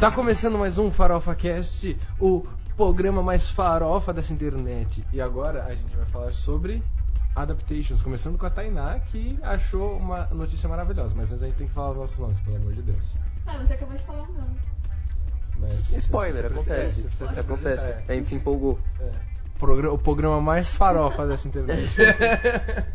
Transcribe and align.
Tá 0.00 0.10
começando 0.10 0.58
mais 0.58 0.78
um 0.78 0.90
Farofa 0.92 1.34
Cast, 1.34 1.98
o 2.20 2.46
programa 2.76 3.22
mais 3.22 3.48
farofa 3.48 4.12
dessa 4.12 4.32
internet. 4.32 5.02
E 5.12 5.20
agora 5.20 5.64
a 5.64 5.74
gente 5.74 5.96
vai 5.96 6.04
falar 6.06 6.32
sobre 6.32 6.82
adaptations, 7.34 8.02
começando 8.02 8.38
com 8.38 8.46
a 8.46 8.50
Tainá, 8.50 8.98
que 9.00 9.38
achou 9.42 9.96
uma 9.96 10.26
notícia 10.26 10.68
maravilhosa. 10.68 11.14
Mas 11.16 11.30
antes 11.32 11.42
a 11.42 11.46
gente 11.46 11.56
tem 11.56 11.66
que 11.66 11.72
falar 11.72 11.92
os 11.92 11.96
nossos 11.98 12.18
nomes, 12.18 12.38
pelo 12.40 12.56
amor 12.56 12.74
de 12.74 12.82
Deus. 12.82 13.14
Ah, 13.46 13.56
você 13.58 13.72
acabou 13.72 13.96
de 13.96 14.02
falar 14.04 14.22
o 14.22 14.32
nome. 14.32 14.56
Mas 15.58 15.72
Spoiler, 16.04 16.42
você 16.42 16.48
precisa- 16.48 16.74
acontece. 16.74 16.82
é, 16.82 16.86
você 17.02 17.08
precisa 17.08 17.28
se 17.32 17.40
acontece. 17.40 17.84
apresentar, 17.88 18.12
A 18.12 18.16
gente 18.16 18.28
se 18.28 18.34
empolgou. 18.34 18.78
é. 19.00 19.04
É. 19.04 19.10
Progra- 19.58 19.90
o 19.92 19.98
programa 19.98 20.38
mais 20.40 20.74
farofa 20.76 21.26
dessa 21.26 21.48
internet. 21.48 21.96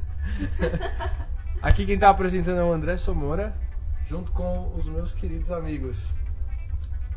Aqui 1.62 1.86
quem 1.88 1.98
tá 1.98 2.10
apresentando 2.10 2.60
é 2.60 2.64
o 2.64 2.72
André 2.72 2.98
Somora, 2.98 3.54
junto 4.08 4.32
com 4.32 4.72
os 4.76 4.88
meus 4.88 5.12
queridos 5.14 5.50
amigos. 5.52 6.14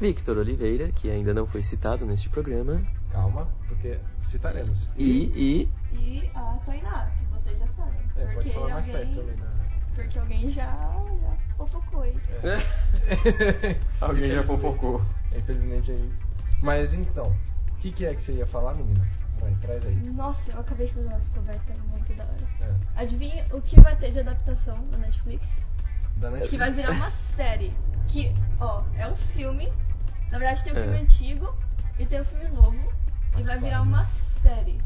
Victor 0.00 0.38
Oliveira, 0.38 0.90
que 0.90 1.10
ainda 1.10 1.32
não 1.32 1.46
foi 1.46 1.62
citado 1.62 2.04
neste 2.04 2.28
programa. 2.28 2.82
Calma, 3.10 3.48
porque 3.68 3.98
citaremos. 4.22 4.90
E, 4.96 5.30
e 5.34 5.68
E 5.92 6.30
a 6.34 6.58
Tainá, 6.66 7.10
que 7.18 7.24
vocês 7.26 7.58
já 7.58 7.66
sabem. 7.68 8.00
É, 8.16 8.24
porque 8.26 8.34
pode 8.34 8.50
falar 8.50 8.70
mais 8.70 8.86
alguém, 8.86 9.06
perto 9.06 9.20
também. 9.20 9.36
Porque 9.94 10.18
alguém 10.18 10.50
já, 10.50 10.66
já 11.20 11.36
fofocou 11.56 12.02
aí. 12.02 12.16
É. 12.42 13.78
Alguém 14.00 14.32
já 14.32 14.42
fofocou. 14.42 15.00
Infelizmente 15.36 15.92
aí. 15.92 16.12
Mas 16.60 16.94
então, 16.94 17.32
o 17.70 17.76
que, 17.76 17.92
que 17.92 18.04
é 18.04 18.14
que 18.14 18.22
você 18.22 18.32
ia 18.32 18.46
falar, 18.46 18.74
menina? 18.74 19.06
Vai, 19.38 19.54
traz 19.60 19.86
aí. 19.86 19.94
Nossa, 20.10 20.50
eu 20.50 20.60
acabei 20.60 20.86
de 20.88 20.94
fazer 20.94 21.08
uma 21.08 21.18
descoberta 21.18 21.72
muito 21.90 22.12
da 22.14 22.24
hora. 22.24 22.36
É. 22.62 23.00
Adivinha 23.00 23.46
o 23.52 23.60
que 23.60 23.80
vai 23.80 23.94
ter 23.96 24.10
de 24.10 24.20
adaptação 24.20 24.84
da 24.88 24.98
Netflix? 24.98 25.46
Da 26.16 26.30
Netflix. 26.30 26.50
Que 26.50 26.56
vai 26.58 26.70
virar 26.72 26.90
uma 26.92 27.10
série. 27.36 27.72
Que, 28.08 28.32
ó, 28.60 28.82
é 28.96 29.06
um 29.08 29.16
filme. 29.16 29.72
Na 30.30 30.38
verdade 30.38 30.64
tem 30.64 30.72
um 30.72 30.76
É. 30.76 30.82
filme 30.82 30.98
antigo 30.98 31.54
e 31.98 32.06
tem 32.06 32.20
um 32.20 32.24
filme 32.24 32.48
novo. 32.48 32.92
E 33.36 33.42
vai 33.42 33.58
virar 33.58 33.82
uma 33.82 34.06
série. 34.42 34.78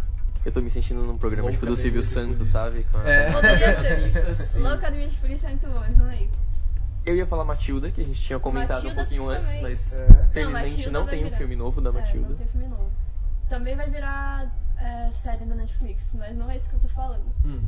eu 0.45 0.53
tô 0.53 0.61
me 0.62 0.71
sentindo 0.71 1.03
num 1.03 1.19
programa 1.19 1.51
tipo 1.51 1.67
do 1.67 1.73
Academia 1.73 2.03
Silvio 2.03 2.03
Santos, 2.03 2.37
Polícia. 2.39 2.61
sabe? 2.61 2.87
Com 2.91 2.99
a- 2.99 3.09
É. 3.09 3.33
Poderia. 3.33 4.69
Loucademia 4.71 5.09
de 5.11 5.17
Polícia 5.17 5.47
é 5.47 5.51
muito 5.51 5.67
bom, 5.69 5.81
mas 5.81 5.97
não 5.97 6.09
é 6.11 6.23
isso. 6.23 6.39
Eu 7.05 7.15
ia 7.17 7.27
falar 7.27 7.45
Matilda, 7.45 7.91
que 7.91 8.01
a 8.01 8.05
gente 8.05 8.21
tinha 8.21 8.39
comentado 8.39 8.77
Matilda 8.84 8.93
um 8.95 9.05
pouquinho 9.05 9.29
antes, 9.31 9.47
também. 9.47 9.62
mas 9.62 9.93
É. 9.95 10.09
Não, 10.09 10.29
felizmente 10.31 10.71
Matilda 10.71 10.91
não 10.91 11.01
vai 11.05 11.11
tem 11.11 11.21
um 11.21 11.25
virar. 11.25 11.37
filme 11.39 11.56
novo 11.56 11.81
da 11.81 11.91
É, 11.91 11.93
Matilda. 11.93 12.29
não 12.29 12.37
tem 12.37 12.47
filme 12.47 12.69
novo. 12.69 12.91
Também 13.49 13.77
vai 13.77 13.91
virar 13.91 14.51
é, 14.79 15.11
série 15.23 15.45
da 15.45 15.55
Netflix, 15.55 16.12
mas 16.15 16.37
não 16.37 16.51
é 16.51 16.56
isso 16.56 16.69
que 16.69 16.75
eu 16.77 16.81
tô 16.81 16.89
falando. 16.89 17.25
Hum. 17.45 17.61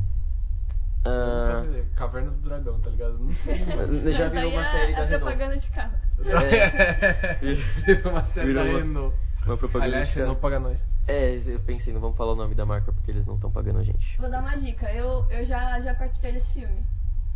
Não 1.03 1.11
Ah. 1.11 1.65
Caverna 1.95 2.31
do 2.31 2.37
Dragão, 2.37 2.79
tá 2.79 2.89
ligado? 2.91 3.17
Não 3.19 3.33
sei, 3.33 3.63
mano. 3.65 4.11
já 4.13 4.29
virou 4.29 4.51
uma 4.51 4.61
é, 4.61 4.65
série 4.65 4.93
da 4.93 5.01
é 5.01 5.05
Renault. 5.05 5.23
propaganda 5.25 5.57
de 5.57 5.67
carro. 5.69 5.93
É, 6.25 7.33
Virou 7.85 8.11
uma 8.11 8.25
série 8.25 8.47
Virou 8.47 8.63
da 8.63 8.69
uma- 8.69 8.79
Renault. 8.79 9.15
uma 9.45 9.57
propaganda 9.57 9.85
Aliás, 9.91 10.09
de 10.11 10.19
Renault 10.19 10.39
paga 10.41 10.59
nós. 10.59 10.79
É, 11.07 11.35
eu 11.47 11.59
pensei, 11.61 11.91
não 11.93 11.99
vamos 12.01 12.15
falar 12.15 12.33
o 12.33 12.35
nome 12.35 12.53
da 12.53 12.65
marca 12.65 12.91
porque 12.93 13.09
eles 13.09 13.25
não 13.25 13.35
estão 13.35 13.49
pagando 13.51 13.79
a 13.79 13.83
gente. 13.83 14.17
Vou 14.19 14.29
dar 14.29 14.41
uma 14.41 14.55
dica, 14.57 14.91
eu, 14.93 15.25
eu 15.31 15.43
já, 15.43 15.81
já 15.81 15.93
participei 15.95 16.31
desse 16.33 16.53
filme. 16.53 16.85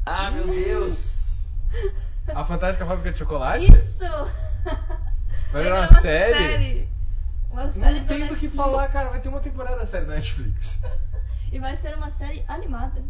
Ah, 0.05 0.29
meu 0.29 0.45
Deus! 0.47 1.49
A 2.27 2.45
Fantástica 2.45 2.85
Fábrica 2.85 3.11
de 3.11 3.17
Chocolate? 3.19 3.65
Isso! 3.71 4.31
Vai 5.51 5.63
virar 5.63 5.75
uma 5.75 5.81
uma 5.81 5.87
série? 6.01 6.37
série. 6.37 6.89
Uma 7.49 7.71
série 7.71 7.99
Não 7.99 8.05
da 8.05 8.13
tem 8.13 8.27
do 8.27 8.35
que 8.35 8.49
falar, 8.49 8.87
cara. 8.89 9.09
Vai 9.09 9.19
ter 9.19 9.29
uma 9.29 9.39
temporada 9.39 9.77
da 9.77 9.85
série 9.87 10.05
da 10.05 10.13
Netflix. 10.13 10.79
E 11.51 11.59
vai 11.59 11.75
ser 11.77 11.95
uma 11.95 12.11
série 12.11 12.43
animada. 12.47 13.01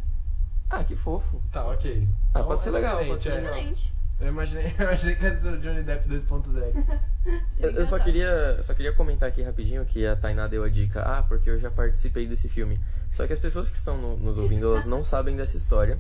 Ah, 0.69 0.83
que 0.83 0.95
fofo. 0.95 1.41
Tá, 1.51 1.65
ok. 1.67 2.07
Ah, 2.33 2.39
Então, 2.39 2.47
pode 2.47 2.63
ser 2.63 2.69
é 2.69 2.71
legal, 2.73 3.05
pode 3.05 3.23
ser 3.23 3.29
é. 3.29 3.35
legal. 3.35 3.73
Eu 4.19 4.27
imaginei, 4.29 4.65
eu 4.79 4.83
imaginei 4.85 5.15
que 5.15 5.23
ia 5.25 5.37
ser 5.37 5.53
o 5.53 5.59
Johnny 5.59 5.83
Depp 5.83 6.07
2.0. 6.09 6.99
Eu, 7.57 7.71
eu 7.71 7.85
só 7.87 7.97
queria, 7.97 8.61
só 8.61 8.73
queria 8.75 8.93
comentar 8.93 9.27
aqui 9.29 9.41
rapidinho 9.41 9.83
que 9.85 10.05
a 10.05 10.15
Tainá 10.15 10.47
deu 10.47 10.63
a 10.63 10.69
dica, 10.69 11.01
ah, 11.01 11.23
porque 11.23 11.49
eu 11.49 11.59
já 11.59 11.71
participei 11.71 12.27
desse 12.27 12.47
filme. 12.47 12.79
Só 13.11 13.25
que 13.25 13.33
as 13.33 13.39
pessoas 13.39 13.67
que 13.69 13.75
estão 13.77 13.97
no- 13.97 14.15
nos 14.17 14.37
ouvindo, 14.39 14.67
elas 14.71 14.85
não 14.85 15.01
sabem 15.01 15.35
dessa 15.35 15.57
história. 15.57 15.97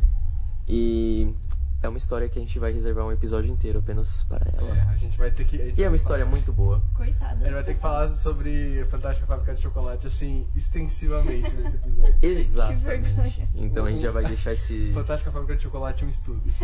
E 0.67 1.33
é 1.85 1.89
uma 1.89 1.97
história 1.97 2.27
que 2.27 2.37
a 2.37 2.41
gente 2.41 2.57
vai 2.59 2.71
reservar 2.73 3.05
um 3.05 3.11
episódio 3.11 3.49
inteiro 3.51 3.79
apenas 3.79 4.23
para 4.23 4.45
ela. 4.57 4.75
É, 4.75 4.81
a 4.81 4.97
gente 4.97 5.17
vai 5.17 5.31
ter 5.31 5.45
que. 5.45 5.73
E 5.77 5.83
é 5.83 5.87
uma 5.87 5.95
história 5.95 6.23
falar- 6.25 6.35
muito 6.35 6.51
boa. 6.53 6.81
Coitada. 6.93 7.35
A 7.35 7.43
gente 7.45 7.53
vai 7.53 7.63
ter 7.63 7.73
que 7.75 7.79
falar 7.79 8.07
sobre 8.09 8.83
Fantástica 8.91 9.25
Fábrica 9.27 9.53
de 9.55 9.61
Chocolate, 9.61 10.07
assim, 10.07 10.45
extensivamente 10.55 11.53
nesse 11.55 11.75
episódio. 11.77 12.15
Exatamente. 12.21 12.83
vergonha. 12.83 13.49
Então 13.55 13.85
a 13.85 13.91
gente 13.91 14.01
já 14.01 14.11
vai 14.11 14.25
deixar 14.25 14.53
esse. 14.53 14.91
Fantástica 14.93 15.31
Fábrica 15.31 15.55
de 15.55 15.63
Chocolate 15.63 16.03
um 16.05 16.09
estudo. 16.09 16.41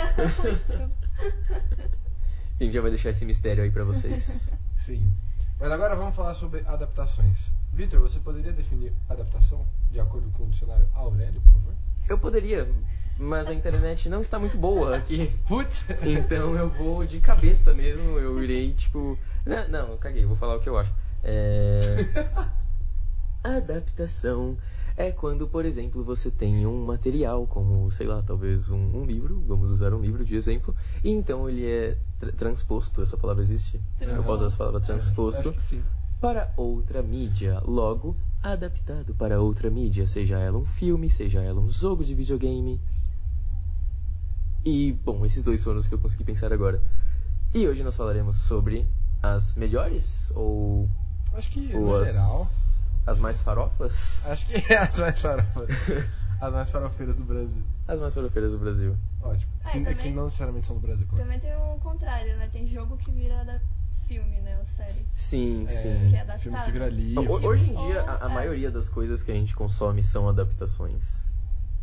A 2.60 2.64
gente 2.64 2.74
já 2.74 2.82
vai 2.82 2.92
deixar 2.92 3.10
esse 3.10 3.26
mistério 3.26 3.64
aí 3.64 3.72
pra 3.72 3.84
vocês. 3.84 4.54
Sim. 4.78 5.12
Mas 5.60 5.72
agora 5.72 5.96
vamos 5.96 6.16
falar 6.16 6.36
sobre 6.36 6.62
adaptações. 6.68 7.52
Vitor, 7.74 8.00
você 8.00 8.20
poderia 8.20 8.52
definir 8.52 8.94
adaptação 9.10 9.66
de 9.90 10.00
acordo 10.00 10.30
com 10.32 10.44
o 10.44 10.50
dicionário 10.50 10.88
Aurélio, 10.94 11.42
por 11.42 11.54
favor? 11.54 11.74
Eu 12.08 12.18
poderia, 12.20 12.68
mas 13.22 13.48
a 13.48 13.54
internet 13.54 14.10
não 14.10 14.20
está 14.20 14.40
muito 14.40 14.58
boa 14.58 14.98
aqui. 14.98 15.32
Putz! 15.48 15.86
Então 16.02 16.56
eu 16.56 16.70
vou 16.70 17.06
de 17.06 17.20
cabeça 17.20 17.74
mesmo, 17.74 18.18
eu 18.18 18.44
irei 18.44 18.74
tipo. 18.74 19.18
Não, 19.46 19.68
não, 19.68 19.92
eu 19.92 19.98
caguei, 19.98 20.26
vou 20.26 20.36
falar 20.36 20.56
o 20.56 20.60
que 20.60 20.68
eu 20.68 20.78
acho. 20.78 20.92
É. 21.24 21.98
Adaptação 23.44 24.58
é 24.98 25.12
quando, 25.12 25.48
por 25.48 25.66
exemplo, 25.66 26.04
você 26.04 26.30
tem 26.30 26.66
um 26.66 26.86
material, 26.86 27.48
como, 27.48 27.90
sei 27.92 28.06
lá, 28.06 28.22
talvez 28.22 28.70
um, 28.70 28.78
um 28.78 29.06
livro, 29.06 29.42
vamos 29.48 29.72
usar 29.72 29.94
um 29.94 30.02
livro 30.02 30.24
de 30.24 30.36
exemplo, 30.36 30.76
e 31.04 31.10
então 31.10 31.50
ele 31.50 31.66
é 31.66 31.98
tra- 32.20 32.32
transposto, 32.34 33.02
essa 33.02 33.18
palavra 33.18 33.42
existe? 33.42 33.82
Eu 34.00 34.18
posso 34.18 34.34
usar 34.34 34.46
essa 34.48 34.58
palavra 34.58 34.80
transposto 34.80 35.54
que 35.54 35.62
sim. 35.62 35.84
para 36.20 36.52
outra 36.56 37.02
mídia, 37.02 37.62
logo 37.66 38.16
adaptado 38.44 39.14
para 39.14 39.40
outra 39.42 39.70
mídia, 39.70 40.06
seja 40.06 40.38
ela 40.40 40.58
um 40.58 40.66
filme, 40.66 41.10
seja 41.10 41.42
ela 41.42 41.60
um 41.60 41.70
jogo 41.70 42.04
de 42.04 42.14
videogame. 42.14 42.80
E, 44.64 44.94
bom, 45.04 45.26
esses 45.26 45.44
dois 45.44 45.64
foram 45.64 45.80
os 45.80 45.88
que 45.88 45.94
eu 45.94 46.00
consegui 46.00 46.24
pensar 46.24 46.54
agora. 46.54 46.82
E 47.54 47.68
hoje 47.68 47.84
nós 47.84 47.96
falaremos 47.96 48.38
sobre 48.38 48.88
as 49.22 49.56
melhores 49.56 50.32
ou, 50.36 50.88
Acho 51.34 51.50
que, 51.50 51.74
ou 51.76 51.82
no 51.88 51.96
as, 51.96 52.08
geral, 52.10 52.48
as 53.06 53.20
mais 53.20 53.42
farofas? 53.42 54.26
acho 54.28 54.46
que 54.46 54.72
é 54.74 54.78
as 54.78 55.00
mais 55.00 55.22
farofas. 55.22 55.70
As 56.42 56.52
mais 56.52 56.72
farofeiras 56.72 57.16
do 57.16 57.24
Brasil. 57.24 57.62
As 57.88 58.00
mais 58.00 58.16
farofeiras 58.16 58.52
do 58.52 58.58
Brasil. 58.58 58.98
Ótimo. 59.22 59.52
Ah, 59.64 59.70
que, 59.70 59.78
também- 59.80 59.96
que 59.96 60.10
não 60.10 60.24
necessariamente 60.24 60.66
são 60.66 60.76
do 60.76 60.82
Brasil, 60.82 61.06
claro. 61.08 61.24
Também 61.24 61.40
tem 61.40 61.54
o 61.56 61.78
contrário, 61.78 62.36
né? 62.36 62.50
Tem 62.52 62.66
jogo 62.66 62.98
que 62.98 63.12
vira 63.12 63.46
da 63.46 63.60
filme, 64.08 64.42
né? 64.42 64.58
Ou 64.58 64.66
série. 64.66 65.06
Sim, 65.14 65.66
É, 65.68 65.70
sim. 65.70 66.10
Que 66.10 66.16
é 66.16 66.22
adaptado. 66.22 66.40
filme 66.42 66.58
que 66.66 66.72
vira 66.72 66.90
livro. 66.90 67.32
Ho- 67.32 67.46
Hoje 67.48 67.70
em 67.70 67.76
dia, 67.76 68.02
Ou- 68.02 68.10
a, 68.10 68.26
a 68.26 68.32
é. 68.32 68.34
maioria 68.34 68.72
das 68.72 68.90
coisas 68.90 69.22
que 69.22 69.30
a 69.32 69.36
gente 69.36 69.54
consome 69.54 70.02
são 70.02 70.28
adaptações. 70.28 71.30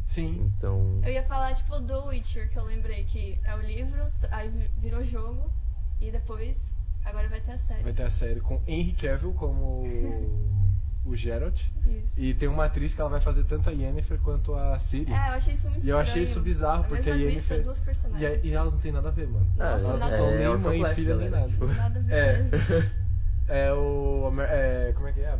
Sim. 0.08 0.50
Então. 0.56 1.00
Eu 1.04 1.12
ia 1.12 1.22
falar, 1.22 1.54
tipo, 1.54 1.78
do 1.78 2.06
Witcher, 2.06 2.50
que 2.50 2.58
eu 2.58 2.64
lembrei 2.64 3.04
que 3.04 3.38
é 3.44 3.54
o 3.54 3.60
livro, 3.60 4.10
aí 4.32 4.48
vi- 4.48 4.70
virou 4.78 5.04
jogo, 5.04 5.52
e 6.00 6.10
depois, 6.10 6.72
agora 7.04 7.28
vai 7.28 7.40
ter 7.40 7.52
a 7.52 7.58
série. 7.58 7.82
Vai 7.84 7.92
ter 7.92 8.02
a 8.04 8.10
série 8.10 8.40
com 8.40 8.60
Henry 8.66 8.92
Cavill 8.94 9.32
como 9.34 9.84
o 11.04 11.14
Geralt. 11.14 11.60
Isso. 11.86 12.20
E 12.20 12.34
tem 12.34 12.48
uma 12.48 12.64
atriz 12.64 12.94
que 12.94 13.00
ela 13.00 13.10
vai 13.10 13.20
fazer 13.20 13.44
tanto 13.44 13.68
a 13.68 13.72
Yennefer 13.72 14.18
quanto 14.20 14.54
a 14.54 14.78
Ciri. 14.78 15.12
É, 15.12 15.28
eu 15.28 15.32
achei 15.34 15.54
isso 15.54 15.70
muito 15.70 15.86
E 15.86 15.90
eu 15.90 15.98
achei 15.98 16.22
isso 16.22 16.40
bizarro, 16.40 16.84
A 16.84 16.88
porque 16.88 17.10
a 17.10 17.14
Yennefer. 17.14 17.62
duas 17.62 17.78
E, 17.78 17.82
personagens. 17.82 18.44
e 18.44 18.52
elas 18.52 18.72
não 18.74 18.80
tem 18.80 18.92
nada 18.92 19.08
a 19.08 19.12
ver, 19.12 19.28
mano. 19.28 19.46
Ah, 19.58 19.72
Nossa, 19.72 19.84
elas 19.86 20.00
não 20.00 20.10
são 20.10 20.26
ver. 20.30 20.38
nem 20.38 20.48
Orphan 20.48 20.62
mãe 20.68 20.82
e 20.82 20.94
filha 20.94 21.16
nem 21.16 21.30
galera. 21.30 21.50
nada. 21.52 21.74
Nada 21.74 21.98
a 21.98 22.02
ver 22.02 22.14
É. 22.14 22.42
mesmo. 22.42 22.58
É 23.50 23.72
o. 23.72 24.26
Amer- 24.26 24.46
é, 24.50 24.92
como 24.94 25.08
é 25.08 25.12
que 25.12 25.20
é? 25.20 25.34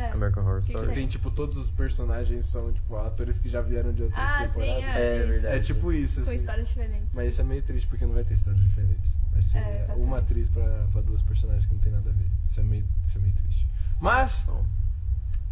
É. 0.00 0.10
American 0.12 0.42
Horror 0.44 0.60
Que 0.60 0.66
que 0.68 0.72
Que 0.72 0.78
Story. 0.78 0.94
tem, 0.94 1.08
tipo, 1.08 1.30
todos 1.30 1.56
os 1.56 1.70
personagens 1.70 2.46
são, 2.46 2.72
tipo, 2.72 2.96
atores 2.96 3.38
que 3.38 3.48
já 3.48 3.60
vieram 3.60 3.92
de 3.92 4.02
outras 4.04 4.18
Ah, 4.22 4.48
sim, 4.48 4.60
temporadas. 4.60 4.84
é. 4.96 5.16
É 5.16 5.18
isso. 5.20 5.28
verdade. 5.28 5.56
É 5.56 5.60
tipo 5.60 5.92
isso, 5.92 6.14
Com 6.16 6.26
assim. 6.26 6.34
histórias 6.34 6.68
diferentes. 6.68 7.14
Mas 7.14 7.32
isso 7.32 7.40
é 7.40 7.44
meio 7.44 7.62
triste 7.62 7.86
porque 7.88 8.06
não 8.06 8.14
vai 8.14 8.24
ter 8.24 8.34
histórias 8.34 8.62
diferentes. 8.62 9.12
Vai 9.32 9.42
ser 9.42 9.58
É, 9.58 9.84
tá 9.86 9.94
uma 9.94 10.22
triste. 10.22 10.48
atriz 10.48 10.48
pra, 10.50 10.86
pra 10.92 11.00
duas 11.02 11.22
personagens 11.22 11.66
que 11.66 11.72
não 11.74 11.80
tem 11.80 11.92
nada 11.92 12.10
a 12.10 12.12
ver. 12.12 12.26
Isso 12.48 12.60
é 12.60 12.62
meio, 12.62 12.84
isso 13.06 13.18
é 13.18 13.20
meio 13.20 13.34
triste. 13.34 13.66
Mas 14.00 14.42
Bom, 14.46 14.64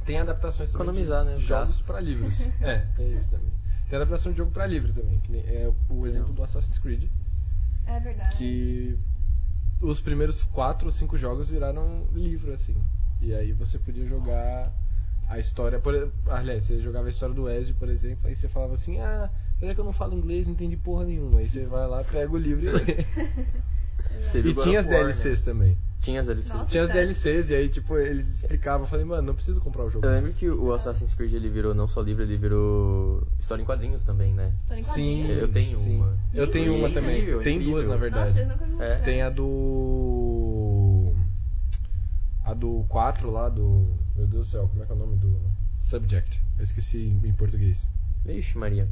tem 0.04 0.18
adaptações 0.18 0.70
também 0.70 0.86
Economizar, 0.86 1.24
de 1.24 1.30
né, 1.30 1.36
os 1.36 1.42
jogos 1.42 1.70
gastos. 1.70 1.86
pra 1.86 2.00
livros. 2.00 2.40
é, 2.62 2.78
tem 2.96 3.16
isso 3.18 3.30
também. 3.30 3.52
Tem 3.88 3.96
adaptação 3.96 4.32
de 4.32 4.38
jogo 4.38 4.50
pra 4.50 4.66
livro 4.66 4.92
também. 4.92 5.18
Que 5.20 5.36
é 5.38 5.70
o 5.90 6.06
exemplo 6.06 6.32
do 6.32 6.42
Assassin's 6.42 6.78
Creed. 6.78 7.04
É 7.86 7.98
verdade. 8.00 8.36
Que 8.36 8.98
os 9.80 10.00
primeiros 10.00 10.42
quatro 10.42 10.86
ou 10.86 10.92
cinco 10.92 11.16
jogos 11.16 11.48
viraram 11.48 12.06
livro, 12.12 12.52
assim. 12.52 12.74
E 13.20 13.34
aí 13.34 13.52
você 13.52 13.78
podia 13.78 14.06
jogar 14.06 14.72
a 15.28 15.38
história. 15.38 15.78
Por, 15.78 16.10
aliás, 16.28 16.64
você 16.64 16.78
jogava 16.78 17.06
a 17.06 17.10
história 17.10 17.34
do 17.34 17.48
Ezio, 17.48 17.74
por 17.74 17.88
exemplo, 17.88 18.28
aí 18.28 18.34
você 18.34 18.48
falava 18.48 18.74
assim, 18.74 19.00
ah, 19.00 19.30
mas 19.60 19.70
é 19.70 19.74
que 19.74 19.80
eu 19.80 19.84
não 19.84 19.92
falo 19.92 20.14
inglês, 20.14 20.46
não 20.46 20.54
entendi 20.54 20.76
porra 20.76 21.04
nenhuma. 21.04 21.40
Aí 21.40 21.48
você 21.48 21.66
vai 21.66 21.86
lá, 21.86 22.02
pega 22.04 22.32
o 22.32 22.38
livro 22.38 22.66
e 22.66 22.72
lê. 22.72 23.04
Teve 24.32 24.50
E 24.50 24.54
tinha 24.54 24.80
as 24.80 24.86
War, 24.86 24.94
DLCs 25.04 25.42
também. 25.42 25.76
Tinha 26.00 26.20
as 26.20 26.26
DLCs. 26.26 26.52
Nossa. 26.54 26.70
Tinha 26.70 26.84
as 26.84 26.88
sério? 26.90 27.02
DLCs 27.08 27.50
e 27.50 27.54
aí, 27.54 27.68
tipo, 27.68 27.96
eles 27.98 28.36
explicavam. 28.36 28.82
Eu 28.82 28.86
falei, 28.86 29.04
mano, 29.04 29.22
não 29.22 29.34
preciso 29.34 29.60
comprar 29.60 29.84
o 29.84 29.90
jogo. 29.90 30.06
Eu 30.06 30.12
lembro 30.12 30.32
que 30.32 30.48
o 30.48 30.72
Assassin's 30.72 31.12
Creed 31.12 31.34
ele 31.34 31.48
virou 31.50 31.74
não 31.74 31.88
só 31.88 32.00
livro, 32.00 32.22
ele 32.22 32.36
virou 32.36 33.26
história 33.38 33.62
em 33.62 33.66
quadrinhos 33.66 34.04
também, 34.04 34.32
né? 34.32 34.52
História 34.60 34.80
em 34.80 34.84
Sim, 34.84 34.90
quadrinhos? 35.22 35.42
Eu 35.42 35.48
tenho 35.48 35.76
sim. 35.78 35.96
uma. 35.96 36.16
Eu 36.32 36.50
tenho 36.50 36.72
uma 36.76 36.88
Mentira. 36.88 37.00
também. 37.00 37.18
Incrível, 37.18 37.42
Tem 37.42 37.56
incrível. 37.56 37.74
duas, 37.74 37.88
na 37.88 37.96
verdade. 37.96 38.28
Nossa, 38.28 38.40
eu 38.40 38.48
nunca 38.48 38.64
vi 38.64 38.82
É. 38.82 38.94
Tem 38.96 39.22
a 39.22 39.30
do. 39.30 41.12
A 42.50 42.54
do 42.54 42.84
4 42.88 43.30
lá, 43.30 43.48
do. 43.48 43.94
Meu 44.16 44.26
Deus 44.26 44.46
do 44.46 44.50
céu, 44.50 44.68
como 44.68 44.82
é 44.82 44.86
que 44.86 44.92
é 44.92 44.94
o 44.94 44.98
nome 44.98 45.16
do. 45.18 45.38
Subject. 45.80 46.42
Eu 46.56 46.64
esqueci 46.64 47.08
em 47.24 47.32
português. 47.32 47.86
Vixe, 48.24 48.56
Maria. 48.58 48.88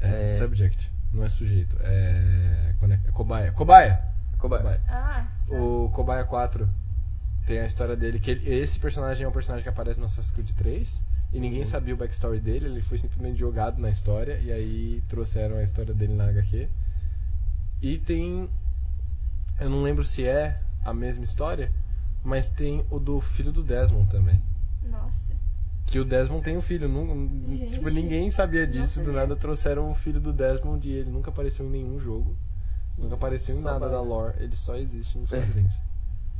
É, 0.00 0.22
É. 0.22 0.26
subject, 0.26 0.90
não 1.12 1.24
é 1.24 1.28
sujeito. 1.28 1.76
É. 1.80 2.74
Quando 2.78 2.92
é, 2.92 3.00
é 3.06 3.10
cobaia. 3.12 3.52
Cobaia! 3.52 4.00
Cobaia. 4.38 4.80
Ah, 4.88 5.26
tá. 5.46 5.54
O 5.56 5.90
Cobaia 5.90 6.24
4 6.24 6.68
tem 7.46 7.58
a 7.58 7.66
história 7.66 7.94
dele, 7.94 8.18
que 8.18 8.30
ele- 8.30 8.48
esse 8.54 8.78
personagem 8.80 9.24
é 9.24 9.28
um 9.28 9.32
personagem 9.32 9.62
que 9.62 9.68
aparece 9.68 9.98
no 10.00 10.06
Assassin's 10.06 10.30
Creed 10.30 10.50
3 10.52 11.02
e 11.32 11.38
ninguém 11.38 11.60
Uhum. 11.60 11.66
sabia 11.66 11.92
o 11.92 11.96
backstory 11.96 12.40
dele, 12.40 12.66
ele 12.66 12.80
foi 12.80 12.96
simplesmente 12.96 13.38
jogado 13.38 13.78
na 13.78 13.90
história 13.90 14.38
e 14.38 14.50
aí 14.50 15.02
trouxeram 15.08 15.56
a 15.56 15.62
história 15.62 15.92
dele 15.92 16.14
na 16.14 16.28
HQ. 16.28 16.68
E 17.82 17.98
tem. 17.98 18.48
Eu 19.60 19.68
não 19.68 19.82
lembro 19.82 20.02
se 20.04 20.24
é 20.26 20.58
a 20.84 20.94
mesma 20.94 21.24
história, 21.24 21.70
mas 22.22 22.48
tem 22.48 22.84
o 22.90 22.98
do 22.98 23.20
filho 23.20 23.52
do 23.52 23.62
Desmond 23.62 24.10
também. 24.10 24.40
Nossa. 24.84 25.30
Que 25.86 25.98
o 25.98 26.04
Desmond 26.04 26.42
tem 26.44 26.56
um 26.56 26.62
filho. 26.62 26.88
nun- 26.88 27.42
Gente, 27.46 27.72
tipo, 27.72 27.90
ninguém 27.90 28.30
sabia 28.30 28.64
não 28.64 28.70
disso. 28.72 29.00
Do 29.00 29.06
sabia. 29.06 29.20
nada 29.20 29.36
trouxeram 29.36 29.90
o 29.90 29.94
filho 29.94 30.20
do 30.20 30.32
Desmond 30.32 30.86
e 30.88 30.92
ele 30.92 31.10
nunca 31.10 31.30
apareceu 31.30 31.66
em 31.66 31.70
nenhum 31.70 31.98
jogo. 31.98 32.36
Nunca 32.96 33.14
apareceu 33.14 33.56
em 33.56 33.60
Só 33.62 33.72
nada 33.72 33.86
vai. 33.86 33.90
da 33.90 34.00
lore. 34.02 34.34
Ele 34.38 34.54
só 34.54 34.76
existe 34.76 35.18
nos 35.18 35.30
quadrinhos. 35.30 35.74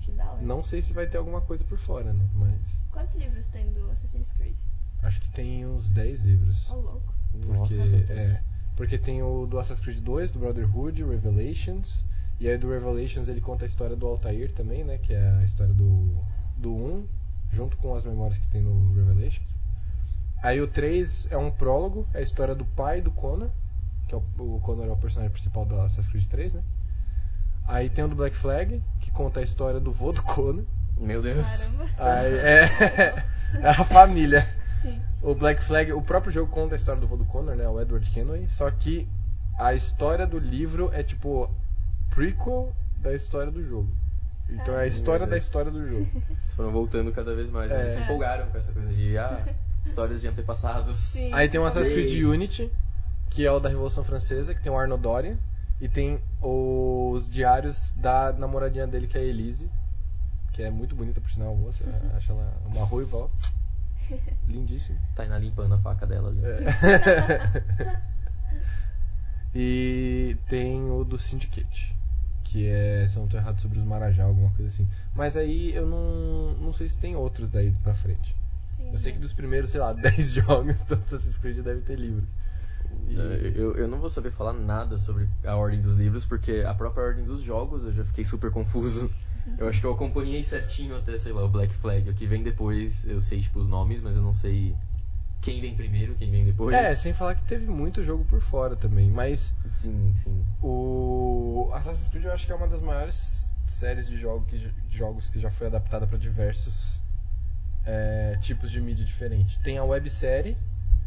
Que 0.01 0.13
da 0.13 0.31
hora. 0.31 0.43
Não 0.43 0.63
sei 0.63 0.81
se 0.83 0.93
vai 0.93 1.07
ter 1.07 1.19
alguma 1.19 1.41
coisa 1.41 1.65
por 1.65 1.79
fora, 1.79 2.13
né? 2.13 2.25
Mas 2.35 2.61
Quantos 2.93 3.15
livros 3.17 3.47
tem 3.47 3.73
do 3.73 3.91
Assassin's 3.91 4.31
Creed? 4.33 4.55
acho 5.03 5.21
que 5.21 5.31
tem 5.31 5.67
uns 5.67 5.89
10 5.89 6.21
livros. 6.23 6.69
Ô, 6.71 6.75
louco. 6.77 7.13
Porque, 7.33 7.75
Nossa. 7.75 7.97
é, 8.13 8.43
porque 8.77 8.99
tem 8.99 9.23
o 9.23 9.47
do 9.47 9.59
Assassin's 9.59 9.81
Creed 9.85 10.01
2, 10.03 10.31
do 10.31 10.39
Brotherhood, 10.41 11.03
Revelations. 11.05 12.05
E 12.41 12.49
aí 12.49 12.57
do 12.57 12.71
Revelations 12.71 13.29
ele 13.29 13.41
conta 13.41 13.67
a 13.67 13.67
história 13.67 13.95
do 13.95 14.07
Altair 14.07 14.51
também, 14.53 14.83
né? 14.83 14.97
Que 14.97 15.13
é 15.13 15.31
a 15.41 15.45
história 15.45 15.75
do, 15.75 16.11
do 16.57 16.75
1, 16.75 17.07
junto 17.53 17.77
com 17.77 17.95
as 17.95 18.03
memórias 18.03 18.39
que 18.39 18.47
tem 18.49 18.63
no 18.63 18.95
Revelations. 18.95 19.55
Aí 20.43 20.59
o 20.59 20.67
3 20.67 21.29
é 21.31 21.37
um 21.37 21.51
prólogo, 21.51 22.07
é 22.15 22.19
a 22.19 22.23
história 22.23 22.55
do 22.55 22.65
pai 22.65 23.03
do 23.03 23.11
Connor, 23.11 23.51
que 24.09 24.15
é 24.15 24.19
o, 24.19 24.23
o 24.39 24.59
Connor 24.61 24.87
é 24.87 24.91
o 24.91 24.97
personagem 24.97 25.31
principal 25.31 25.67
do 25.67 25.79
Assassin's 25.79 26.09
Creed 26.09 26.27
3, 26.29 26.55
né? 26.55 26.63
Aí 27.69 27.91
tem 27.91 28.05
o 28.05 28.09
do 28.09 28.17
Black 28.17 28.35
Flag, 28.35 28.83
que 29.01 29.11
conta 29.11 29.41
a 29.41 29.43
história 29.43 29.79
do 29.79 29.93
vô 29.93 30.11
do 30.11 30.23
Connor. 30.23 30.65
Meu 30.99 31.21
Deus. 31.21 31.65
Caramba. 31.65 31.91
Aí, 31.99 32.35
é, 32.39 33.25
é 33.61 33.69
a 33.69 33.85
família. 33.85 34.49
Sim. 34.81 34.99
O 35.21 35.35
Black 35.35 35.63
Flag, 35.63 35.93
o 35.93 36.01
próprio 36.01 36.33
jogo 36.33 36.51
conta 36.51 36.75
a 36.75 36.77
história 36.77 37.01
do 37.01 37.07
vô 37.07 37.17
do 37.17 37.27
Connor, 37.27 37.55
né? 37.55 37.69
O 37.69 37.79
Edward 37.79 38.11
Kenway. 38.11 38.49
Só 38.49 38.71
que 38.71 39.07
a 39.59 39.75
história 39.75 40.27
do 40.27 40.39
livro 40.39 40.91
é 40.95 41.03
tipo 41.03 41.51
prequel 42.11 42.75
da 42.99 43.15
história 43.15 43.51
do 43.51 43.67
jogo. 43.67 43.89
Então 44.49 44.75
é 44.75 44.79
a 44.79 44.81
Ai, 44.81 44.89
história 44.89 45.27
da 45.27 45.37
história 45.39 45.71
do 45.71 45.87
jogo. 45.87 46.09
Eles 46.29 46.55
foram 46.55 46.71
voltando 46.73 47.13
cada 47.13 47.35
vez 47.35 47.51
mais. 47.51 47.71
né? 47.71 47.81
Eles 47.81 47.93
É. 47.93 47.97
se 47.97 48.03
empolgaram 48.03 48.47
com 48.51 48.59
essa 48.59 48.73
coisa 48.73 48.89
de 48.93 49.17
ah, 49.17 49.45
histórias 49.87 50.21
de 50.21 50.29
antepassados. 50.29 50.99
Sim. 50.99 51.33
Aí 51.33 51.49
tem 51.49 51.61
o 51.61 51.65
Assassin's 51.65 51.93
Creed. 51.95 52.25
Unity, 52.25 52.71
que 53.31 53.47
é 53.47 53.53
o 53.53 53.61
da 53.61 53.69
Revolução 53.69 54.03
Francesa, 54.05 54.55
que 54.55 54.61
tem 54.63 54.71
o 54.73 54.77
Arnaud 54.79 55.01
Doria. 55.03 55.39
E 55.81 55.89
tem 55.89 56.21
os 56.43 57.31
diários 57.31 57.93
da 57.97 58.33
namoradinha 58.33 58.87
dele, 58.87 59.07
que 59.07 59.17
é 59.17 59.21
a 59.23 59.25
Elise. 59.25 59.71
Que 60.53 60.63
é 60.65 60.71
muito 60.71 60.95
bonita, 60.95 61.21
por 61.23 61.31
sinal, 61.31 61.53
a 61.53 61.55
moça. 61.57 61.85
Acho 62.17 62.33
ela 62.33 62.53
uma 62.67 62.85
ruiva, 62.85 63.17
ó. 63.17 63.29
Lindíssima. 64.47 64.99
Tá 65.15 65.25
indo 65.25 65.39
limpando 65.39 65.75
a 65.75 65.79
faca 65.79 66.05
dela 66.07 66.29
ali. 66.29 66.41
É. 66.45 67.63
e 69.55 70.37
tem 70.49 70.91
o 70.91 71.05
do 71.05 71.17
Syndicate. 71.19 71.95
Que 72.45 72.67
é, 72.67 73.07
se 73.09 73.17
eu 73.17 73.23
não 73.23 73.29
tô 73.29 73.37
errado, 73.37 73.61
sobre 73.61 73.79
os 73.79 73.85
Marajá, 73.85 74.25
alguma 74.25 74.51
coisa 74.53 74.67
assim. 74.69 74.87
Mas 75.15 75.37
aí 75.37 75.73
eu 75.75 75.87
não, 75.87 76.55
não 76.61 76.73
sei 76.73 76.89
se 76.89 76.99
tem 76.99 77.15
outros 77.15 77.51
daí 77.51 77.71
pra 77.83 77.95
frente. 77.95 78.35
Eu 78.93 78.99
sei 78.99 79.13
que 79.13 79.19
dos 79.19 79.33
primeiros, 79.33 79.71
sei 79.71 79.81
lá, 79.81 79.93
10 79.95 80.33
jogos 80.33 80.77
do 80.89 80.95
Assassin's 80.95 81.39
Creed 81.39 81.59
deve 81.63 81.81
ter 81.83 81.99
livro. 81.99 82.27
E- 83.09 83.17
É, 83.17 83.53
Eu, 83.55 83.77
eu 83.77 83.89
não 83.89 83.99
vou 83.99 84.09
saber 84.09 84.31
falar 84.31 84.53
nada 84.53 84.99
sobre 84.99 85.29
a 85.45 85.55
ordem 85.57 85.81
dos 85.81 85.97
livros, 85.97 86.25
porque 86.25 86.65
a 86.67 86.75
própria 86.75 87.05
ordem 87.05 87.25
dos 87.25 87.43
jogos 87.43 87.85
eu 87.85 87.93
já 87.93 88.05
fiquei 88.05 88.25
super 88.25 88.51
confuso. 88.51 89.11
Eu 89.59 89.69
acho 89.69 89.81
que 89.81 89.87
eu 89.87 89.93
acompanhei 89.93 90.43
certinho 90.43 90.97
até, 90.97 91.17
sei 91.19 91.33
lá, 91.33 91.45
o 91.45 91.49
Black 91.49 91.73
Flag. 91.75 92.09
O 92.09 92.15
que 92.15 92.27
vem 92.27 92.43
depois, 92.43 93.07
eu 93.07 93.21
sei, 93.21 93.41
tipo, 93.41 93.59
os 93.59 93.69
nomes, 93.69 94.01
mas 94.01 94.17
eu 94.17 94.23
não 94.23 94.33
sei 94.33 94.75
quem 95.41 95.61
vem 95.61 95.75
primeiro, 95.75 96.15
quem 96.17 96.31
vem 96.31 96.45
depois. 96.45 96.75
É, 96.75 96.95
sem 96.95 97.13
falar 97.15 97.35
que 97.35 97.43
teve 97.45 97.67
muito 97.67 98.05
jogo 98.05 98.25
por 98.25 98.41
fora 98.43 98.77
também. 98.77 99.11
Mas 99.11 99.55
Sim, 99.73 100.13
sim. 100.15 100.45
o 100.63 101.71
Assassin's 101.73 102.09
Creed 102.09 102.25
eu 102.25 102.33
acho 102.33 102.47
que 102.47 102.53
é 102.53 102.55
uma 102.55 102.69
das 102.69 102.81
maiores 102.83 103.51
séries 103.67 104.07
de, 104.07 104.17
jogo 104.17 104.45
que, 104.47 104.59
de 104.59 104.97
jogos 104.97 105.31
que 105.31 105.41
já 105.41 105.51
foi 105.51 105.69
adaptada 105.69 106.07
para 106.07 106.19
diversos 106.19 107.01
é, 107.87 108.37
tipos 108.41 108.71
de 108.71 108.81
mídia 108.81 109.05
diferente. 109.05 109.59
Tem 109.61 109.79
a 109.79 109.85
websérie, 109.85 110.57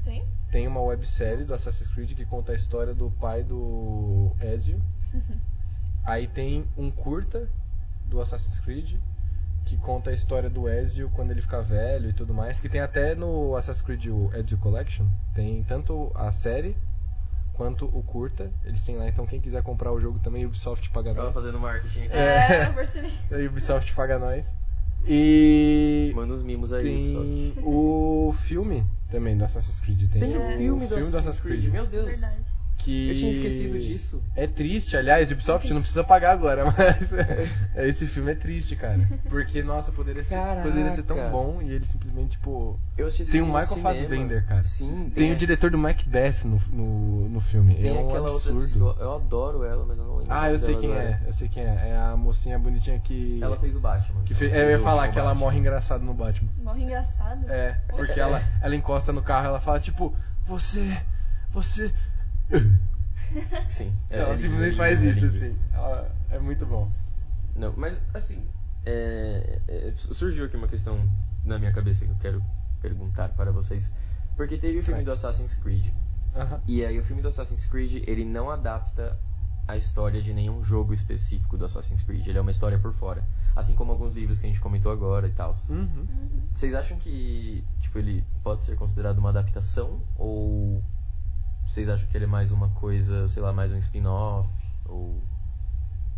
Tem? 0.03 0.25
tem 0.51 0.67
uma 0.67 0.81
websérie 0.81 1.45
do 1.45 1.53
Assassin's 1.53 1.89
Creed 1.89 2.13
que 2.13 2.25
conta 2.25 2.53
a 2.53 2.55
história 2.55 2.93
do 2.93 3.11
pai 3.11 3.43
do 3.43 4.31
Ezio. 4.41 4.81
Aí 6.03 6.27
tem 6.27 6.65
um 6.75 6.89
curta 6.89 7.47
do 8.07 8.19
Assassin's 8.19 8.59
Creed 8.59 8.95
que 9.65 9.77
conta 9.77 10.09
a 10.09 10.13
história 10.13 10.49
do 10.49 10.67
Ezio 10.67 11.09
quando 11.13 11.31
ele 11.31 11.41
fica 11.41 11.61
velho 11.61 12.09
e 12.09 12.13
tudo 12.13 12.33
mais, 12.33 12.59
que 12.59 12.69
tem 12.69 12.81
até 12.81 13.15
no 13.15 13.55
Assassin's 13.55 13.85
Creed 13.85 14.07
o 14.07 14.31
Ezio 14.33 14.57
Collection, 14.57 15.05
tem 15.33 15.63
tanto 15.63 16.11
a 16.15 16.31
série 16.31 16.75
quanto 17.53 17.85
o 17.85 18.01
curta, 18.03 18.51
eles 18.65 18.83
têm 18.83 18.97
lá, 18.97 19.07
então 19.07 19.25
quem 19.25 19.39
quiser 19.39 19.61
comprar 19.61 19.91
o 19.91 19.99
jogo 19.99 20.19
também, 20.19 20.45
Ubisoft 20.45 20.89
paga 20.89 21.13
Tava 21.13 21.25
nós. 21.27 21.33
fazendo 21.33 21.59
marketing 21.59 22.03
aqui. 22.05 22.15
É, 22.15 22.67
eu 22.67 22.73
percebi. 22.73 23.11
Ubisoft 23.47 23.93
paga 23.93 24.17
nós. 24.19 24.45
E 25.05 26.11
Manda 26.15 26.33
uns 26.33 26.43
mimos 26.43 26.71
aí, 26.71 26.83
tem 26.83 27.53
o 27.61 28.33
filme 28.39 28.85
também 29.09 29.37
do 29.37 29.43
Assassin's 29.43 29.79
Creed, 29.79 30.09
tem, 30.09 30.21
Tem 30.21 30.37
o 30.37 30.75
o 30.75 30.79
filme 30.79 30.87
do 30.87 31.17
Assassin's 31.17 31.39
Creed, 31.41 31.65
meu 31.65 31.85
Deus. 31.85 32.05
Verdade. 32.05 32.52
Que 32.83 33.09
Eu 33.09 33.15
tinha 33.15 33.31
esquecido 33.31 33.79
disso. 33.79 34.21
É 34.35 34.45
triste, 34.47 34.97
aliás, 34.97 35.31
Ubisoft 35.31 35.71
não 35.73 35.79
precisa 35.79 36.03
pagar 36.03 36.31
agora, 36.31 36.65
mas 36.75 37.13
esse 37.85 38.05
filme 38.07 38.31
é 38.31 38.35
triste, 38.35 38.75
cara. 38.75 38.99
Porque, 39.29 39.63
nossa, 39.63 39.91
poderia 39.91 40.23
ser, 40.23 40.35
Caraca. 40.35 40.61
poderia 40.61 40.91
ser 40.91 41.03
tão 41.03 41.29
bom 41.31 41.61
e 41.61 41.71
ele 41.71 41.85
simplesmente, 41.85 42.31
tipo. 42.31 42.79
Eu 42.97 43.07
assisti 43.07 43.31
Tem 43.31 43.41
o 43.41 43.45
Michael 43.45 43.67
cinema. 43.67 43.93
Fassbender, 43.93 44.45
cara. 44.45 44.63
Sim, 44.63 45.11
Tem 45.15 45.31
é. 45.31 45.33
o 45.33 45.35
diretor 45.35 45.71
do 45.71 45.77
Macbeth 45.77 46.43
no, 46.43 46.59
no, 46.71 47.29
no 47.29 47.39
filme. 47.41 47.75
Tem 47.75 47.87
é 47.89 47.93
um 47.93 48.09
aquela 48.09 48.29
outra 48.31 48.51
absurdo. 48.51 48.95
eu, 48.99 49.03
eu 49.03 49.13
adoro 49.15 49.63
ela, 49.63 49.85
mas 49.85 49.97
eu 49.97 50.03
não 50.03 50.15
lembro. 50.17 50.33
Ah, 50.33 50.51
eu 50.51 50.59
sei 50.59 50.75
quem 50.75 50.91
agora. 50.91 51.21
é, 51.23 51.27
eu 51.27 51.33
sei 51.33 51.47
quem 51.49 51.63
é. 51.63 51.89
É 51.89 51.97
a 51.97 52.15
mocinha 52.17 52.59
bonitinha 52.59 52.99
que. 52.99 53.39
Ela 53.41 53.55
fez 53.55 53.75
o 53.75 53.79
Batman. 53.79 54.21
que 54.23 54.33
fez, 54.33 54.51
Ela 54.51 54.61
eu 54.61 54.67
fez 54.67 54.79
ia 54.79 54.83
falar 54.83 55.07
que 55.09 55.17
ela 55.19 55.29
Batman. 55.29 55.45
morre 55.45 55.59
engraçado 55.59 56.03
no 56.03 56.13
Batman. 56.13 56.49
Morre 56.63 56.83
engraçado. 56.83 57.49
É, 57.49 57.77
porque 57.89 58.19
ela, 58.19 58.43
ela 58.61 58.75
encosta 58.75 59.11
no 59.13 59.21
carro 59.23 59.45
e 59.45 59.47
ela 59.49 59.59
fala, 59.61 59.79
tipo, 59.79 60.13
você. 60.45 60.97
Você. 61.51 61.93
Sim. 63.67 63.93
é- 64.09 64.19
ela 64.19 64.29
é 64.29 64.35
lindo, 64.35 64.41
simplesmente 64.43 64.73
é 64.73 64.77
faz 64.77 65.03
é 65.03 65.09
isso, 65.11 65.25
assim. 65.25 65.57
Ela- 65.73 66.11
é 66.29 66.39
muito 66.39 66.65
bom. 66.65 66.89
Não, 67.55 67.73
mas 67.77 67.99
assim, 68.13 68.45
é, 68.85 69.59
é, 69.67 69.93
surgiu 69.95 70.45
aqui 70.45 70.55
uma 70.57 70.67
questão 70.67 70.97
na 71.45 71.57
minha 71.59 71.71
cabeça 71.71 72.05
que 72.05 72.11
eu 72.11 72.17
quero 72.17 72.43
perguntar 72.81 73.29
para 73.29 73.51
vocês. 73.51 73.91
Porque 74.35 74.57
teve 74.57 74.79
o 74.79 74.83
filme 74.83 75.03
Traz. 75.03 75.21
do 75.21 75.27
Assassin's 75.27 75.55
Creed, 75.55 75.93
Aham. 76.35 76.59
e 76.67 76.83
aí 76.83 76.97
o 76.99 77.03
filme 77.03 77.21
do 77.21 77.27
Assassin's 77.27 77.65
Creed, 77.67 78.03
ele 78.07 78.25
não 78.25 78.49
adapta 78.49 79.17
a 79.67 79.77
história 79.77 80.21
de 80.21 80.33
nenhum 80.33 80.63
jogo 80.63 80.93
específico 80.93 81.55
do 81.57 81.65
Assassin's 81.65 82.01
Creed, 82.01 82.27
ele 82.27 82.37
é 82.37 82.41
uma 82.41 82.51
história 82.51 82.77
por 82.79 82.91
fora. 82.93 83.23
Assim 83.55 83.75
como 83.75 83.91
alguns 83.91 84.13
livros 84.13 84.39
que 84.39 84.47
a 84.47 84.49
gente 84.49 84.59
comentou 84.59 84.91
agora 84.91 85.27
e 85.27 85.31
tal. 85.31 85.51
Uhum. 85.69 85.77
Uhum. 86.09 86.41
Vocês 86.51 86.73
acham 86.73 86.97
que, 86.97 87.63
tipo, 87.79 87.99
ele 87.99 88.25
pode 88.43 88.65
ser 88.65 88.75
considerado 88.75 89.19
uma 89.19 89.29
adaptação? 89.29 90.01
Ou 90.17 90.83
vocês 91.65 91.89
acham 91.89 92.07
que 92.07 92.15
ele 92.17 92.25
é 92.25 92.27
mais 92.27 92.51
uma 92.51 92.69
coisa, 92.69 93.27
sei 93.27 93.41
lá, 93.41 93.51
mais 93.53 93.71
um 93.71 93.77
spin-off? 93.77 94.47
Ou, 94.85 95.19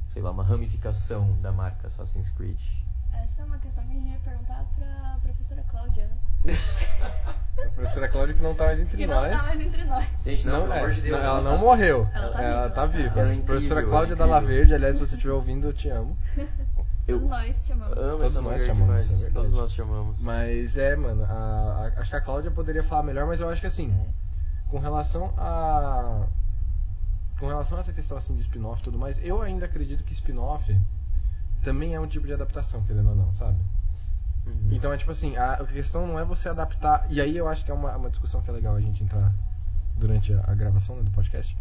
sei 0.08 0.22
lá, 0.22 0.32
uma 0.32 0.44
ramificação 0.44 1.34
da 1.42 1.52
marca 1.52 1.88
Assassin's 1.88 2.30
Creed? 2.30 2.60
Essa 3.14 3.42
é 3.42 3.46
uma 3.46 3.58
questão 3.60 3.84
que 3.86 3.92
a 3.92 3.94
gente 3.94 4.04
devia 4.04 4.20
perguntar 4.20 4.66
pra 4.78 5.18
professora 5.22 5.64
Cláudia, 5.70 6.10
né? 6.44 6.54
A 7.66 7.70
professora 7.70 8.08
Cláudia 8.10 8.36
que 8.36 8.42
não 8.44 8.54
tá 8.54 8.66
mais 8.66 8.80
entre 8.80 8.98
Que 8.98 9.08
não 9.08 9.16
nós. 9.16 9.38
tá 9.38 9.44
mais 9.44 9.62
entre 9.62 9.84
nós. 9.86 10.06
Gente, 10.26 10.48
não, 10.48 10.62
pelo 10.62 10.74
é, 10.74 10.78
amor 10.80 10.92
de 10.92 11.02
Deus. 11.02 11.18
não, 11.24 11.26
ela 11.30 11.42
não 11.42 11.52
não 11.54 11.60
morreu. 11.60 12.10
Ela 12.14 12.30
tá 12.30 12.42
ela 12.44 12.62
viva, 12.64 12.76
tá 12.76 12.82
ela 12.82 12.88
viva. 12.92 13.20
Ela 13.20 13.30
é 13.30 13.34
incrível, 13.34 13.46
professora 13.46 13.80
ela 13.80 13.88
é 13.88 13.92
Cláudia 13.92 14.16
Dalla 14.16 14.38
incrível. 14.38 14.56
Verde, 14.58 14.74
aliás, 14.76 14.96
se 14.98 15.06
você 15.08 15.16
estiver 15.16 15.34
ouvindo, 15.34 15.68
eu 15.68 15.74
te 15.74 15.90
amo. 15.90 16.18
Eu 17.08 17.20
Todos 17.20 17.30
nós 17.30 17.64
te 17.66 17.72
amamos. 17.72 17.98
amo 17.98 18.18
Todos 18.18 18.42
nós 18.42 18.66
chamamos, 18.66 19.04
demais. 19.08 19.24
é. 19.28 19.30
Todos 19.32 19.54
nós 19.54 19.74
chamamos. 19.74 20.22
Mas 20.22 20.78
é, 20.78 20.96
mano, 20.96 21.24
a- 21.24 21.92
a- 21.96 22.02
acho 22.02 22.10
que 22.10 22.16
a 22.16 22.22
Cláudia 22.22 22.52
poderia 22.52 22.84
falar 22.84 23.04
melhor, 23.04 23.26
mas 23.28 23.40
eu 23.40 23.50
acho 23.50 23.62
que 23.62 23.68
assim, 23.68 23.92
É. 23.92 24.25
com 24.76 24.80
relação 24.80 25.34
a. 25.38 26.28
Com 27.40 27.48
relação 27.48 27.78
a 27.78 27.82
essa 27.82 27.94
questão 27.94 28.18
assim 28.18 28.36
de 28.36 28.42
spin-off 28.42 28.82
e 28.82 28.84
tudo 28.84 29.00
mais, 29.00 29.18
eu 29.24 29.42
ainda 29.42 29.66
acredito 29.66 30.04
que 30.04 30.12
spin-off 30.12 30.78
também 31.64 31.96
é 31.96 32.00
um 32.00 32.08
tipo 32.08 32.28
de 32.28 32.34
adaptação, 32.34 32.84
querendo 32.84 33.10
ou 33.10 33.16
não, 33.16 33.32
sabe? 33.32 33.58
Uhum. 34.46 34.70
Então 34.72 34.92
é 34.92 34.98
tipo 34.98 35.12
assim, 35.12 35.38
a, 35.38 35.64
questão 35.66 36.06
não 36.06 36.20
é 36.20 36.26
você 36.26 36.50
adaptar. 36.50 37.06
E 37.10 37.22
aí 37.22 37.38
eu 37.38 37.48
acho 37.48 37.64
que 37.64 37.72
é 37.72 37.74
uma, 37.74 37.96
uma 37.96 38.10
discussão 38.10 38.42
que 38.42 38.50
é 38.50 38.54
legal 38.54 38.76
a 38.76 38.82
gente 38.82 39.02
entrar 39.02 39.34
durante 39.98 40.34
a, 40.34 40.44
a 40.46 40.54
gravação 40.54 40.98
né, 40.98 41.04
do 41.04 41.12
podcast. 41.12 41.58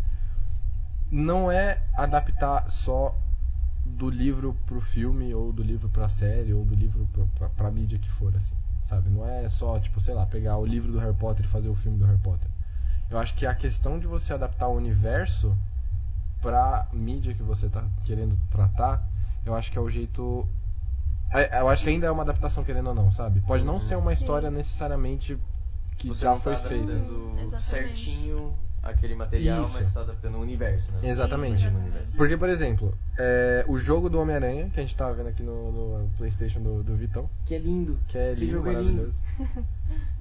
Não 1.08 1.52
é 1.52 1.82
adaptar 1.94 2.68
só 2.68 3.16
do 3.86 4.10
livro 4.10 4.56
pro 4.66 4.80
filme, 4.80 5.32
ou 5.32 5.52
do 5.52 5.62
livro 5.62 5.88
pra 5.88 6.08
série, 6.08 6.52
ou 6.52 6.64
do 6.64 6.74
livro 6.74 7.08
pra, 7.12 7.24
pra, 7.38 7.48
pra 7.48 7.70
mídia 7.70 7.96
que 7.96 8.10
for, 8.10 8.34
assim. 8.34 8.54
Sabe? 8.82 9.08
Não 9.08 9.24
é 9.24 9.48
só, 9.48 9.78
tipo, 9.78 10.00
sei 10.00 10.14
lá, 10.14 10.26
pegar 10.26 10.56
o 10.56 10.66
livro 10.66 10.90
do 10.90 10.98
Harry 10.98 11.14
Potter 11.14 11.46
e 11.46 11.48
fazer 11.48 11.68
o 11.68 11.76
filme 11.76 11.96
do 11.96 12.06
Harry 12.06 12.18
Potter. 12.18 12.50
Eu 13.10 13.18
acho 13.18 13.34
que 13.34 13.46
a 13.46 13.54
questão 13.54 13.98
de 13.98 14.06
você 14.06 14.32
adaptar 14.34 14.68
o 14.68 14.74
universo 14.76 15.54
pra 16.40 16.86
mídia 16.92 17.34
que 17.34 17.42
você 17.42 17.68
tá 17.68 17.84
querendo 18.04 18.36
tratar, 18.50 19.02
eu 19.46 19.54
acho 19.54 19.70
que 19.70 19.78
é 19.78 19.80
o 19.80 19.88
jeito. 19.90 20.46
é- 21.30 21.60
Eu 21.60 21.68
acho 21.68 21.82
que 21.84 21.90
ainda 21.90 22.06
é 22.06 22.10
uma 22.10 22.22
adaptação, 22.22 22.62
querendo 22.64 22.88
ou 22.88 22.94
não, 22.94 23.10
sabe? 23.10 23.40
Pode 23.40 23.64
não 23.64 23.78
ser 23.80 23.96
uma 23.96 24.14
Sim. 24.14 24.22
história 24.22 24.50
necessariamente 24.50 25.38
que 25.96 26.08
Você 26.08 26.24
já 26.24 26.30
não 26.32 26.40
foi 26.40 26.54
tá 26.54 26.60
feita. 26.62 26.92
adaptando 26.92 27.12
Uhum, 27.14 27.32
exatamente. 27.38 27.62
certinho 27.62 28.54
aquele 28.82 29.14
material, 29.14 29.62
Isso. 29.62 29.72
mas 29.74 29.86
está 29.86 30.00
adaptando 30.02 30.36
o 30.36 30.40
universo, 30.42 30.92
né? 30.92 31.08
Exatamente. 31.08 31.66
Universo. 31.66 32.16
Porque, 32.18 32.36
por 32.36 32.48
exemplo, 32.50 32.92
é, 33.16 33.64
o 33.66 33.78
jogo 33.78 34.10
do 34.10 34.20
Homem-Aranha, 34.20 34.68
que 34.68 34.78
a 34.78 34.82
gente 34.82 34.94
tava 34.94 35.14
vendo 35.14 35.28
aqui 35.30 35.42
no, 35.42 35.72
no 36.02 36.10
PlayStation 36.18 36.60
do, 36.60 36.82
do 36.82 36.94
Vitão, 36.94 37.28
Que 37.46 37.54
é 37.54 37.58
lindo. 37.58 37.98
que 38.08 38.18
é 38.18 38.32
Esse 38.32 38.44
lindo, 38.44 38.56
jogo 38.58 38.68
é 38.68 38.72
maravilhoso. 38.72 39.18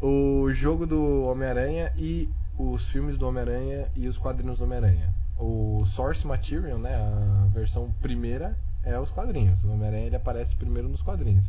o 0.02 0.48
jogo 0.54 0.86
do 0.86 1.24
Homem-Aranha 1.24 1.92
e 1.98 2.30
os 2.58 2.88
filmes 2.88 3.18
do 3.18 3.28
Homem-Aranha 3.28 3.88
e 3.96 4.08
os 4.08 4.18
quadrinhos 4.18 4.58
do 4.58 4.64
Homem-Aranha. 4.66 5.10
O 5.38 5.84
source 5.86 6.26
material, 6.28 6.78
né, 6.78 6.96
a 6.96 7.48
versão 7.54 7.92
primeira 8.02 8.58
é 8.84 8.98
os 9.00 9.10
quadrinhos. 9.10 9.64
O 9.64 9.72
Homem-Aranha 9.72 10.06
ele 10.06 10.16
aparece 10.16 10.56
primeiro 10.56 10.88
nos 10.88 11.02
quadrinhos. 11.02 11.48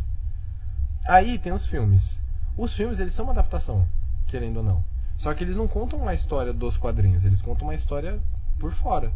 Aí 1.06 1.38
tem 1.38 1.52
os 1.52 1.66
filmes. 1.66 2.18
Os 2.56 2.72
filmes 2.72 2.98
eles 3.00 3.12
são 3.12 3.26
uma 3.26 3.32
adaptação, 3.32 3.86
querendo 4.26 4.58
ou 4.58 4.62
não. 4.62 4.84
Só 5.18 5.32
que 5.34 5.44
eles 5.44 5.56
não 5.56 5.68
contam 5.68 5.98
uma 6.00 6.14
história 6.14 6.52
dos 6.52 6.76
quadrinhos, 6.76 7.24
eles 7.24 7.40
contam 7.40 7.68
uma 7.68 7.74
história 7.74 8.18
por 8.58 8.72
fora. 8.72 9.12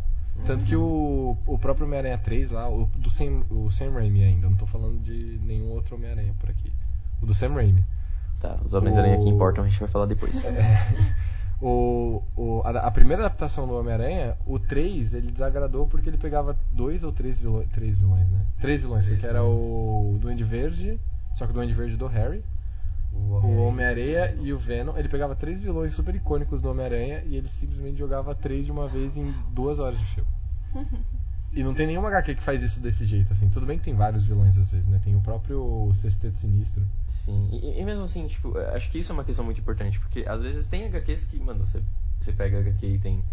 Tanto 0.46 0.64
que 0.64 0.76
o, 0.76 1.36
o 1.46 1.58
próprio 1.58 1.84
Homem-Aranha 1.86 2.18
3 2.18 2.52
lá, 2.52 2.68
o 2.68 2.86
do 2.96 3.10
Sam, 3.10 3.42
o 3.50 3.70
Sam 3.72 3.90
Raimi 3.90 4.22
ainda, 4.22 4.48
não 4.48 4.56
tô 4.56 4.66
falando 4.66 5.00
de 5.02 5.40
nenhum 5.42 5.70
outro 5.70 5.96
Homem-Aranha 5.96 6.32
por 6.38 6.48
aqui. 6.48 6.72
O 7.20 7.26
do 7.26 7.34
Sam 7.34 7.54
Raimi. 7.54 7.84
Tá, 8.40 8.56
os 8.62 8.72
Homens-Aranha 8.72 9.16
que 9.18 9.24
O- 9.24 9.28
importam 9.28 9.64
a 9.64 9.66
gente 9.66 9.80
vai 9.80 9.88
falar 9.88 10.06
depois. 10.06 10.44
O, 11.60 12.22
o- 12.36 12.62
a, 12.64 12.70
a 12.70 12.90
primeira 12.90 13.24
adaptação 13.24 13.66
do 13.66 13.74
Homem-Aranha, 13.74 14.36
o 14.46 14.58
3, 14.60 15.12
ele 15.14 15.32
desagradou 15.32 15.86
porque 15.88 16.08
ele 16.08 16.16
pegava 16.18 16.56
dois 16.72 17.02
ou 17.02 17.10
três 17.12 17.38
vilões, 17.38 17.68
três 17.70 17.98
vilões, 17.98 18.28
né? 18.30 18.46
Três 18.60 18.80
vilões, 18.80 19.04
Três 19.04 19.18
porque 19.20 19.28
era 19.28 19.42
vilões. 19.42 19.60
o 19.60 20.18
Duende 20.20 20.44
Verde, 20.44 21.00
só 21.34 21.44
que 21.46 21.50
o 21.50 21.54
Duende 21.54 21.74
Verde 21.74 21.96
do 21.96 22.06
Harry, 22.06 22.44
o 23.12 23.62
Homem-Areia 23.62 24.36
e 24.40 24.52
o 24.52 24.58
Venom. 24.58 24.96
Ele 24.96 25.08
pegava 25.08 25.34
três 25.34 25.60
vilões 25.60 25.94
super 25.94 26.14
icônicos 26.14 26.62
do 26.62 26.70
Homem-Aranha 26.70 27.22
e 27.26 27.34
ele 27.36 27.48
simplesmente 27.48 27.98
jogava 27.98 28.34
três 28.36 28.64
de 28.66 28.70
uma 28.70 28.86
vez 28.86 29.16
em 29.16 29.34
duas 29.52 29.80
horas 29.80 29.98
de 29.98 30.06
filme. 30.06 30.30
E 31.52 31.62
não 31.62 31.74
tem 31.74 31.86
nenhuma 31.86 32.08
HQ 32.08 32.34
que 32.34 32.42
faz 32.42 32.62
isso 32.62 32.78
desse 32.78 33.04
jeito, 33.04 33.32
assim. 33.32 33.48
Tudo 33.48 33.66
bem 33.66 33.78
que 33.78 33.84
tem 33.84 33.94
vários 33.94 34.24
vilões 34.24 34.56
às 34.58 34.70
vezes, 34.70 34.86
né? 34.86 35.00
Tem 35.02 35.16
o 35.16 35.20
próprio 35.20 35.90
Sexteto 35.94 36.36
Sinistro. 36.36 36.86
Sim, 37.06 37.48
e, 37.50 37.80
e 37.80 37.84
mesmo 37.84 38.04
assim, 38.04 38.26
tipo, 38.28 38.56
acho 38.58 38.90
que 38.90 38.98
isso 38.98 39.12
é 39.12 39.14
uma 39.14 39.24
questão 39.24 39.44
muito 39.44 39.60
importante, 39.60 39.98
porque 39.98 40.24
às 40.28 40.42
vezes 40.42 40.68
tem 40.68 40.84
HQs 40.84 41.24
que, 41.24 41.38
mano, 41.38 41.64
você, 41.64 41.82
você 42.20 42.32
pega 42.32 42.60
HQ 42.60 42.86
e 42.86 42.98
tem, 42.98 43.24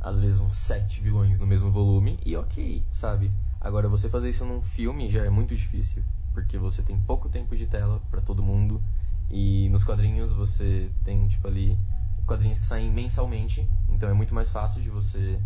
às 0.00 0.20
vezes, 0.20 0.40
uns 0.40 0.56
sete 0.56 1.00
vilões 1.00 1.38
no 1.40 1.46
mesmo 1.46 1.70
volume, 1.70 2.18
e 2.24 2.36
ok, 2.36 2.84
sabe? 2.92 3.30
Agora, 3.60 3.88
você 3.88 4.08
fazer 4.08 4.28
isso 4.28 4.44
num 4.44 4.62
filme 4.62 5.10
já 5.10 5.24
é 5.24 5.30
muito 5.30 5.54
difícil, 5.54 6.04
porque 6.32 6.56
você 6.56 6.82
tem 6.82 6.96
pouco 7.00 7.28
tempo 7.28 7.56
de 7.56 7.66
tela 7.66 8.00
pra 8.10 8.20
todo 8.20 8.42
mundo, 8.42 8.80
e 9.28 9.68
nos 9.70 9.82
quadrinhos 9.82 10.32
você 10.32 10.88
tem, 11.04 11.26
tipo, 11.26 11.48
ali, 11.48 11.76
quadrinhos 12.24 12.60
que 12.60 12.66
saem 12.66 12.92
mensalmente, 12.92 13.68
então 13.88 14.08
é 14.08 14.12
muito 14.12 14.34
mais 14.34 14.52
fácil 14.52 14.80
de 14.80 14.88
você, 14.88 15.38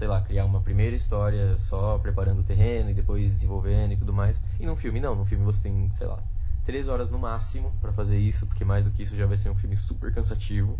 sei 0.00 0.08
lá, 0.08 0.22
criar 0.22 0.46
uma 0.46 0.62
primeira 0.62 0.96
história 0.96 1.58
só 1.58 1.98
preparando 1.98 2.40
o 2.40 2.42
terreno 2.42 2.88
e 2.88 2.94
depois 2.94 3.30
desenvolvendo 3.30 3.92
e 3.92 3.98
tudo 3.98 4.14
mais. 4.14 4.40
E 4.58 4.64
num 4.64 4.74
filme 4.74 4.98
não, 4.98 5.14
num 5.14 5.26
filme 5.26 5.44
você 5.44 5.60
tem, 5.64 5.90
sei 5.94 6.06
lá, 6.06 6.18
três 6.64 6.88
horas 6.88 7.10
no 7.10 7.18
máximo 7.18 7.70
pra 7.82 7.92
fazer 7.92 8.18
isso, 8.18 8.46
porque 8.46 8.64
mais 8.64 8.86
do 8.86 8.90
que 8.92 9.02
isso 9.02 9.14
já 9.14 9.26
vai 9.26 9.36
ser 9.36 9.50
um 9.50 9.54
filme 9.54 9.76
super 9.76 10.10
cansativo. 10.10 10.78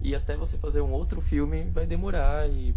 E 0.00 0.14
até 0.14 0.36
você 0.36 0.56
fazer 0.56 0.82
um 0.82 0.92
outro 0.92 1.20
filme 1.20 1.64
vai 1.70 1.84
demorar 1.84 2.48
e 2.48 2.72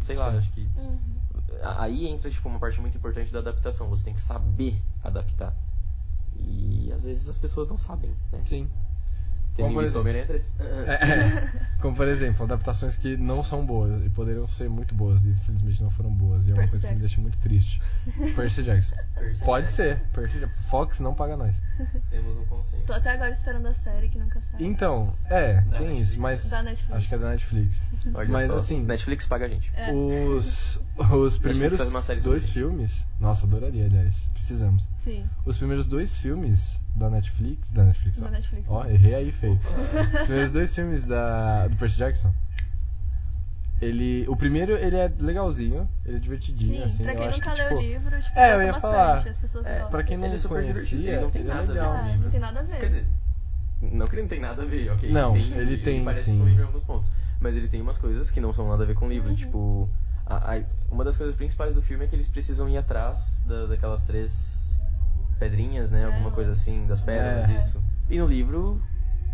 sei 0.00 0.16
lá, 0.16 0.30
Sim. 0.30 0.38
acho 0.38 0.50
que 0.52 0.66
Uhum. 0.78 1.18
aí 1.62 2.06
entra 2.06 2.30
tipo 2.30 2.48
uma 2.48 2.58
parte 2.58 2.80
muito 2.80 2.96
importante 2.96 3.30
da 3.30 3.40
adaptação, 3.40 3.90
você 3.90 4.04
tem 4.04 4.14
que 4.14 4.20
saber 4.22 4.80
adaptar. 5.04 5.52
E 6.40 6.90
às 6.90 7.04
vezes 7.04 7.28
as 7.28 7.36
pessoas 7.36 7.68
não 7.68 7.76
sabem, 7.76 8.10
né? 8.32 8.40
Sim. 8.46 8.66
Tem 9.58 9.64
Como 9.64 9.74
por 9.74 9.82
visto 9.82 9.98
exemplo? 9.98 10.00
Homem-Aranha 10.02 10.26
3. 10.26 10.54
É, 10.86 11.48
como 11.82 11.96
por 11.96 12.06
exemplo, 12.06 12.44
adaptações 12.44 12.96
que 12.96 13.16
não 13.16 13.42
são 13.42 13.66
boas 13.66 14.04
e 14.06 14.08
poderiam 14.08 14.46
ser 14.46 14.70
muito 14.70 14.94
boas 14.94 15.24
e 15.24 15.30
infelizmente 15.30 15.82
não 15.82 15.90
foram 15.90 16.10
boas. 16.12 16.46
E 16.46 16.50
é 16.50 16.54
uma 16.54 16.58
Percy 16.58 16.70
coisa 16.70 16.86
que 16.88 16.94
me 16.94 17.00
Jackson. 17.00 17.08
deixa 17.08 17.20
muito 17.20 17.38
triste. 17.38 17.82
Percy 18.36 18.62
Jackson. 18.62 18.94
Percy 19.16 19.44
Pode 19.44 19.66
Jackson. 19.66 19.76
ser. 19.82 20.00
Percy 20.12 20.38
Jackson. 20.38 20.62
Fox 20.70 21.00
não 21.00 21.12
paga 21.12 21.36
nós. 21.36 21.56
Temos 22.08 22.36
um 22.38 22.44
consenso. 22.46 22.84
Tô 22.86 22.92
até 22.92 23.10
agora 23.10 23.30
esperando 23.32 23.66
a 23.66 23.74
série 23.74 24.08
que 24.08 24.18
nunca 24.18 24.40
sai. 24.40 24.62
Então, 24.62 25.12
é, 25.28 25.54
Da 25.62 25.78
tem 25.78 25.88
Netflix. 25.88 26.08
isso, 26.10 26.20
mas 26.20 26.44
Da 26.48 26.62
Netflix. 26.62 26.96
acho 26.96 27.08
que 27.08 27.14
é 27.14 27.18
da 27.18 27.30
Netflix. 27.30 27.82
Olha 28.14 28.28
mas 28.28 28.46
só, 28.46 28.56
assim, 28.56 28.82
Netflix 28.84 29.26
paga 29.26 29.46
a 29.46 29.48
gente. 29.48 29.72
É. 29.74 29.92
os 29.92 30.80
os 31.10 31.38
primeiros 31.38 31.78
faz 31.78 31.90
uma 31.90 32.02
série 32.02 32.20
sobre 32.20 32.34
dois 32.38 32.44
isso. 32.44 32.52
filmes, 32.52 33.04
nossa, 33.20 33.44
adoraria, 33.46 33.86
aliás, 33.86 34.28
precisamos. 34.34 34.88
Sim, 35.00 35.24
Os 35.44 35.56
primeiros 35.56 35.86
dois 35.88 36.16
filmes 36.16 36.77
da 36.96 37.08
Netflix, 37.10 37.70
da 37.70 37.84
Netflix, 37.84 38.20
da 38.20 38.26
ó. 38.26 38.30
Netflix. 38.30 38.66
Ó, 38.68 38.84
errei 38.86 39.14
aí, 39.14 39.32
feio. 39.32 39.58
Os 40.20 40.26
primeiros 40.26 40.52
dois 40.52 40.74
filmes 40.74 41.04
da, 41.04 41.68
do 41.68 41.76
Percy 41.76 41.98
Jackson. 41.98 42.32
Ele. 43.80 44.26
O 44.28 44.36
primeiro, 44.36 44.72
ele 44.76 44.96
é 44.96 45.08
legalzinho, 45.20 45.88
ele 46.04 46.16
é 46.16 46.20
divertidinho, 46.20 46.78
Sim, 46.78 46.82
assim. 46.82 47.02
pra 47.04 47.12
eu 47.12 47.18
quem 47.18 47.28
acho 47.28 47.38
nunca 47.38 47.50
que, 47.52 47.58
leu 47.60 47.68
tipo, 47.68 47.78
o 47.78 47.82
livro, 47.82 48.20
tipo, 48.20 48.38
É, 48.38 48.54
eu 48.54 48.62
ia 48.62 48.72
bastante, 48.72 48.80
falar. 48.92 49.18
as 49.18 49.38
pessoas 49.38 49.66
É. 49.66 49.84
Pra 49.84 50.02
quem 50.02 50.16
não 50.16 50.24
Ele 50.26 50.34
é 50.34 50.38
super 50.38 50.54
conhecia, 50.64 50.74
divertido, 50.74 51.08
ele 51.08 51.20
não 51.20 51.30
tem 51.30 51.42
ele 51.42 51.50
é 51.50 51.54
nada 51.54 51.62
a 51.62 51.66
ver 51.66 51.72
legal. 51.74 51.92
com 51.92 51.98
o 51.98 52.00
Ah, 52.02 52.08
livro. 52.08 52.24
não 52.24 52.30
tem 52.30 52.40
nada 52.40 52.58
a 52.58 52.62
ver. 52.64 52.80
Quer 52.80 52.86
dizer, 52.88 53.06
não 53.80 54.06
que 54.08 54.14
ele 54.16 54.22
não 54.22 54.28
tem 54.28 54.40
nada 54.40 54.62
a 54.62 54.66
ver, 54.66 54.90
ok? 54.90 55.12
Não, 55.12 55.36
ele 55.36 55.48
tem, 55.50 55.58
ele 55.58 55.76
tem, 55.78 56.04
parece 56.04 56.24
sim. 56.24 56.38
com 56.38 56.44
o 56.44 56.48
livro 56.48 56.62
em 56.62 56.66
alguns 56.66 56.84
pontos. 56.84 57.12
Mas 57.40 57.56
ele 57.56 57.68
tem 57.68 57.80
umas 57.80 57.98
coisas 57.98 58.32
que 58.32 58.40
não 58.40 58.52
são 58.52 58.68
nada 58.68 58.82
a 58.82 58.86
ver 58.86 58.94
com 58.96 59.06
o 59.06 59.08
livro. 59.08 59.28
Uhum. 59.28 59.36
Tipo, 59.36 59.88
a- 60.26 60.56
a- 60.56 60.62
uma 60.90 61.04
das 61.04 61.16
coisas 61.16 61.36
principais 61.36 61.76
do 61.76 61.82
filme 61.82 62.04
é 62.04 62.08
que 62.08 62.16
eles 62.16 62.28
precisam 62.28 62.68
ir 62.68 62.76
atrás 62.78 63.44
da- 63.46 63.66
daquelas 63.66 64.02
três 64.02 64.77
pedrinhas, 65.38 65.90
né? 65.90 66.04
Alguma 66.04 66.28
É. 66.28 66.32
coisa 66.32 66.52
assim, 66.52 66.86
das 66.86 67.00
pérolas, 67.02 67.48
É. 67.50 67.54
isso. 67.56 67.82
E 68.10 68.18
no 68.18 68.26
livro 68.26 68.80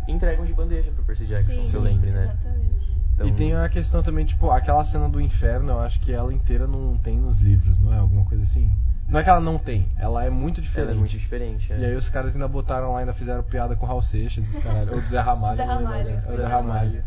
entregam 0.07 0.45
de 0.45 0.53
bandeja 0.53 0.91
pro 0.91 1.03
Percy 1.03 1.25
Jackson, 1.25 1.61
Sim, 1.61 1.69
se 1.69 1.75
eu 1.75 1.81
lembre, 1.81 2.11
né? 2.11 2.23
Exatamente. 2.25 2.95
Então, 3.15 3.27
E 3.27 3.31
tem 3.33 3.53
a 3.55 3.69
questão 3.69 4.03
também, 4.03 4.25
tipo, 4.25 4.51
aquela 4.51 4.83
cena 4.83 5.07
do 5.07 5.21
inferno, 5.21 5.71
eu 5.71 5.79
acho 5.79 5.99
que 6.01 6.11
ela 6.11 6.33
inteira 6.33 6.67
não 6.67 6.97
tem 6.97 7.17
nos 7.17 7.39
livros, 7.41 7.79
não 7.79 7.93
é? 7.93 7.97
Alguma 7.97 8.25
coisa 8.25 8.43
assim? 8.43 8.71
Não 9.07 9.19
é 9.19 9.23
que 9.23 9.29
ela 9.29 9.39
não 9.39 9.57
tem, 9.57 9.87
ela 9.97 10.23
é 10.25 10.29
muito 10.29 10.61
diferente. 10.61 10.87
ela 10.89 10.97
é 10.97 10.99
muito 10.99 11.11
diferente. 11.11 11.71
é. 11.71 11.79
E 11.79 11.85
aí 11.85 11.95
os 11.95 12.09
caras 12.09 12.33
ainda 12.35 12.47
botaram 12.47 12.91
lá, 12.93 12.99
ainda 12.99 13.13
fizeram 13.13 13.41
piada 13.43 13.75
com 13.75 13.85
o 13.85 13.89
Raul 13.89 14.01
Seixas, 14.01 14.49
os 14.49 14.57
caralho. 14.59 14.93
Ou 14.95 15.01
do 15.01 15.07
Zé 15.07 15.19
Ramalho. 15.19 15.57
Zé 15.57 15.63
Ramalho. 15.63 16.09
É 16.27 16.31
o 16.31 16.35
Zé 16.35 16.45
Ramalho. 16.45 17.03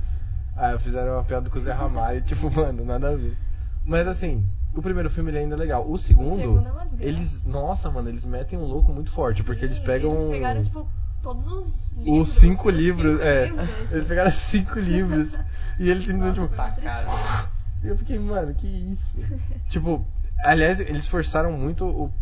Ah, 0.57 0.78
fizeram 0.78 1.12
uma 1.14 1.25
piada 1.25 1.50
com 1.50 1.59
o 1.59 1.62
Zé 1.62 1.73
Ramalho, 1.73 2.21
tipo, 2.26 2.50
mano, 2.50 2.85
nada 2.85 3.11
a 3.11 3.17
ver. 3.17 3.37
Mas 3.85 4.07
assim, 4.09 4.45
o 4.75 4.83
primeiro 4.83 5.11
filme 5.11 5.31
ele 5.31 5.39
ainda 5.39 5.55
é 5.55 5.59
legal. 5.59 5.91
O 5.91 5.99
segundo, 5.99 6.37
segundo 6.37 6.69
é 6.69 7.07
eles. 7.07 7.43
Nossa, 7.45 7.91
mano, 7.91 8.09
eles 8.09 8.25
metem 8.25 8.59
um 8.59 8.65
louco 8.65 8.93
muito 8.93 9.11
forte, 9.11 9.43
porque 9.43 9.65
eles 9.65 9.77
Sim, 9.79 9.85
pegam. 9.85 10.13
Eles 10.15 10.31
pegaram, 10.31 10.63
tipo, 10.63 10.89
todos 11.23 11.47
os 11.47 11.93
livros. 11.93 12.29
os 12.29 12.35
cinco 12.35 12.69
os 12.69 12.75
livros, 12.75 13.13
cinco 13.19 13.25
é. 13.25 13.45
livros. 13.47 13.93
Eles 13.93 14.07
pegaram 14.07 14.31
cinco 14.31 14.79
livros. 14.81 15.39
E 15.79 15.89
eles 15.89 16.05
simplesmente, 16.05 16.41
tipo, 16.41 16.55
e 17.85 17.87
eu 17.89 17.97
fiquei, 17.97 18.19
mano, 18.19 18.53
que 18.55 18.67
isso? 18.67 19.17
tipo, 19.69 20.05
aliás, 20.45 20.81
eles 20.81 21.07
forçaram 21.07 21.53
muito 21.53 21.85
o, 21.85 22.13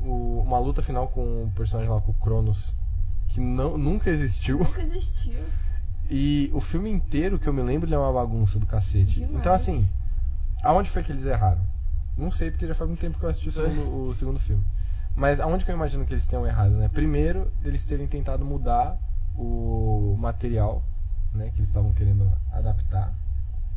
o- 0.00 0.40
uma 0.46 0.58
luta 0.58 0.80
final 0.82 1.08
com 1.08 1.44
o 1.44 1.52
personagem 1.54 1.90
lá, 1.92 2.00
com 2.00 2.12
o 2.12 2.14
Cronos. 2.14 2.74
Que 3.28 3.40
não, 3.40 3.76
nunca 3.78 4.10
existiu. 4.10 4.58
Nunca 4.58 4.80
existiu. 4.82 5.40
E 6.14 6.50
o 6.52 6.60
filme 6.60 6.90
inteiro, 6.90 7.38
que 7.38 7.48
eu 7.48 7.54
me 7.54 7.62
lembro, 7.62 7.88
ele 7.88 7.94
é 7.94 7.98
uma 7.98 8.12
bagunça 8.12 8.58
do 8.58 8.66
cacete. 8.66 9.14
Demais. 9.20 9.34
Então, 9.36 9.52
assim, 9.54 9.88
aonde 10.62 10.90
foi 10.90 11.02
que 11.02 11.10
eles 11.10 11.24
erraram? 11.24 11.62
Não 12.16 12.30
sei, 12.30 12.50
porque 12.50 12.66
já 12.66 12.74
faz 12.74 12.88
muito 12.88 13.00
tempo 13.00 13.18
que 13.18 13.24
eu 13.24 13.30
assisti 13.30 13.48
o 13.48 13.52
segundo, 13.52 14.08
o 14.08 14.14
segundo 14.14 14.40
filme. 14.40 14.64
Mas 15.14 15.40
aonde 15.40 15.64
que 15.64 15.70
eu 15.70 15.74
imagino 15.74 16.04
que 16.04 16.12
eles 16.12 16.26
tenham 16.26 16.46
errado, 16.46 16.72
né? 16.72 16.88
Primeiro, 16.88 17.50
eles 17.64 17.84
terem 17.84 18.06
tentado 18.06 18.44
mudar 18.44 18.98
o 19.36 20.16
material, 20.18 20.82
né? 21.34 21.50
Que 21.50 21.58
eles 21.58 21.68
estavam 21.68 21.92
querendo 21.92 22.30
adaptar. 22.50 23.14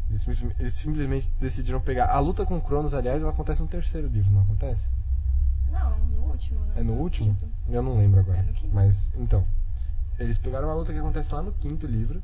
Eles, 0.09 0.43
eles 0.59 0.73
simplesmente 0.73 1.29
decidiram 1.39 1.81
pegar. 1.81 2.09
A 2.09 2.19
luta 2.19 2.45
com 2.45 2.57
o 2.57 2.61
Cronos, 2.61 2.93
aliás, 2.93 3.21
ela 3.21 3.31
acontece 3.31 3.61
no 3.61 3.67
terceiro 3.67 4.07
livro, 4.07 4.31
não 4.31 4.41
acontece? 4.41 4.87
Não, 5.71 5.97
no 5.99 6.23
último, 6.23 6.59
né? 6.67 6.73
É 6.77 6.83
no 6.83 6.93
último? 6.93 7.35
quinto. 7.35 7.51
Eu 7.69 7.81
não 7.81 7.97
lembro 7.97 8.19
agora. 8.19 8.39
É 8.39 8.43
no 8.43 8.53
quinto. 8.53 8.73
Mas, 8.73 9.11
então. 9.15 9.45
Eles 10.17 10.37
pegaram 10.37 10.67
uma 10.69 10.75
luta 10.75 10.93
que 10.93 10.99
acontece 10.99 11.33
lá 11.33 11.41
no 11.41 11.51
quinto 11.51 11.85
livro. 11.85 12.21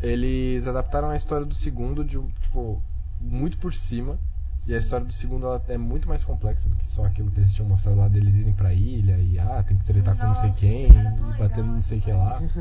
Eles 0.00 0.66
adaptaram 0.66 1.10
a 1.10 1.16
história 1.16 1.46
do 1.46 1.54
segundo 1.54 2.04
de 2.04 2.18
um, 2.18 2.28
tipo, 2.40 2.82
muito 3.20 3.56
por 3.56 3.72
cima. 3.72 4.18
E 4.66 4.74
a 4.74 4.78
história 4.78 5.04
do 5.04 5.12
segundo 5.12 5.46
ela 5.46 5.60
é 5.68 5.76
muito 5.76 6.08
mais 6.08 6.22
complexa 6.24 6.68
do 6.68 6.76
que 6.76 6.88
só 6.88 7.04
aquilo 7.04 7.30
que 7.30 7.40
eles 7.40 7.52
tinham 7.52 7.68
mostrado 7.68 7.98
lá 7.98 8.06
deles 8.06 8.36
irem 8.36 8.52
pra 8.52 8.72
ilha 8.72 9.18
e 9.18 9.38
ah, 9.38 9.62
tem 9.66 9.76
que 9.76 9.84
tretar 9.84 10.16
com 10.16 10.24
não 10.24 10.36
sei 10.36 10.48
Nossa, 10.48 10.60
quem, 10.60 10.86
e 10.86 11.62
no 11.62 11.74
não 11.74 11.82
sei 11.82 11.98
o 11.98 12.02
que 12.02 12.12
lá. 12.12 12.40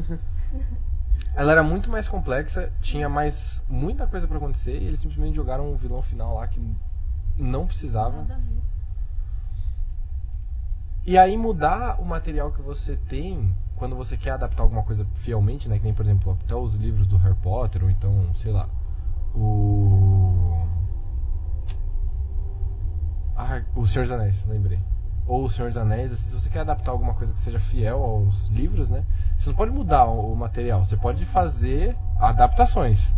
Ela 1.35 1.51
era 1.53 1.63
muito 1.63 1.89
mais 1.89 2.07
complexa, 2.07 2.69
tinha 2.81 3.07
mais 3.07 3.63
muita 3.69 4.07
coisa 4.07 4.27
pra 4.27 4.37
acontecer 4.37 4.81
e 4.81 4.85
eles 4.85 4.99
simplesmente 4.99 5.35
jogaram 5.35 5.71
um 5.71 5.77
vilão 5.77 6.01
final 6.01 6.35
lá 6.35 6.47
que 6.47 6.59
não 7.37 7.67
precisava. 7.67 8.25
E 11.05 11.17
aí 11.17 11.37
mudar 11.37 11.99
o 12.01 12.05
material 12.05 12.51
que 12.51 12.61
você 12.61 12.95
tem 12.95 13.53
quando 13.75 13.95
você 13.95 14.15
quer 14.15 14.31
adaptar 14.31 14.61
alguma 14.61 14.83
coisa 14.83 15.05
fielmente, 15.05 15.67
né? 15.67 15.79
Que 15.79 15.83
nem, 15.83 15.93
por 15.93 16.05
exemplo, 16.05 16.37
até 16.43 16.55
os 16.55 16.75
livros 16.75 17.07
do 17.07 17.17
Harry 17.17 17.35
Potter, 17.41 17.83
ou 17.83 17.89
então, 17.89 18.29
sei 18.35 18.51
lá, 18.51 18.69
o. 19.33 20.67
Ah, 23.43 23.63
o 23.75 23.87
Senhor 23.87 24.03
dos 24.03 24.11
Anéis, 24.11 24.45
lembrei. 24.45 24.79
Ou 25.25 25.45
o 25.45 25.49
Senhor 25.49 25.69
dos 25.69 25.77
Anéis, 25.77 26.11
assim, 26.11 26.29
se 26.29 26.33
você 26.33 26.49
quer 26.49 26.59
adaptar 26.59 26.91
alguma 26.91 27.15
coisa 27.15 27.33
que 27.33 27.39
seja 27.39 27.59
fiel 27.59 28.03
aos 28.03 28.47
livros, 28.49 28.87
né? 28.87 29.03
Você 29.35 29.49
não 29.49 29.55
pode 29.55 29.71
mudar 29.71 30.05
o 30.05 30.31
o 30.31 30.35
material, 30.35 30.85
você 30.85 30.95
pode 30.95 31.25
fazer 31.25 31.95
adaptações. 32.19 33.13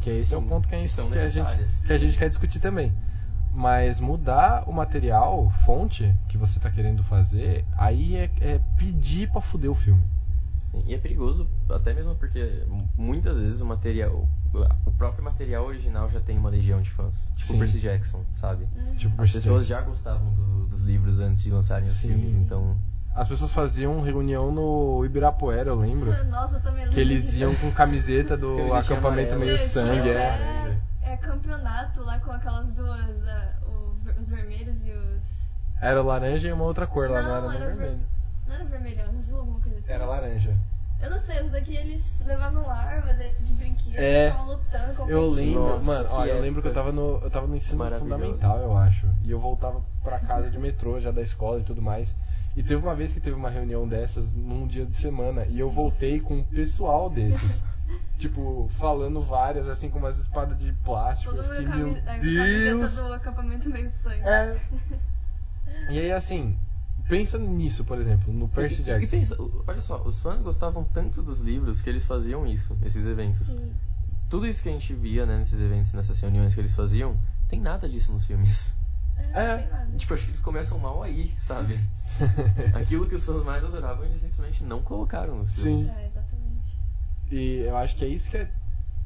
Que 0.00 0.10
esse 0.10 0.34
é 0.34 0.36
o 0.36 0.42
Sim, 0.42 0.48
ponto 0.48 0.68
que 0.68 0.74
a, 0.74 0.78
que 0.78 0.82
gente, 0.82 0.94
são 0.94 1.10
que, 1.10 1.18
a 1.18 1.28
gente, 1.28 1.86
que 1.86 1.92
a 1.92 1.98
gente 1.98 2.16
quer 2.18 2.28
discutir 2.28 2.60
também. 2.60 2.94
Mas 3.52 3.98
mudar 3.98 4.68
o 4.68 4.72
material, 4.72 5.50
fonte, 5.50 6.14
que 6.28 6.38
você 6.38 6.60
tá 6.60 6.70
querendo 6.70 7.02
fazer, 7.02 7.64
aí 7.76 8.16
é, 8.16 8.30
é 8.40 8.60
pedir 8.76 9.28
pra 9.30 9.40
fuder 9.40 9.70
o 9.70 9.74
filme. 9.74 10.02
Sim, 10.70 10.82
E 10.86 10.94
é 10.94 10.98
perigoso, 10.98 11.48
até 11.68 11.92
mesmo 11.92 12.14
porque 12.14 12.62
muitas 12.96 13.40
vezes 13.40 13.60
o 13.60 13.66
material, 13.66 14.28
o 14.86 14.90
próprio 14.92 15.24
material 15.24 15.64
original 15.66 16.08
já 16.08 16.20
tem 16.20 16.38
uma 16.38 16.48
legião 16.50 16.80
de 16.80 16.90
fãs. 16.90 17.32
Tipo 17.36 17.48
Sim. 17.48 17.56
o 17.56 17.58
Percy 17.58 17.80
Jackson, 17.80 18.24
sabe? 18.34 18.66
Tipo, 18.96 19.10
As 19.14 19.16
Percy 19.30 19.32
pessoas 19.34 19.66
Jackson. 19.66 19.82
já 19.84 19.88
gostavam 19.88 20.32
do- 20.34 20.66
dos 20.66 20.82
livros 20.82 21.18
antes 21.20 21.42
de 21.42 21.50
lançarem 21.50 21.88
os 21.88 21.94
Sim. 21.94 22.08
filmes, 22.08 22.34
então. 22.34 22.76
As 23.14 23.26
pessoas 23.26 23.52
faziam 23.52 24.00
reunião 24.00 24.52
no 24.52 25.04
Ibirapuera, 25.04 25.70
eu 25.70 25.74
lembro. 25.74 26.12
Nossa, 26.30 26.56
eu 26.56 26.60
também 26.60 26.80
lembro 26.80 26.94
que 26.94 27.00
eles 27.00 27.34
iam 27.34 27.54
com 27.56 27.72
camiseta 27.72 28.36
do 28.36 28.54
Camisetinha 28.56 28.78
acampamento 28.80 29.34
amarela. 29.34 29.44
meio 29.56 29.58
sangue, 29.58 30.08
é. 30.08 30.28
laranja. 30.28 30.80
É, 31.02 31.12
é 31.12 31.16
campeonato 31.16 32.02
lá 32.02 32.20
com 32.20 32.30
aquelas 32.30 32.72
duas, 32.72 33.26
ah, 33.26 33.52
o 33.66 33.90
os 34.18 34.28
vermelhos 34.28 34.84
e 34.84 34.90
os. 34.92 35.40
Era 35.80 36.02
laranja 36.02 36.46
e 36.48 36.52
uma 36.52 36.64
outra 36.64 36.86
cor 36.86 37.08
lá, 37.10 37.22
não, 37.22 37.28
Não, 37.42 37.52
era 37.52 37.64
era 37.64 37.74
ver- 37.74 37.76
vermelho. 37.78 38.00
Não 38.50 38.56
era 38.56 38.64
vermelho, 38.64 39.00
era 39.00 39.10
azul, 39.10 39.38
alguma 39.38 39.60
coisa 39.60 39.78
assim. 39.78 39.92
Era 39.92 40.04
laranja. 40.06 40.56
Eu 41.00 41.08
não 41.10 41.20
sei, 41.20 41.40
os 41.42 41.54
aqui 41.54 41.74
eles 41.76 42.22
levavam 42.26 42.68
arma 42.68 43.14
de, 43.14 43.32
de 43.34 43.54
brinquedo, 43.54 43.96
É. 43.96 44.30
ficavam 44.32 44.48
lutando, 44.52 44.94
competindo. 44.96 45.10
Eu 45.10 45.30
lembro, 45.30 45.62
Nossa, 45.62 45.84
mano, 45.84 46.08
ó, 46.10 46.26
eu 46.26 46.40
lembro 46.40 46.60
que 46.60 46.68
eu 46.68 46.72
tava 46.72 46.92
no, 46.92 47.18
eu 47.22 47.30
tava 47.30 47.46
no 47.46 47.56
ensino 47.56 47.90
fundamental, 47.98 48.58
eu 48.58 48.76
acho. 48.76 49.06
E 49.22 49.30
eu 49.30 49.38
voltava 49.40 49.82
pra 50.02 50.18
casa 50.18 50.50
de 50.50 50.58
metrô 50.58 50.98
já 50.98 51.12
da 51.12 51.22
escola 51.22 51.60
e 51.60 51.62
tudo 51.62 51.80
mais. 51.80 52.12
E 52.56 52.62
teve 52.64 52.82
uma 52.82 52.94
vez 52.96 53.12
que 53.12 53.20
teve 53.20 53.36
uma 53.36 53.48
reunião 53.48 53.86
dessas 53.86 54.34
num 54.34 54.66
dia 54.66 54.84
de 54.84 54.96
semana 54.96 55.46
e 55.46 55.60
eu 55.60 55.70
voltei 55.70 56.18
com 56.18 56.38
um 56.38 56.42
pessoal 56.44 57.08
desses. 57.08 57.62
tipo, 58.18 58.68
falando 58.78 59.20
várias, 59.22 59.68
assim, 59.68 59.88
com 59.88 59.98
umas 60.00 60.18
espadas 60.18 60.58
de 60.58 60.72
plástico. 60.84 61.34
Todo 61.34 61.44
Eu 61.44 61.50
fiquei, 61.50 61.64
com 61.66 61.72
a 61.72 61.76
meu 61.76 61.94
camis- 61.94 62.06
é, 62.06 62.14
com 62.16 62.20
Deus! 62.78 62.96
do 62.96 63.12
acampamento 63.14 63.70
meio 63.70 63.88
sangue. 63.88 64.28
É. 64.28 64.56
E 65.88 65.98
aí, 65.98 66.12
assim, 66.12 66.58
pensa 67.10 67.38
nisso, 67.38 67.84
por 67.84 67.98
exemplo, 67.98 68.32
no 68.32 68.48
Percy 68.48 68.80
E- 68.80 68.84
Jackson. 68.84 69.16
E 69.16 69.18
pensa, 69.20 69.36
olha 69.66 69.80
só, 69.80 70.02
os 70.02 70.20
fãs 70.20 70.40
gostavam 70.40 70.84
tanto 70.84 71.20
dos 71.22 71.40
livros 71.40 71.82
que 71.82 71.90
eles 71.90 72.06
faziam 72.06 72.46
isso, 72.46 72.78
esses 72.84 73.04
eventos. 73.06 73.48
Sim. 73.48 73.72
Tudo 74.28 74.46
isso 74.46 74.62
que 74.62 74.68
a 74.68 74.72
gente 74.72 74.94
via 74.94 75.26
né, 75.26 75.36
nesses 75.38 75.60
eventos, 75.60 75.92
nessas 75.92 76.18
reuniões 76.20 76.54
que 76.54 76.60
eles 76.60 76.74
faziam, 76.74 77.18
tem 77.48 77.60
nada 77.60 77.88
disso 77.88 78.12
nos 78.12 78.24
filmes. 78.24 78.72
É, 79.18 79.22
É. 79.42 79.50
não 79.56 79.58
tem 79.62 79.70
nada. 79.70 79.96
Tipo, 79.98 80.14
acho 80.14 80.22
que 80.22 80.30
eles 80.30 80.40
começam 80.40 80.78
mal 80.78 81.02
aí, 81.02 81.34
sabe? 81.38 81.78
Aquilo 82.74 83.06
que 83.08 83.16
os 83.16 83.26
fãs 83.26 83.44
mais 83.44 83.64
adoravam, 83.64 84.04
eles 84.06 84.20
simplesmente 84.20 84.62
não 84.64 84.80
colocaram 84.82 85.36
nos 85.36 85.52
filmes. 85.54 85.86
Sim. 85.86 85.92
É, 85.92 86.06
exatamente. 86.06 86.78
E 87.30 87.64
eu 87.66 87.76
acho 87.76 87.96
que 87.96 88.04
é 88.04 88.08
isso 88.08 88.30
que 88.30 88.36
é 88.36 88.50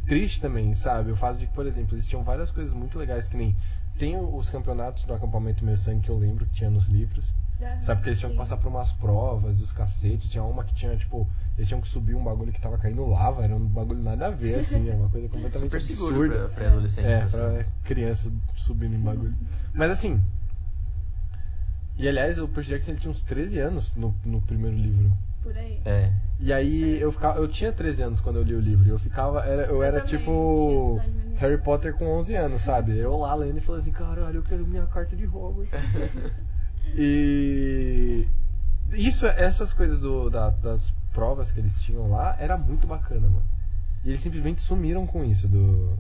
triste 0.07 0.41
também, 0.41 0.75
sabe? 0.75 1.11
O 1.11 1.17
fato 1.17 1.39
de 1.39 1.47
que, 1.47 1.55
por 1.55 1.67
exemplo, 1.67 1.95
eles 1.95 2.07
tinham 2.07 2.23
várias 2.23 2.51
coisas 2.51 2.75
muito 2.75 2.99
legais, 2.99 3.27
que 3.27 3.37
nem 3.37 3.57
tem 3.99 4.17
os 4.19 4.51
campeonatos 4.51 5.05
do 5.05 5.15
acampamento 5.15 5.65
Meu 5.65 5.77
Sangue 5.77 6.03
que 6.03 6.11
eu 6.11 6.19
lembro 6.19 6.45
que 6.47 6.53
tinha 6.53 6.71
nos 6.71 6.87
livros. 6.87 7.35
Sabe? 7.81 7.99
Porque 7.99 8.11
eles 8.11 8.19
tinham 8.19 8.31
que 8.31 8.37
sim. 8.37 8.39
passar 8.39 8.57
por 8.57 8.69
umas 8.69 8.93
provas 8.93 9.59
e 9.59 9.63
os 9.63 9.73
cacetes. 9.73 10.29
Tinha 10.29 10.43
uma 10.43 10.65
que 10.65 10.75
tinha, 10.75 10.97
tipo, 10.97 11.27
eles 11.57 11.69
tinham 11.69 11.81
que 11.81 11.89
subir 11.89 12.15
um 12.15 12.23
bagulho 12.23 12.53
que 12.53 12.61
tava 12.61 12.79
caindo 12.79 13.07
lava. 13.07 13.45
Era 13.45 13.55
um 13.55 13.67
bagulho 13.67 14.03
nada 14.03 14.27
a 14.27 14.31
ver, 14.31 14.57
assim. 14.57 14.89
Era 14.89 14.97
uma 14.97 15.09
coisa 15.09 15.29
completamente 15.31 15.71
Super 15.71 15.83
seguro 15.83 16.25
absurda. 16.25 16.49
pra, 16.49 16.49
pra 16.49 16.69
adolescentes. 16.69 17.11
É, 17.11 17.23
assim. 17.23 17.37
pra 17.37 17.65
criança 17.85 18.33
subindo 18.55 18.95
em 18.95 19.01
bagulho. 19.01 19.35
Mas 19.73 19.91
assim. 19.91 20.23
E 21.97 22.09
aliás, 22.09 22.39
o 22.41 22.49
Percy 22.49 22.71
Jackson 22.71 22.91
ele 22.91 23.01
tinha 23.01 23.11
uns 23.11 23.23
13 23.23 23.59
anos 23.61 23.95
no, 23.95 24.13
no 24.25 24.43
primeiro 24.43 24.77
livro. 24.77 25.13
Por 25.43 25.57
aí. 25.57 25.81
É. 25.85 26.11
E 26.41 26.53
aí 26.53 27.01
eu 27.01 27.13
ficava. 27.13 27.39
Eu 27.39 27.47
tinha 27.47 27.71
13 27.73 28.03
anos 28.03 28.21
quando 28.21 28.37
eu 28.37 28.43
li 28.43 28.55
o 28.55 28.61
livro. 28.61 28.89
Eu 28.89 28.99
ficava. 28.99 29.45
Era, 29.45 29.63
eu, 29.65 29.77
Eu 29.77 29.83
era 29.83 30.01
também, 30.01 30.19
tipo. 30.19 31.01
Harry 31.37 31.59
Potter 31.59 31.95
com 31.95 32.07
11 32.19 32.35
anos, 32.35 32.63
sabe? 32.63 32.97
Eu 32.99 33.17
lá 33.17 33.35
lendo 33.35 33.59
e 33.59 33.61
falando 33.61 33.81
assim: 33.83 33.93
caralho, 33.93 34.37
eu 34.37 34.43
quero 34.43 34.65
minha 34.67 34.87
carta 34.87 35.17
de 35.17 35.27
Hogwarts. 35.27 35.73
e. 36.97 38.27
Isso, 38.93 39.27
essas 39.27 39.73
coisas 39.73 40.01
do, 40.03 40.31
da- 40.31 40.51
das 40.51 40.93
provas 41.13 41.51
que 41.51 41.59
eles 41.61 41.81
tinham 41.83 42.09
lá, 42.11 42.37
era 42.39 42.57
muito 42.57 42.87
bacana, 42.87 43.29
mano. 43.29 43.45
E 44.05 44.11
eles 44.11 44.21
simplesmente 44.21 44.61
sumiram 44.61 45.07
com 45.07 45.25
isso 45.25 45.49
do. 45.49 45.97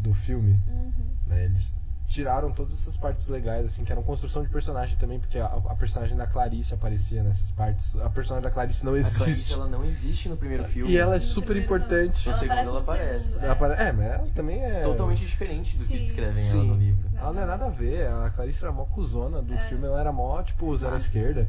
do 0.00 0.14
filme. 0.14 0.58
Uhum. 0.68 0.92
né? 1.26 1.44
Eles 1.44 1.74
tiraram 2.06 2.52
todas 2.52 2.74
essas 2.74 2.96
partes 2.96 3.26
legais, 3.28 3.64
assim, 3.66 3.84
que 3.84 3.92
eram 3.92 4.02
construção 4.02 4.42
de 4.42 4.48
personagem 4.50 4.96
também, 4.96 5.18
porque 5.18 5.38
a, 5.38 5.46
a 5.46 5.74
personagem 5.74 6.16
da 6.16 6.26
Clarice 6.26 6.74
aparecia 6.74 7.22
nessas 7.22 7.50
partes. 7.52 7.96
A 7.96 8.10
personagem 8.10 8.44
da 8.48 8.50
Clarice 8.50 8.84
não 8.84 8.92
A 8.92 8.96
Clarice, 9.00 9.22
existe. 9.30 9.54
ela 9.54 9.68
não 9.68 9.84
existe 9.84 10.28
no 10.28 10.36
primeiro 10.36 10.64
filme. 10.64 10.90
E 10.92 10.96
ela 10.98 11.16
é 11.16 11.18
No 11.18 11.24
super 11.24 11.56
não. 11.56 11.62
importante. 11.62 12.28
No 12.28 12.34
segundo, 12.34 12.52
aparece 12.52 12.68
ela 12.70 12.80
aparece. 12.80 13.24
segundo, 13.28 13.44
Ela 13.44 13.52
apare- 13.54 13.74
É, 13.82 13.92
mas 13.92 14.06
ela 14.06 14.28
também 14.34 14.62
é. 14.62 14.82
Totalmente 14.82 15.24
diferente 15.26 15.78
do 15.78 15.84
que 15.84 15.92
Sim. 15.94 15.98
descrevem 16.02 16.42
ela 16.42 16.52
Sim. 16.52 16.66
no 16.68 16.74
livro. 16.76 17.10
Ela 17.16 17.32
não 17.32 17.42
é 17.42 17.46
nada 17.46 17.64
a 17.66 17.70
ver. 17.70 18.06
A 18.08 18.30
Clarice 18.30 18.62
era 18.62 18.72
mó 18.72 18.84
cuzona 18.84 19.40
do 19.40 19.54
É. 19.54 19.58
filme, 19.68 19.86
ela 19.86 19.98
era 20.00 20.12
mó, 20.12 20.42
tipo, 20.42 20.76
zero 20.76 20.92
à 20.92 20.96
Ah. 20.96 20.98
esquerda. 20.98 21.48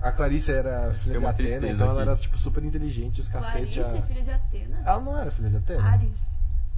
A 0.00 0.10
Clarice 0.12 0.50
era 0.52 0.92
filha 0.94 1.12
de 1.12 1.18
uma 1.18 1.30
Atena, 1.30 1.68
então 1.68 1.86
ela 1.90 2.00
aqui. 2.00 2.10
era, 2.10 2.16
tipo, 2.16 2.38
super 2.38 2.64
inteligente, 2.64 3.20
os 3.20 3.28
cacete. 3.28 3.74
Clarice, 3.74 3.98
a- 3.98 4.02
filha 4.02 4.22
de 4.22 4.30
Atena. 4.30 4.82
Ela 4.86 5.00
não 5.00 5.18
era 5.18 5.30
filha 5.30 5.50
de 5.50 5.56
Atena? 5.58 5.82
Ares. 5.84 6.26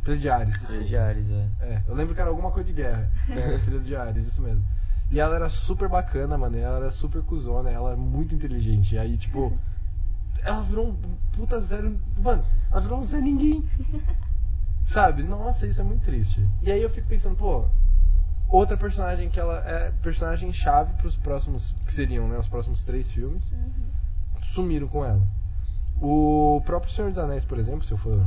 Filha 0.02 0.18
de 0.18 0.28
Ares. 0.28 0.56
Filha 0.58 0.84
de 0.84 0.96
Ares, 0.96 1.30
é. 1.30 1.48
É, 1.60 1.82
eu 1.86 1.94
lembro 1.94 2.14
que 2.14 2.20
era 2.20 2.28
alguma 2.28 2.50
coisa 2.50 2.66
de 2.66 2.74
guerra. 2.74 3.08
Era 3.30 3.58
filha 3.60 3.78
de 3.78 3.94
Ares, 3.94 4.26
isso 4.26 4.42
mesmo. 4.42 4.62
E 5.10 5.20
ela 5.20 5.36
era 5.36 5.48
super 5.50 5.88
bacana, 5.88 6.38
mano. 6.38 6.56
Ela 6.56 6.78
era 6.78 6.90
super 6.90 7.22
cuzona, 7.22 7.70
ela 7.70 7.90
era 7.90 7.96
muito 7.98 8.34
inteligente. 8.34 8.94
E 8.94 8.98
aí, 8.98 9.16
tipo. 9.16 9.56
Ela 10.42 10.62
virou 10.62 10.88
um 10.88 10.96
puta 11.36 11.60
zero. 11.60 11.96
Mano, 12.18 12.42
ela 12.68 12.80
virou 12.80 12.98
um 12.98 13.02
Zé 13.04 13.20
Ninguém. 13.20 13.64
Sabe? 14.86 15.22
Nossa, 15.22 15.68
isso 15.68 15.80
é 15.80 15.84
muito 15.84 16.02
triste. 16.02 16.44
E 16.60 16.72
aí 16.72 16.82
eu 16.82 16.90
fico 16.90 17.06
pensando, 17.06 17.36
pô. 17.36 17.66
Outra 18.48 18.76
personagem 18.76 19.30
que 19.30 19.38
ela 19.38 19.62
é 19.64 19.92
personagem 20.02 20.52
chave 20.52 20.94
pros 20.94 21.16
próximos. 21.16 21.76
Que 21.86 21.94
seriam, 21.94 22.26
né? 22.26 22.36
Os 22.38 22.48
próximos 22.48 22.82
três 22.82 23.08
filmes. 23.08 23.52
Uhum. 23.52 24.40
Sumiram 24.40 24.88
com 24.88 25.04
ela. 25.04 25.24
O 26.00 26.60
próprio 26.64 26.92
Senhor 26.92 27.10
dos 27.10 27.18
Anéis, 27.18 27.44
por 27.44 27.58
exemplo, 27.58 27.84
se 27.84 27.92
eu 27.92 27.98
for 27.98 28.26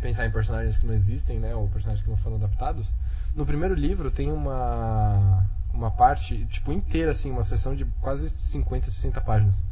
pensar 0.00 0.26
em 0.26 0.30
personagens 0.30 0.78
que 0.78 0.86
não 0.86 0.94
existem, 0.94 1.38
né, 1.38 1.54
ou 1.54 1.68
personagens 1.68 2.02
que 2.04 2.10
não 2.10 2.16
foram 2.16 2.36
adaptados, 2.36 2.92
no 3.34 3.46
primeiro 3.46 3.74
livro 3.74 4.10
tem 4.10 4.32
uma 4.32 5.44
uma 5.72 5.90
parte, 5.90 6.44
tipo, 6.46 6.72
inteira 6.72 7.12
assim, 7.12 7.30
uma 7.30 7.44
sessão 7.44 7.74
de 7.76 7.84
quase 8.00 8.28
50, 8.28 8.90
60 8.90 9.20
páginas, 9.20 9.62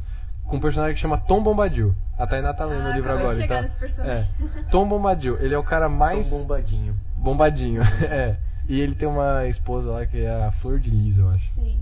com 0.45 0.55
um 0.55 0.59
personagem 0.59 0.95
que 0.95 1.01
chama 1.01 1.17
Tom 1.17 1.43
Bombadil. 1.43 1.93
A 2.17 2.25
Tainá 2.25 2.53
tá 2.53 2.63
lendo 2.65 2.87
Ah, 2.87 2.91
o 2.91 2.93
livro 2.93 3.11
de 3.11 3.19
agora, 3.19 3.43
então. 3.43 4.05
É. 4.05 4.25
Tom 4.71 4.87
Bombadil, 4.87 5.37
ele 5.39 5.53
é 5.53 5.57
o 5.57 5.63
cara 5.63 5.89
mais 5.89 6.29
Tão 6.29 6.39
bombadinho. 6.39 6.95
bombadinho, 7.17 7.81
é. 8.09 8.37
E 8.67 8.79
ele 8.79 8.95
tem 8.95 9.07
uma 9.09 9.45
esposa 9.47 9.91
lá 9.91 10.05
que 10.05 10.21
é 10.21 10.43
a 10.45 10.51
Flor 10.51 10.79
de 10.79 10.89
Lis, 10.89 11.17
eu 11.17 11.29
acho. 11.29 11.49
Sim. 11.51 11.81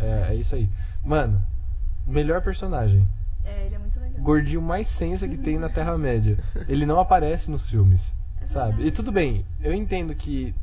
É, 0.00 0.32
é 0.32 0.34
isso 0.34 0.54
aí. 0.54 0.68
Mano, 1.04 1.42
melhor 2.06 2.42
personagem. 2.42 3.08
É, 3.44 3.66
ele 3.66 3.74
é 3.74 3.78
muito 3.78 4.00
legal. 4.00 4.22
gordinho 4.22 4.62
mais 4.62 4.88
sensa 4.88 5.28
que 5.28 5.36
tem 5.36 5.58
na 5.58 5.68
Terra-média. 5.68 6.38
Ele 6.68 6.86
não 6.86 6.98
aparece 6.98 7.50
nos 7.50 7.68
filmes, 7.68 8.14
É 8.40 8.46
sabe? 8.46 8.86
E 8.86 8.90
tudo 8.90 9.12
bem, 9.12 9.44
eu 9.60 9.74
entendo 9.74 10.14
que 10.14 10.54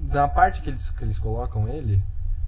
na 0.00 0.28
parte 0.28 0.62
que 0.62 0.70
eles, 0.70 0.90
que 0.90 1.04
eles 1.04 1.18
colocam 1.18 1.68
ele, 1.68 2.02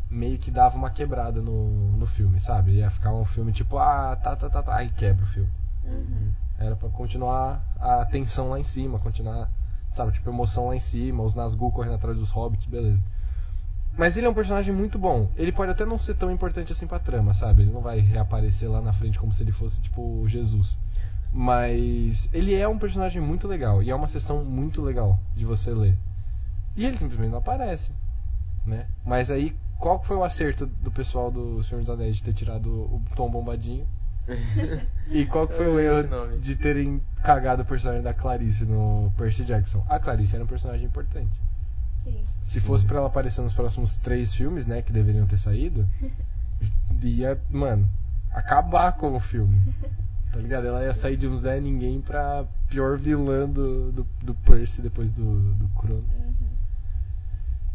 meio 0.08 0.38
que 0.38 0.50
dava 0.50 0.76
uma 0.76 0.90
quebrada 0.90 1.40
no, 1.40 1.92
no 1.96 2.06
filme, 2.06 2.40
sabe? 2.40 2.72
Ia 2.72 2.90
ficar 2.90 3.12
um 3.12 3.24
filme 3.24 3.52
tipo, 3.52 3.78
ah, 3.78 4.16
tá, 4.16 4.34
tá, 4.34 4.48
tá, 4.48 4.62
tá, 4.62 4.76
aí 4.76 4.88
quebra 4.90 5.24
o 5.24 5.28
filme. 5.28 5.50
Uhum. 5.84 6.32
Era 6.58 6.76
pra 6.76 6.88
continuar 6.88 7.62
a 7.78 8.04
tensão 8.04 8.50
lá 8.50 8.58
em 8.58 8.64
cima, 8.64 8.98
continuar, 8.98 9.48
sabe, 9.88 10.12
tipo, 10.12 10.28
emoção 10.28 10.68
lá 10.68 10.76
em 10.76 10.80
cima, 10.80 11.22
os 11.22 11.34
Nazgûl 11.34 11.72
correndo 11.72 11.94
atrás 11.94 12.16
dos 12.16 12.30
hobbits, 12.30 12.66
beleza. 12.66 13.02
Mas 13.96 14.16
ele 14.16 14.26
é 14.26 14.30
um 14.30 14.34
personagem 14.34 14.72
muito 14.72 14.98
bom. 14.98 15.28
Ele 15.36 15.52
pode 15.52 15.70
até 15.70 15.84
não 15.84 15.98
ser 15.98 16.14
tão 16.14 16.30
importante 16.30 16.72
assim 16.72 16.86
pra 16.86 16.98
trama, 16.98 17.34
sabe? 17.34 17.62
Ele 17.62 17.72
não 17.72 17.80
vai 17.80 18.00
reaparecer 18.00 18.70
lá 18.70 18.80
na 18.80 18.92
frente 18.92 19.18
como 19.18 19.32
se 19.32 19.42
ele 19.42 19.52
fosse, 19.52 19.80
tipo, 19.80 20.26
Jesus. 20.26 20.78
Mas 21.32 22.28
ele 22.32 22.54
é 22.54 22.66
um 22.66 22.78
personagem 22.78 23.20
muito 23.20 23.46
legal 23.46 23.82
e 23.82 23.90
é 23.90 23.94
uma 23.94 24.08
sessão 24.08 24.44
muito 24.44 24.82
legal 24.82 25.18
de 25.36 25.44
você 25.44 25.70
ler. 25.70 25.96
E 26.76 26.86
ele 26.86 26.96
simplesmente 26.96 27.30
não 27.30 27.38
aparece, 27.38 27.92
né? 28.66 28.86
Mas 29.04 29.30
aí, 29.30 29.54
qual 29.78 30.02
foi 30.02 30.16
o 30.16 30.24
acerto 30.24 30.66
do 30.66 30.90
pessoal 30.90 31.30
do 31.30 31.62
Senhor 31.62 31.80
dos 31.80 31.90
Anéis 31.90 32.16
de 32.16 32.22
ter 32.22 32.32
tirado 32.32 32.68
o 32.68 33.02
Tom 33.14 33.30
Bombadinho? 33.30 33.86
E 35.10 35.26
qual 35.26 35.48
que 35.48 35.54
foi 35.54 35.66
o 35.66 35.80
erro 35.80 36.38
de 36.38 36.54
terem 36.54 37.02
cagado 37.20 37.62
o 37.62 37.64
personagem 37.64 38.00
da 38.00 38.14
Clarice 38.14 38.64
no 38.64 39.12
Percy 39.16 39.44
Jackson? 39.44 39.84
A 39.88 39.98
Clarice 39.98 40.36
era 40.36 40.44
um 40.44 40.46
personagem 40.46 40.86
importante. 40.86 41.32
Sim. 42.04 42.22
Se 42.42 42.60
fosse 42.60 42.84
pra 42.86 42.98
ela 42.98 43.06
aparecer 43.06 43.42
nos 43.42 43.54
próximos 43.54 43.96
três 43.96 44.34
filmes, 44.34 44.66
né, 44.66 44.82
que 44.82 44.92
deveriam 44.92 45.26
ter 45.26 45.38
saído, 45.38 45.86
ia, 47.02 47.40
mano, 47.50 47.88
acabar 48.32 48.92
com 48.92 49.14
o 49.14 49.20
filme. 49.20 49.58
Tá 50.32 50.38
ligado? 50.38 50.66
Ela 50.66 50.84
ia 50.84 50.94
sair 50.94 51.16
de 51.16 51.26
um 51.26 51.36
Zé 51.36 51.60
Ninguém 51.60 52.00
pra 52.00 52.44
pior 52.68 52.96
vilã 52.96 53.48
do, 53.48 53.90
do, 53.90 54.06
do 54.22 54.34
Percy 54.34 54.80
depois 54.80 55.10
do, 55.10 55.54
do 55.54 55.68
Crono. 55.70 56.04
Uhum. 56.18 56.34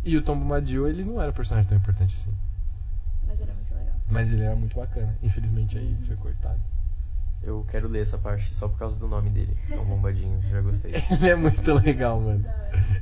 E 0.05 0.15
o 0.15 0.21
Tom 0.21 0.39
Bombadil, 0.39 0.87
ele 0.87 1.03
não 1.03 1.21
era 1.21 1.31
um 1.31 1.33
personagem 1.33 1.67
tão 1.67 1.77
importante 1.77 2.15
assim. 2.15 2.33
Mas 3.27 3.41
era 3.41 3.53
muito 3.53 3.75
legal. 3.75 3.95
Mas 4.09 4.31
ele 4.31 4.43
era 4.43 4.55
muito 4.55 4.75
bacana. 4.75 5.17
Infelizmente 5.21 5.77
aí 5.77 5.97
foi 6.07 6.15
cortado. 6.15 6.61
Eu 7.41 7.63
quero 7.69 7.87
ler 7.87 8.01
essa 8.01 8.17
parte 8.17 8.55
só 8.55 8.67
por 8.67 8.79
causa 8.79 8.99
do 8.99 9.07
nome 9.07 9.29
dele. 9.29 9.55
É 9.69 9.79
um 9.79 9.85
bombadinho, 9.85 10.41
já 10.49 10.61
gostei. 10.61 10.93
Ele 11.11 11.29
é 11.29 11.35
muito 11.35 11.73
legal, 11.73 12.19
mano. 12.19 12.43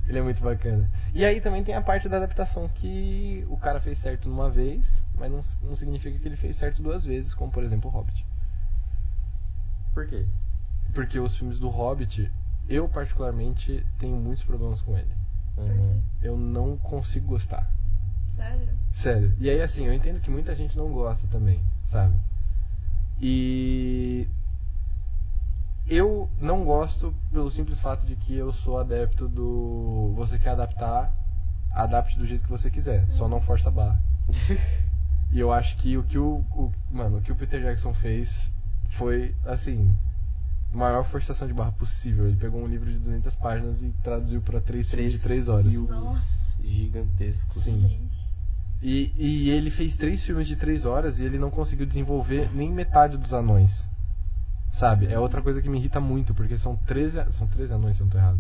Ele 0.07 0.19
é 0.19 0.21
muito 0.21 0.43
bacana. 0.43 0.89
E 1.13 1.23
aí 1.23 1.39
também 1.39 1.63
tem 1.63 1.73
a 1.75 1.81
parte 1.81 2.09
da 2.09 2.17
adaptação 2.17 2.67
que 2.67 3.45
o 3.47 3.55
cara 3.55 3.79
fez 3.79 3.97
certo 3.99 4.27
numa 4.27 4.49
vez, 4.49 5.03
mas 5.15 5.31
não, 5.31 5.41
não 5.69 5.75
significa 5.75 6.19
que 6.19 6.27
ele 6.27 6.35
fez 6.35 6.57
certo 6.57 6.83
duas 6.83 7.05
vezes, 7.05 7.33
como 7.33 7.51
por 7.51 7.63
exemplo 7.63 7.89
o 7.89 7.93
Hobbit. 7.93 8.25
Por 9.93 10.05
quê? 10.07 10.25
Porque 10.93 11.19
os 11.19 11.35
filmes 11.37 11.57
do 11.57 11.69
Hobbit, 11.69 12.29
eu 12.67 12.89
particularmente 12.89 13.85
tenho 13.97 14.17
muitos 14.17 14.43
problemas 14.43 14.81
com 14.81 14.97
ele. 14.97 15.11
Uhum. 15.57 16.01
Eu 16.21 16.37
não 16.37 16.75
consigo 16.77 17.27
gostar. 17.27 17.71
Sério? 18.27 18.69
Sério. 18.91 19.33
E 19.39 19.49
aí 19.49 19.61
assim, 19.61 19.85
eu 19.85 19.93
entendo 19.93 20.19
que 20.19 20.29
muita 20.29 20.53
gente 20.53 20.75
não 20.77 20.91
gosta 20.91 21.27
também, 21.27 21.61
sabe? 21.85 22.15
E 23.21 24.28
eu 25.88 26.30
não 26.39 26.63
gosto 26.63 27.13
pelo 27.32 27.49
simples 27.52 27.80
fato 27.80 28.06
de 28.06 28.15
que 28.15 28.36
eu 28.36 28.52
sou 28.52 28.80
adepto 28.80 29.28
do 29.28 30.13
você 30.15 30.38
quer 30.39 30.52
adaptar, 30.52 31.13
adapte 31.71 32.17
do 32.17 32.26
jeito 32.26 32.43
que 32.43 32.49
você 32.49 32.69
quiser, 32.69 33.06
só 33.10 33.28
não 33.28 33.41
força 33.41 33.69
a 33.69 33.71
barra. 33.71 33.99
E 35.32 35.39
eu 35.39 35.52
acho 35.52 35.76
que 35.78 35.97
o 35.97 36.04
que 36.04 36.15
o, 36.19 36.45
o- 36.52 36.71
mano, 36.91 37.17
o 37.17 37.21
que 37.21 37.32
o 37.32 37.36
Peter 37.36 37.60
Jackson 37.60 37.91
fez 37.95 38.52
foi 38.89 39.34
assim, 39.43 39.91
maior 40.71 41.04
forçação 41.04 41.47
de 41.47 41.54
barra 41.56 41.71
possível. 41.71 42.28
Ele 42.28 42.38
pegou 42.38 42.62
um 42.62 42.67
livro 42.67 42.88
de 42.91 42.99
200 42.99 43.34
páginas 43.34 43.82
e 43.82 43.89
traduziu 44.04 44.41
pra 44.41 44.62
três 44.62 44.91
filmes 44.91 45.13
de 45.13 45.17
3 45.19 45.47
horas. 45.47 45.73
Nossa. 45.76 46.54
gigantescos. 46.63 47.63
Sim. 47.63 47.80
Gente. 47.80 48.28
E, 48.85 49.13
e 49.17 49.49
ele 49.49 49.69
fez 49.71 49.95
três 49.95 50.23
filmes 50.25 50.45
de 50.45 50.57
três 50.57 50.83
horas 50.85 51.21
e 51.21 51.23
ele 51.23 51.39
não 51.39 51.49
conseguiu 51.49 51.85
desenvolver 51.85 52.49
nem 52.53 52.69
metade 52.69 53.17
dos 53.17 53.33
anões. 53.33 53.87
Sabe? 54.69 55.07
É 55.07 55.17
outra 55.17 55.41
coisa 55.41 55.61
que 55.61 55.69
me 55.69 55.77
irrita 55.77 56.01
muito, 56.01 56.33
porque 56.33 56.57
são 56.57 56.75
13, 56.75 57.19
a- 57.21 57.31
são 57.31 57.47
13 57.47 57.73
anões, 57.73 57.95
se 57.95 58.01
eu 58.01 58.05
não 58.05 58.11
tô 58.11 58.17
errado. 58.17 58.39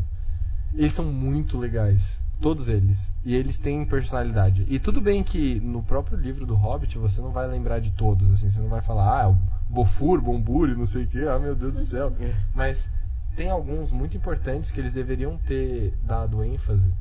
Eles 0.75 0.93
são 0.93 1.05
muito 1.05 1.57
legais. 1.57 2.19
Todos 2.41 2.67
eles. 2.67 3.09
E 3.23 3.33
eles 3.35 3.57
têm 3.57 3.85
personalidade. 3.85 4.65
E 4.67 4.79
tudo 4.79 4.99
bem 4.99 5.23
que 5.23 5.61
no 5.61 5.81
próprio 5.81 6.17
livro 6.17 6.45
do 6.45 6.55
Hobbit 6.55 6.97
você 6.97 7.21
não 7.21 7.31
vai 7.31 7.47
lembrar 7.47 7.79
de 7.79 7.91
todos, 7.91 8.29
assim. 8.33 8.51
Você 8.51 8.59
não 8.59 8.67
vai 8.67 8.81
falar, 8.81 9.21
ah, 9.23 9.29
o 9.29 9.37
Bofur, 9.69 10.19
Bomburi, 10.19 10.75
não 10.75 10.85
sei 10.85 11.03
o 11.03 11.07
que, 11.07 11.25
ah, 11.25 11.39
meu 11.39 11.55
Deus 11.55 11.73
do 11.73 11.83
céu. 11.85 12.11
Mas 12.53 12.89
tem 13.37 13.49
alguns 13.49 13.93
muito 13.93 14.17
importantes 14.17 14.71
que 14.71 14.79
eles 14.81 14.93
deveriam 14.93 15.37
ter 15.37 15.93
dado 16.03 16.43
ênfase 16.43 16.91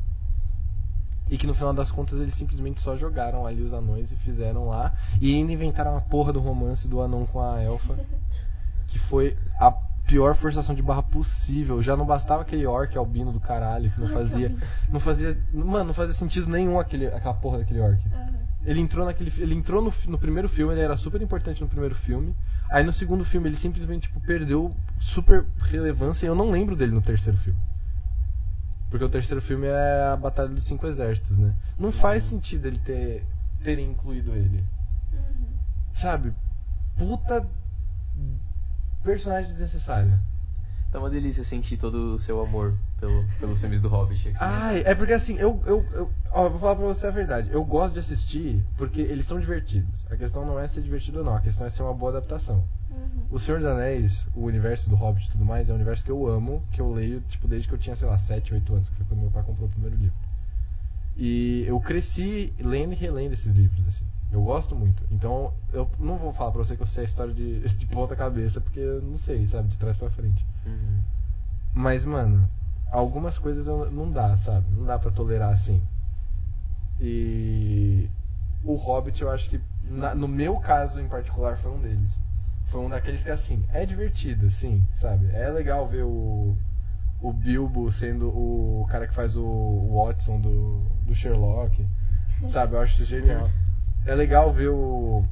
e 1.32 1.38
que 1.38 1.46
no 1.46 1.54
final 1.54 1.72
das 1.72 1.90
contas 1.90 2.20
eles 2.20 2.34
simplesmente 2.34 2.78
só 2.78 2.94
jogaram 2.94 3.46
ali 3.46 3.62
os 3.62 3.72
anões 3.72 4.12
e 4.12 4.16
fizeram 4.16 4.68
lá. 4.68 4.92
E 5.18 5.34
ainda 5.34 5.50
inventaram 5.50 5.96
a 5.96 6.00
porra 6.02 6.30
do 6.30 6.40
romance 6.40 6.86
do 6.86 7.00
anão 7.00 7.24
com 7.24 7.40
a 7.40 7.60
elfa. 7.62 7.96
Que 8.86 8.98
foi 8.98 9.38
a 9.58 9.70
pior 10.06 10.34
forçação 10.34 10.74
de 10.74 10.82
barra 10.82 11.02
possível. 11.02 11.80
Já 11.80 11.96
não 11.96 12.04
bastava 12.04 12.42
aquele 12.42 12.66
orc 12.66 12.94
albino 12.98 13.32
do 13.32 13.40
caralho 13.40 13.90
que 13.90 13.98
não 13.98 14.08
fazia. 14.08 14.54
Não 14.90 15.00
fazia. 15.00 15.38
Mano, 15.50 15.84
não 15.84 15.94
fazia 15.94 16.12
sentido 16.12 16.46
nenhum 16.50 16.78
aquele, 16.78 17.06
aquela 17.06 17.32
porra 17.32 17.56
daquele 17.56 17.80
orc. 17.80 17.98
Ele 18.66 18.80
entrou 18.80 19.06
naquele. 19.06 19.32
Ele 19.38 19.54
entrou 19.54 19.80
no, 19.80 19.90
no 20.08 20.18
primeiro 20.18 20.50
filme, 20.50 20.74
ele 20.74 20.82
era 20.82 20.98
super 20.98 21.22
importante 21.22 21.62
no 21.62 21.68
primeiro 21.68 21.94
filme. 21.94 22.36
Aí 22.70 22.84
no 22.84 22.92
segundo 22.92 23.24
filme 23.24 23.48
ele 23.48 23.56
simplesmente 23.56 24.08
tipo, 24.08 24.20
perdeu 24.20 24.76
super 25.00 25.46
relevância 25.62 26.26
e 26.26 26.28
eu 26.28 26.34
não 26.34 26.50
lembro 26.50 26.76
dele 26.76 26.92
no 26.92 27.00
terceiro 27.00 27.38
filme. 27.38 27.58
Porque 28.92 29.04
o 29.06 29.08
terceiro 29.08 29.40
filme 29.40 29.66
é 29.66 30.12
a 30.12 30.16
Batalha 30.16 30.50
dos 30.50 30.64
Cinco 30.64 30.86
Exércitos, 30.86 31.38
né? 31.38 31.54
Não 31.78 31.90
faz 31.90 32.24
sentido 32.24 32.66
ele 32.66 32.78
ter 32.78 33.24
terem 33.64 33.90
incluído 33.90 34.34
ele. 34.34 34.62
Uhum. 35.14 35.46
Sabe? 35.94 36.34
Puta 36.98 37.48
personagem 39.02 39.50
desnecessário. 39.50 40.12
Tá 40.90 40.98
uma 40.98 41.08
delícia 41.08 41.42
sentir 41.42 41.78
todo 41.78 42.16
o 42.16 42.18
seu 42.18 42.38
amor 42.42 42.74
pelo, 43.00 43.24
pelos 43.40 43.58
filmes 43.62 43.80
do 43.80 43.88
Hobbit 43.88 44.28
aqui. 44.28 44.36
Ai, 44.38 44.82
é 44.84 44.94
porque 44.94 45.14
assim, 45.14 45.38
eu, 45.38 45.62
eu, 45.64 45.86
eu 45.92 46.10
ó, 46.30 46.50
vou 46.50 46.58
falar 46.58 46.76
pra 46.76 46.84
você 46.84 47.06
a 47.06 47.10
verdade. 47.10 47.50
Eu 47.50 47.64
gosto 47.64 47.94
de 47.94 48.00
assistir 48.00 48.62
porque 48.76 49.00
eles 49.00 49.26
são 49.26 49.40
divertidos. 49.40 50.06
A 50.10 50.16
questão 50.16 50.44
não 50.44 50.58
é 50.60 50.66
ser 50.66 50.82
divertido 50.82 51.20
ou 51.20 51.24
não, 51.24 51.34
a 51.34 51.40
questão 51.40 51.66
é 51.66 51.70
ser 51.70 51.82
uma 51.82 51.94
boa 51.94 52.10
adaptação. 52.12 52.62
Uhum. 52.92 53.26
O 53.30 53.38
Senhor 53.38 53.58
dos 53.58 53.66
Anéis, 53.66 54.26
o 54.34 54.42
universo 54.44 54.90
do 54.90 54.96
Hobbit 54.96 55.26
e 55.28 55.30
tudo 55.32 55.44
mais, 55.44 55.68
é 55.68 55.72
um 55.72 55.76
universo 55.76 56.04
que 56.04 56.10
eu 56.10 56.26
amo, 56.26 56.62
que 56.70 56.80
eu 56.80 56.92
leio, 56.92 57.20
tipo, 57.22 57.48
desde 57.48 57.66
que 57.68 57.74
eu 57.74 57.78
tinha, 57.78 57.96
sei 57.96 58.06
lá, 58.06 58.18
7, 58.18 58.52
8 58.54 58.74
anos, 58.74 58.88
que 58.90 58.96
foi 58.96 59.06
quando 59.06 59.20
meu 59.20 59.30
pai 59.30 59.42
comprou 59.42 59.66
o 59.68 59.70
primeiro 59.70 59.96
livro. 59.96 60.16
E 61.16 61.64
eu 61.66 61.78
cresci 61.80 62.52
lendo 62.58 62.92
e 62.92 62.96
relendo 62.96 63.32
esses 63.32 63.52
livros, 63.54 63.86
assim. 63.86 64.04
Eu 64.30 64.42
gosto 64.42 64.74
muito. 64.74 65.04
Então, 65.10 65.52
eu 65.72 65.88
não 65.98 66.16
vou 66.16 66.32
falar 66.32 66.50
pra 66.52 66.64
você 66.64 66.74
que 66.76 66.82
eu 66.82 66.86
sei 66.86 67.02
a 67.02 67.06
história 67.06 67.34
de, 67.34 67.60
de 67.76 67.86
ponta 67.86 68.14
cabeça, 68.16 68.60
porque 68.60 68.80
eu 68.80 69.02
não 69.02 69.16
sei, 69.16 69.46
sabe, 69.46 69.68
de 69.68 69.76
trás 69.76 69.96
pra 69.96 70.10
frente. 70.10 70.44
Uhum. 70.66 71.00
Mas, 71.74 72.04
mano, 72.04 72.48
algumas 72.90 73.36
coisas 73.38 73.66
eu- 73.66 73.90
não 73.90 74.10
dá, 74.10 74.36
sabe? 74.36 74.66
Não 74.76 74.84
dá 74.84 74.98
pra 74.98 75.10
tolerar 75.10 75.50
assim. 75.50 75.82
E 77.00 78.08
o 78.64 78.74
Hobbit, 78.74 79.20
eu 79.22 79.30
acho 79.30 79.48
que, 79.50 79.60
na- 79.84 80.14
no 80.14 80.28
meu 80.28 80.56
caso 80.56 81.00
em 81.00 81.08
particular, 81.08 81.56
foi 81.56 81.72
um 81.72 81.78
deles. 81.80 82.12
Foi 82.72 82.80
um 82.80 82.88
daqueles 82.88 83.22
que, 83.22 83.30
assim, 83.30 83.66
é 83.70 83.84
divertido, 83.84 84.50
sim, 84.50 84.82
sabe? 84.94 85.30
É 85.30 85.46
legal 85.50 85.86
ver 85.86 86.04
o, 86.04 86.56
o 87.20 87.30
Bilbo 87.30 87.92
sendo 87.92 88.28
o 88.30 88.86
cara 88.88 89.06
que 89.06 89.12
faz 89.12 89.36
o, 89.36 89.90
Watson 89.92 90.40
do, 90.40 90.82
do 91.02 91.14
Sherlock, 91.14 91.86
sabe? 92.48 92.74
Eu 92.74 92.80
acho 92.80 92.94
isso 92.94 93.04
genial. 93.04 93.50
É 94.06 94.14
legal 94.14 94.50
ver 94.50 94.70
o, 94.70 95.22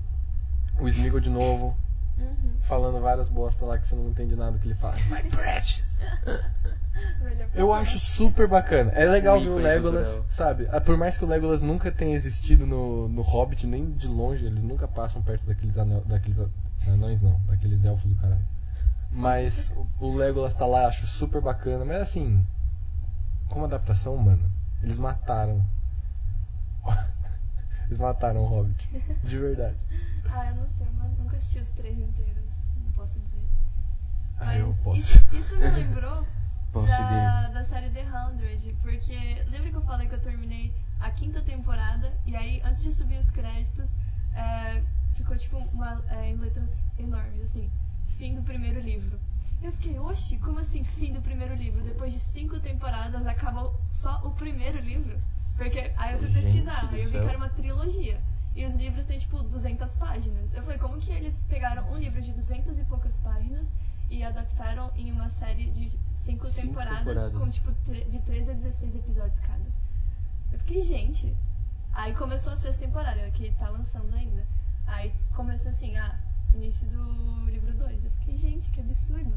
o 0.78 0.86
Smeagol 0.86 1.18
de 1.18 1.30
novo, 1.30 1.74
Uhum. 2.18 2.56
falando 2.60 3.00
várias 3.00 3.30
bosta 3.30 3.64
lá 3.64 3.78
que 3.78 3.88
você 3.88 3.94
não 3.94 4.10
entende 4.10 4.36
nada 4.36 4.58
que 4.58 4.66
ele 4.66 4.74
fala. 4.74 4.96
My 5.08 5.22
precious! 5.30 6.02
Eu 7.54 7.72
acho 7.72 7.98
super 7.98 8.46
bacana. 8.46 8.92
É 8.92 9.04
legal 9.06 9.38
Um 9.38 9.42
ver 9.42 9.50
o 9.50 9.56
Legolas, 9.56 10.06
cultural. 10.06 10.26
sabe? 10.30 10.68
Ah, 10.70 10.80
Por 10.80 10.96
mais 10.96 11.16
que 11.16 11.24
o 11.24 11.28
Legolas 11.28 11.62
nunca 11.62 11.90
tenha 11.90 12.14
existido 12.14 12.64
no, 12.66 13.08
no 13.08 13.22
Hobbit, 13.22 13.66
nem 13.66 13.90
de 13.92 14.06
longe, 14.06 14.44
eles 14.46 14.62
nunca 14.62 14.86
passam 14.86 15.20
perto 15.22 15.44
daqueles, 15.46 15.76
anel, 15.76 16.02
daqueles 16.04 16.38
anões, 16.86 17.20
não, 17.20 17.40
daqueles 17.48 17.84
elfos 17.84 18.08
do 18.08 18.14
caralho. 18.16 18.44
Mas 19.10 19.72
o, 20.00 20.06
o 20.06 20.14
Legolas 20.16 20.54
tá 20.54 20.64
lá, 20.66 20.86
acho 20.86 21.06
super 21.06 21.40
bacana. 21.40 21.84
Mas 21.84 22.02
assim, 22.02 22.44
como 23.48 23.64
adaptação, 23.64 24.16
mano, 24.16 24.48
eles 24.82 24.96
mataram. 24.98 25.64
eles 27.86 27.98
mataram 27.98 28.42
o 28.42 28.46
Hobbit. 28.46 28.88
De 29.22 29.38
verdade. 29.38 29.76
Ah, 30.32 30.46
eu 30.46 30.54
não 30.54 30.66
sei, 30.68 30.86
eu 30.86 30.92
nu- 30.92 31.16
nunca 31.24 31.36
assisti 31.38 31.58
os 31.58 31.72
três 31.72 31.98
inteiros, 31.98 32.44
não 32.76 32.92
posso 32.92 33.18
dizer. 33.18 33.42
Ah, 34.38 34.56
eu 34.56 34.68
Mas 34.68 34.78
posso. 34.78 34.98
Isso, 34.98 35.18
isso 35.32 35.56
me 35.58 35.66
lembrou 35.70 36.24
da, 36.72 37.48
da 37.48 37.64
série 37.64 37.90
The 37.90 38.04
Hundred, 38.04 38.76
porque 38.82 39.44
lembra 39.50 39.70
que 39.70 39.76
eu 39.76 39.82
falei 39.82 40.08
que 40.08 40.14
eu 40.14 40.20
terminei 40.20 40.72
a 41.00 41.10
quinta 41.10 41.40
temporada 41.40 42.12
e 42.26 42.36
aí 42.36 42.60
antes 42.64 42.82
de 42.82 42.92
subir 42.92 43.18
os 43.18 43.30
créditos 43.30 43.92
é, 44.34 44.82
ficou 45.14 45.36
tipo 45.36 45.56
uma, 45.72 46.02
é, 46.08 46.30
em 46.30 46.36
letras 46.36 46.70
enormes 46.98 47.42
assim, 47.42 47.70
fim 48.18 48.34
do 48.34 48.42
primeiro 48.42 48.80
livro. 48.80 49.18
Eu 49.62 49.72
fiquei, 49.72 49.98
oxe, 49.98 50.38
como 50.38 50.58
assim 50.58 50.84
fim 50.84 51.12
do 51.12 51.20
primeiro 51.20 51.54
livro? 51.54 51.82
Depois 51.82 52.12
de 52.12 52.18
cinco 52.18 52.58
temporadas 52.60 53.26
acabou 53.26 53.78
só 53.88 54.20
o 54.24 54.30
primeiro 54.30 54.78
livro? 54.78 55.18
Porque 55.56 55.92
aí 55.98 56.14
eu 56.14 56.18
fui 56.18 56.28
Gente 56.28 56.42
pesquisar, 56.44 56.88
aí 56.90 57.00
eu 57.00 57.04
vi 57.04 57.10
céu. 57.10 57.22
que 57.22 57.28
era 57.28 57.36
uma 57.36 57.48
trilogia. 57.50 58.18
E 58.54 58.64
os 58.64 58.74
livros 58.74 59.04
têm 59.06 59.18
tipo 59.18 59.42
200 59.42 59.94
páginas. 59.96 60.54
Eu 60.54 60.62
falei, 60.62 60.78
como 60.78 60.98
que 60.98 61.12
eles 61.12 61.40
pegaram 61.48 61.92
um 61.92 61.98
livro 61.98 62.22
de 62.22 62.32
200 62.32 62.78
e 62.78 62.84
poucas 62.84 63.18
páginas 63.18 63.66
e 64.10 64.22
adaptaram 64.22 64.90
em 64.96 65.10
uma 65.12 65.30
série 65.30 65.66
de 65.70 65.88
cinco, 66.14 66.46
Cinco 66.48 66.50
temporadas, 66.68 66.98
temporadas. 66.98 67.32
com 67.32 67.48
tipo 67.50 67.72
de 67.84 68.18
13 68.20 68.50
a 68.50 68.54
16 68.54 68.96
episódios 68.96 69.38
cada? 69.40 69.64
Eu 70.52 70.58
fiquei, 70.58 70.80
gente. 70.82 71.34
Aí 71.92 72.14
começou 72.14 72.52
a 72.52 72.56
sexta 72.56 72.84
temporada, 72.84 73.20
que 73.30 73.50
tá 73.52 73.68
lançando 73.68 74.14
ainda. 74.14 74.44
Aí 74.86 75.12
começou 75.34 75.70
assim, 75.70 75.96
ah, 75.96 76.18
início 76.54 76.86
do 76.88 77.46
livro 77.46 77.72
2. 77.72 78.04
Eu 78.04 78.10
fiquei, 78.18 78.36
gente, 78.36 78.68
que 78.70 78.80
absurdo. 78.80 79.32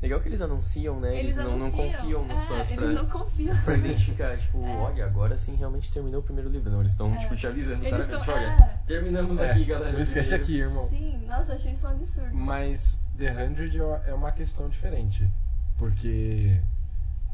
Legal 0.00 0.20
que 0.20 0.28
eles 0.28 0.40
anunciam, 0.40 1.00
né? 1.00 1.18
Eles, 1.18 1.34
não, 1.34 1.44
não 1.58 1.66
anunciam. 1.66 1.90
confiam 1.92 2.24
nos 2.24 2.40
é, 2.40 2.46
fãs 2.46 2.70
Eles 2.70 2.84
pra, 2.84 2.92
não 3.02 3.08
confiam. 3.08 3.56
pra 3.64 3.74
identificar, 3.76 4.38
tipo, 4.38 4.64
É. 4.64 4.76
olha, 4.76 5.04
agora 5.06 5.36
sim 5.36 5.56
realmente 5.56 5.90
terminou 5.92 6.20
o 6.20 6.22
primeiro 6.22 6.48
livro. 6.48 6.70
Não, 6.70 6.78
eles 6.80 6.92
estão, 6.92 7.12
É. 7.14 7.18
tipo, 7.18 7.34
te 7.34 7.46
avisando 7.48 7.84
Eles 7.84 8.06
claramente, 8.06 8.24
tão- 8.26 8.34
olha, 8.34 8.64
é. 8.64 8.78
terminamos 8.86 9.40
É, 9.40 9.50
aqui, 9.50 9.64
galera. 9.64 9.92
Não 9.92 10.00
esquece 10.00 10.34
aqui, 10.36 10.58
irmão. 10.60 10.88
Sim, 10.88 11.18
nossa, 11.26 11.54
achei 11.54 11.72
isso 11.72 11.84
um 11.86 11.90
absurdo. 11.90 12.32
Mas 12.36 12.96
The 13.18 13.44
Hundred 13.44 13.76
é 14.06 14.14
uma 14.14 14.30
questão 14.32 14.68
diferente. 14.68 15.28
Porque 15.76 16.60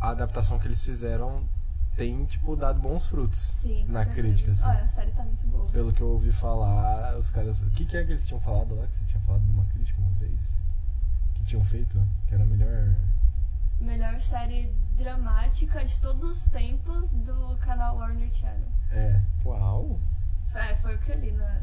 a 0.01 0.11
adaptação 0.11 0.59
que 0.59 0.67
eles 0.67 0.83
fizeram 0.83 1.45
tem, 1.97 2.25
tipo, 2.27 2.57
dado 2.57 2.81
bons 2.81 3.07
frutos 3.07 3.39
Sim, 3.39 3.87
na 3.87 4.05
certeza. 4.05 4.15
crítica, 4.23 4.51
assim. 4.51 4.65
Olha, 4.65 4.83
a 4.83 4.89
série 4.89 5.11
tá 5.13 5.23
muito 5.23 5.47
boa. 5.47 5.71
Pelo 5.71 5.93
que 5.93 6.01
eu 6.01 6.09
ouvi 6.09 6.33
falar, 6.33 7.17
os 7.17 7.31
caras. 7.31 7.61
O 7.63 7.71
que, 7.71 7.85
que 7.85 7.97
é 7.97 8.05
que 8.05 8.13
eles 8.13 8.27
tinham 8.27 8.41
falado 8.41 8.75
lá? 8.75 8.87
Que 8.87 8.99
você 8.99 9.05
tinha 9.05 9.21
falado 9.23 9.43
numa 9.43 9.65
crítica 9.67 10.01
uma 10.01 10.11
vez? 10.19 10.41
Que 11.35 11.45
tinham 11.45 11.65
feito? 11.65 11.99
Que 12.27 12.35
era 12.35 12.43
a 12.43 12.47
melhor. 12.47 12.95
Melhor 13.79 14.21
série 14.21 14.73
dramática 14.97 15.85
de 15.85 15.99
todos 16.01 16.23
os 16.23 16.47
tempos 16.49 17.13
do 17.15 17.57
canal 17.59 17.97
Warner 17.97 18.31
Channel. 18.31 18.69
É. 18.91 19.21
Uau! 19.45 19.99
É, 20.55 20.77
foi 20.77 20.95
o 20.95 20.99
que 20.99 21.13
eu 21.13 21.19
li 21.21 21.33
na. 21.33 21.61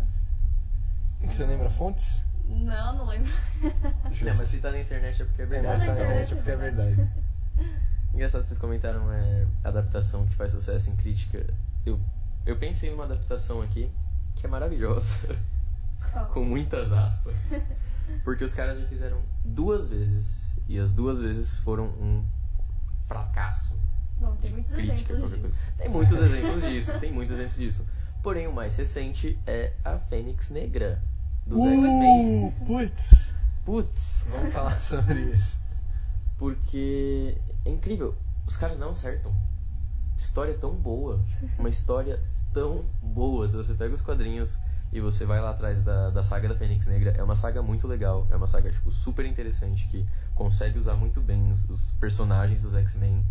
Você 1.21 1.45
lembra 1.45 1.69
fontes? 1.69 2.23
Não, 2.47 2.97
não 2.97 3.05
lembro. 3.05 3.31
Não, 4.21 4.35
mas 4.37 4.49
se 4.49 4.59
tá 4.59 4.71
na 4.71 4.79
internet 4.79 5.21
é 5.21 5.25
porque 5.25 5.41
é 5.41 5.45
É, 5.45 5.47
verdade. 5.47 5.77
mas 5.77 5.79
na 5.79 5.85
tá 5.85 5.91
então. 5.93 6.03
internet 6.05 6.31
é 6.31 6.35
porque 6.35 6.51
é 6.51 6.55
verdade. 6.55 7.11
Engraçado 8.13 8.41
que 8.41 8.47
vocês 8.47 8.59
comentaram 8.59 9.11
é, 9.11 9.47
adaptação 9.63 10.27
que 10.27 10.35
faz 10.35 10.51
sucesso 10.51 10.89
em 10.91 10.95
crítica. 10.97 11.45
Eu, 11.85 11.99
eu 12.45 12.57
pensei 12.57 12.91
numa 12.91 13.05
adaptação 13.05 13.61
aqui 13.61 13.89
que 14.35 14.45
é 14.45 14.49
maravilhosa, 14.49 15.09
com 16.33 16.43
muitas 16.43 16.91
aspas. 16.91 17.53
Porque 18.23 18.43
os 18.43 18.53
caras 18.53 18.79
já 18.79 18.87
fizeram 18.87 19.21
duas 19.45 19.87
vezes 19.89 20.51
e 20.67 20.77
as 20.79 20.93
duas 20.93 21.21
vezes 21.21 21.59
foram 21.59 21.85
um 21.85 22.25
fracasso. 23.07 23.79
Bom, 24.19 24.35
tem 24.35 24.51
muitos 24.51 24.71
crítica, 24.73 25.13
exemplos 25.13 25.29
disso. 25.29 25.41
coisa. 25.41 25.55
Tem 25.77 25.89
muitos 25.89 26.19
exemplos 26.19 26.61
disso, 26.63 26.99
tem 26.99 27.11
muitos 27.13 27.35
exemplos 27.35 27.57
disso. 27.57 27.87
Porém, 28.21 28.45
o 28.47 28.53
mais 28.53 28.75
recente 28.75 29.39
é 29.47 29.73
a 29.83 29.97
Fênix 29.97 30.51
Negra 30.51 31.01
dos 31.45 31.59
X-Men. 31.65 32.45
Uh, 32.45 32.65
putz! 32.65 33.33
Putz, 33.65 34.27
Vamos 34.31 34.53
falar 34.53 34.79
sobre 34.83 35.19
isso. 35.21 35.57
porque 36.37 37.37
é 37.65 37.69
incrível. 37.69 38.15
Os 38.47 38.57
caras 38.57 38.77
não 38.77 38.89
acertam. 38.89 39.31
História 40.17 40.57
tão 40.57 40.75
boa. 40.75 41.19
Uma 41.57 41.69
história 41.69 42.19
tão 42.53 42.83
boa. 43.01 43.47
Se 43.47 43.55
você 43.55 43.73
pega 43.73 43.93
os 43.93 44.01
quadrinhos 44.01 44.59
e 44.91 44.99
você 44.99 45.25
vai 45.25 45.39
lá 45.39 45.51
atrás 45.51 45.83
da, 45.83 46.09
da 46.09 46.21
saga 46.23 46.49
da 46.49 46.55
Fênix 46.55 46.87
Negra, 46.87 47.11
é 47.17 47.23
uma 47.23 47.35
saga 47.35 47.61
muito 47.61 47.87
legal. 47.87 48.27
É 48.29 48.35
uma 48.35 48.47
saga 48.47 48.71
tipo, 48.71 48.91
super 48.91 49.25
interessante 49.25 49.87
que 49.89 50.05
consegue 50.35 50.77
usar 50.79 50.95
muito 50.95 51.21
bem 51.21 51.51
os, 51.51 51.69
os 51.69 51.91
personagens 51.99 52.61
dos 52.63 52.73
X-Men. 52.75 53.23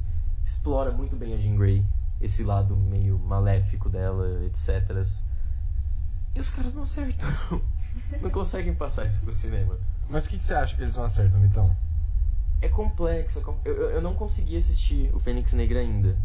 Explora 0.45 0.91
muito 0.93 1.17
bem 1.17 1.35
a 1.35 1.37
Jean 1.37 1.57
Grey. 1.57 1.85
Esse 2.21 2.45
lado 2.45 2.77
meio 2.77 3.19
maléfico 3.19 3.89
dela, 3.89 4.45
etc. 4.45 5.05
E 6.35 6.41
os 6.41 6.51
caras 6.51 6.75
não 6.75 6.83
acertam. 6.83 7.29
Não 8.23 8.31
conseguem 8.31 8.73
passar 8.75 9.07
isso 9.07 9.21
pro 9.23 9.33
cinema. 9.33 9.77
Mas 10.09 10.23
por 10.23 10.31
que, 10.31 10.39
que 10.39 10.45
você 10.45 10.55
acha 10.55 10.77
que 10.77 10.83
eles 10.83 10.95
não 10.97 11.03
acertam, 11.05 11.45
então? 11.45 11.75
É 12.61 12.69
complexo. 12.69 13.41
é 13.41 13.43
com- 13.43 13.57
Eu, 13.65 13.91
eu- 13.91 14.01
não 14.03 14.15
consegui 14.15 14.57
assistir 14.57 15.11
o 15.15 15.19
Fênix 15.19 15.53
Negra 15.55 15.81
ainda. 15.81 16.17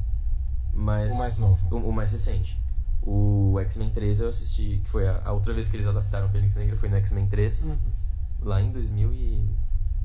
Mas. 0.74 1.12
O 1.12 1.18
mais 1.18 1.38
novo. 1.40 1.76
O, 1.76 1.90
o 1.90 1.94
mais 1.94 2.12
recente. 2.12 2.60
O 3.02 3.58
X-Men 3.62 3.90
3 3.92 4.20
eu 4.20 4.30
assisti, 4.30 4.80
que 4.84 4.90
foi 4.90 5.08
a, 5.08 5.22
a 5.26 5.32
outra 5.32 5.54
vez 5.54 5.70
que 5.72 5.78
eles 5.78 5.88
adaptaram 5.88 6.28
o 6.28 6.30
Fênix 6.30 6.56
Negra 6.56 6.76
foi 6.78 6.90
no 6.90 6.98
X-Men 6.98 7.28
3, 7.28 7.72
lá 8.42 8.62
em 8.62 8.72
2000 8.72 9.12
e. 9.14 9.50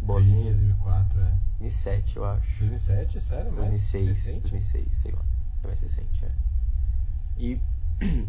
bolinha. 0.01 0.53
2004, 0.53 1.21
é. 1.21 1.35
2007, 1.59 2.17
eu 2.17 2.25
acho. 2.25 2.59
2007? 2.59 3.21
Sério? 3.21 3.53
Mais 3.53 3.69
2006, 3.71 4.07
recente? 4.09 4.41
2006, 4.43 4.97
sei 4.97 5.13
lá. 5.13 5.25
É 5.63 5.67
mais 5.67 5.81
recente, 5.81 6.25
é. 6.25 6.31
E. 7.39 7.61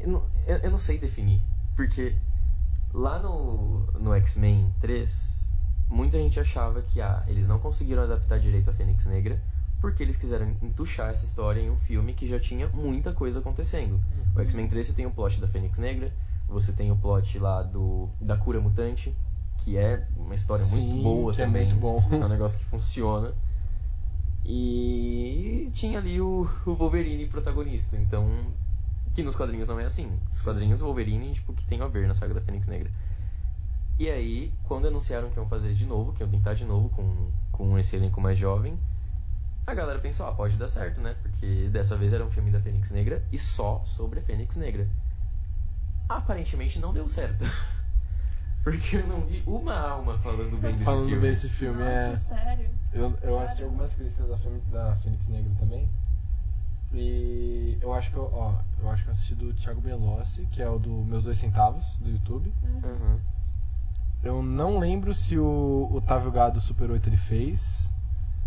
eu, 0.00 0.08
não, 0.08 0.22
eu- 0.46 0.58
eu 0.58 0.70
não 0.70 0.78
sei 0.78 0.98
definir. 0.98 1.40
Porque 1.74 2.14
lá 2.92 3.18
no, 3.18 3.86
no 3.98 4.14
X-Men 4.14 4.72
3, 4.80 5.48
muita 5.88 6.18
gente 6.18 6.40
achava 6.40 6.82
que 6.82 7.00
ah, 7.00 7.22
eles 7.28 7.46
não 7.46 7.58
conseguiram 7.58 8.02
adaptar 8.02 8.38
direito 8.38 8.70
a 8.70 8.72
Fênix 8.72 9.04
Negra 9.06 9.40
porque 9.80 10.02
eles 10.02 10.16
quiseram 10.16 10.48
entuchar 10.62 11.10
essa 11.10 11.24
história 11.26 11.60
em 11.60 11.70
um 11.70 11.76
filme 11.76 12.14
que 12.14 12.26
já 12.26 12.40
tinha 12.40 12.66
muita 12.68 13.12
coisa 13.12 13.40
acontecendo. 13.40 14.00
O 14.34 14.40
X-Men 14.40 14.68
3 14.68 14.86
você 14.86 14.92
tem 14.94 15.06
o 15.06 15.10
plot 15.10 15.40
da 15.40 15.46
Fênix 15.48 15.78
Negra, 15.78 16.10
você 16.48 16.72
tem 16.72 16.90
o 16.90 16.96
plot 16.96 17.38
lá 17.38 17.62
do 17.62 18.08
da 18.20 18.36
cura 18.38 18.58
mutante, 18.60 19.14
que 19.58 19.76
é 19.76 20.06
uma 20.16 20.34
história 20.34 20.64
Sim, 20.64 20.80
muito 20.80 21.02
boa 21.02 21.32
que 21.34 21.42
é 21.42 21.46
também. 21.46 21.66
muito 21.66 21.76
bom. 21.76 22.02
É 22.10 22.24
um 22.24 22.28
negócio 22.28 22.58
que 22.58 22.64
funciona. 22.64 23.34
E 24.44 25.70
tinha 25.74 25.98
ali 25.98 26.20
o, 26.20 26.48
o 26.64 26.74
Wolverine 26.74 27.26
protagonista, 27.26 27.96
então 27.96 28.28
que 29.16 29.22
nos 29.22 29.34
quadrinhos 29.34 29.66
não 29.66 29.80
é 29.80 29.84
assim. 29.86 30.12
Os 30.32 30.42
quadrinhos 30.42 30.82
o 30.82 30.84
Wolverine 30.84 31.32
tipo 31.32 31.54
que 31.54 31.64
tem 31.64 31.80
a 31.80 31.86
ver 31.88 32.06
na 32.06 32.14
saga 32.14 32.34
da 32.34 32.40
Fênix 32.42 32.66
Negra. 32.66 32.90
E 33.98 34.10
aí, 34.10 34.52
quando 34.64 34.86
anunciaram 34.88 35.30
que 35.30 35.38
iam 35.38 35.48
fazer 35.48 35.72
de 35.72 35.86
novo, 35.86 36.12
que 36.12 36.22
iam 36.22 36.28
tentar 36.28 36.52
de 36.52 36.66
novo 36.66 36.90
com, 36.90 37.30
com 37.50 37.78
esse 37.78 37.96
elenco 37.96 38.20
mais 38.20 38.38
jovem, 38.38 38.78
a 39.66 39.72
galera 39.74 39.98
pensou, 39.98 40.26
ah, 40.28 40.32
pode 40.32 40.56
dar 40.58 40.68
certo, 40.68 41.00
né? 41.00 41.16
Porque 41.22 41.68
dessa 41.72 41.96
vez 41.96 42.12
era 42.12 42.22
um 42.22 42.30
filme 42.30 42.50
da 42.50 42.60
Fênix 42.60 42.90
Negra 42.90 43.24
e 43.32 43.38
só 43.38 43.82
sobre 43.86 44.20
a 44.20 44.22
Fênix 44.22 44.54
Negra. 44.56 44.86
Aparentemente 46.08 46.78
não 46.78 46.92
deu 46.92 47.08
certo. 47.08 47.42
Porque 48.62 48.96
eu 48.98 49.06
não 49.06 49.22
vi 49.22 49.42
uma 49.46 49.78
alma 49.78 50.18
falando 50.18 50.60
bem 50.60 50.72
desse 50.72 50.84
Falando 50.84 51.06
filme. 51.06 51.22
bem 51.22 51.30
desse 51.30 51.48
filme, 51.48 51.78
Nossa, 51.78 51.90
é. 51.90 52.16
sério? 52.16 52.68
Eu, 52.92 53.14
eu 53.22 53.38
assisti 53.40 53.62
algumas 53.62 53.94
críticas 53.94 54.28
da, 54.28 54.36
Fênix- 54.36 54.66
da 54.68 54.94
Fênix 54.96 55.26
Negra 55.28 55.52
também. 55.58 55.88
E 56.98 57.78
eu 57.80 57.92
acho 57.92 58.10
que 58.10 58.16
eu, 58.16 58.30
ó, 58.32 58.54
eu 58.80 58.88
acho 58.90 59.04
que 59.04 59.10
eu 59.10 59.12
assisti 59.12 59.34
do 59.34 59.52
Thiago 59.54 59.80
Belossi, 59.80 60.46
que 60.50 60.62
é 60.62 60.68
o 60.68 60.78
do 60.78 60.90
Meus 61.04 61.24
Dois 61.24 61.38
Centavos, 61.38 61.96
do 61.98 62.10
YouTube. 62.10 62.52
Uhum. 62.62 63.18
Eu 64.22 64.42
não 64.42 64.78
lembro 64.78 65.14
se 65.14 65.38
o 65.38 65.90
Otávio 65.92 66.30
Gado 66.32 66.60
Super 66.60 66.90
8 66.90 67.08
ele 67.08 67.16
fez, 67.16 67.90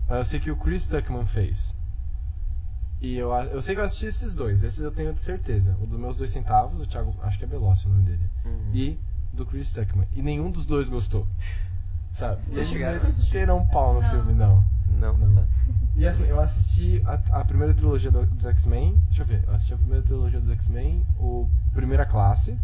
mas 0.07 0.17
eu 0.17 0.25
sei 0.25 0.39
que 0.39 0.51
o 0.51 0.57
Chris 0.57 0.87
Tuckman 0.87 1.25
fez. 1.25 1.75
E 3.01 3.15
eu, 3.15 3.31
eu 3.31 3.61
sei 3.61 3.75
que 3.75 3.81
eu 3.81 3.85
assisti 3.85 4.07
esses 4.07 4.33
dois, 4.35 4.61
esses 4.61 4.79
eu 4.79 4.91
tenho 4.91 5.13
de 5.13 5.19
certeza. 5.19 5.77
O 5.81 5.87
dos 5.87 5.99
Meus 5.99 6.17
Dois 6.17 6.31
Centavos, 6.31 6.81
o 6.81 6.85
Thiago, 6.85 7.15
acho 7.21 7.37
que 7.37 7.45
é 7.45 7.47
Belossi 7.47 7.85
o 7.85 7.89
nome 7.89 8.03
dele. 8.03 8.29
Uhum. 8.43 8.71
E 8.73 8.99
do 9.31 9.45
Chris 9.45 9.71
Tuckman. 9.71 10.07
E 10.13 10.21
nenhum 10.21 10.51
dos 10.51 10.65
dois 10.65 10.89
gostou. 10.89 11.25
Sabe? 12.11 12.41
Vocês 12.51 12.67
chegaram 12.67 13.53
a 13.53 13.57
um 13.57 13.65
pau 13.67 13.93
no 13.93 14.01
Não. 14.01 14.09
filme, 14.09 14.33
não. 14.33 14.63
Não, 14.97 15.17
Não. 15.17 15.43
E 15.95 16.07
assim, 16.07 16.23
eu 16.25 16.39
assisti 16.39 17.01
a, 17.05 17.39
a 17.41 17.45
primeira 17.45 17.73
trilogia 17.73 18.09
do- 18.11 18.25
dos 18.25 18.45
X-Men. 18.45 18.95
Deixa 19.07 19.21
eu 19.23 19.25
ver, 19.25 19.43
eu 19.47 19.53
assisti 19.53 19.73
a 19.73 19.77
primeira 19.77 20.03
trilogia 20.03 20.39
dos 20.39 20.49
X-Men, 20.51 21.05
o 21.17 21.49
Primeira 21.73 22.05
Classe. 22.05 22.57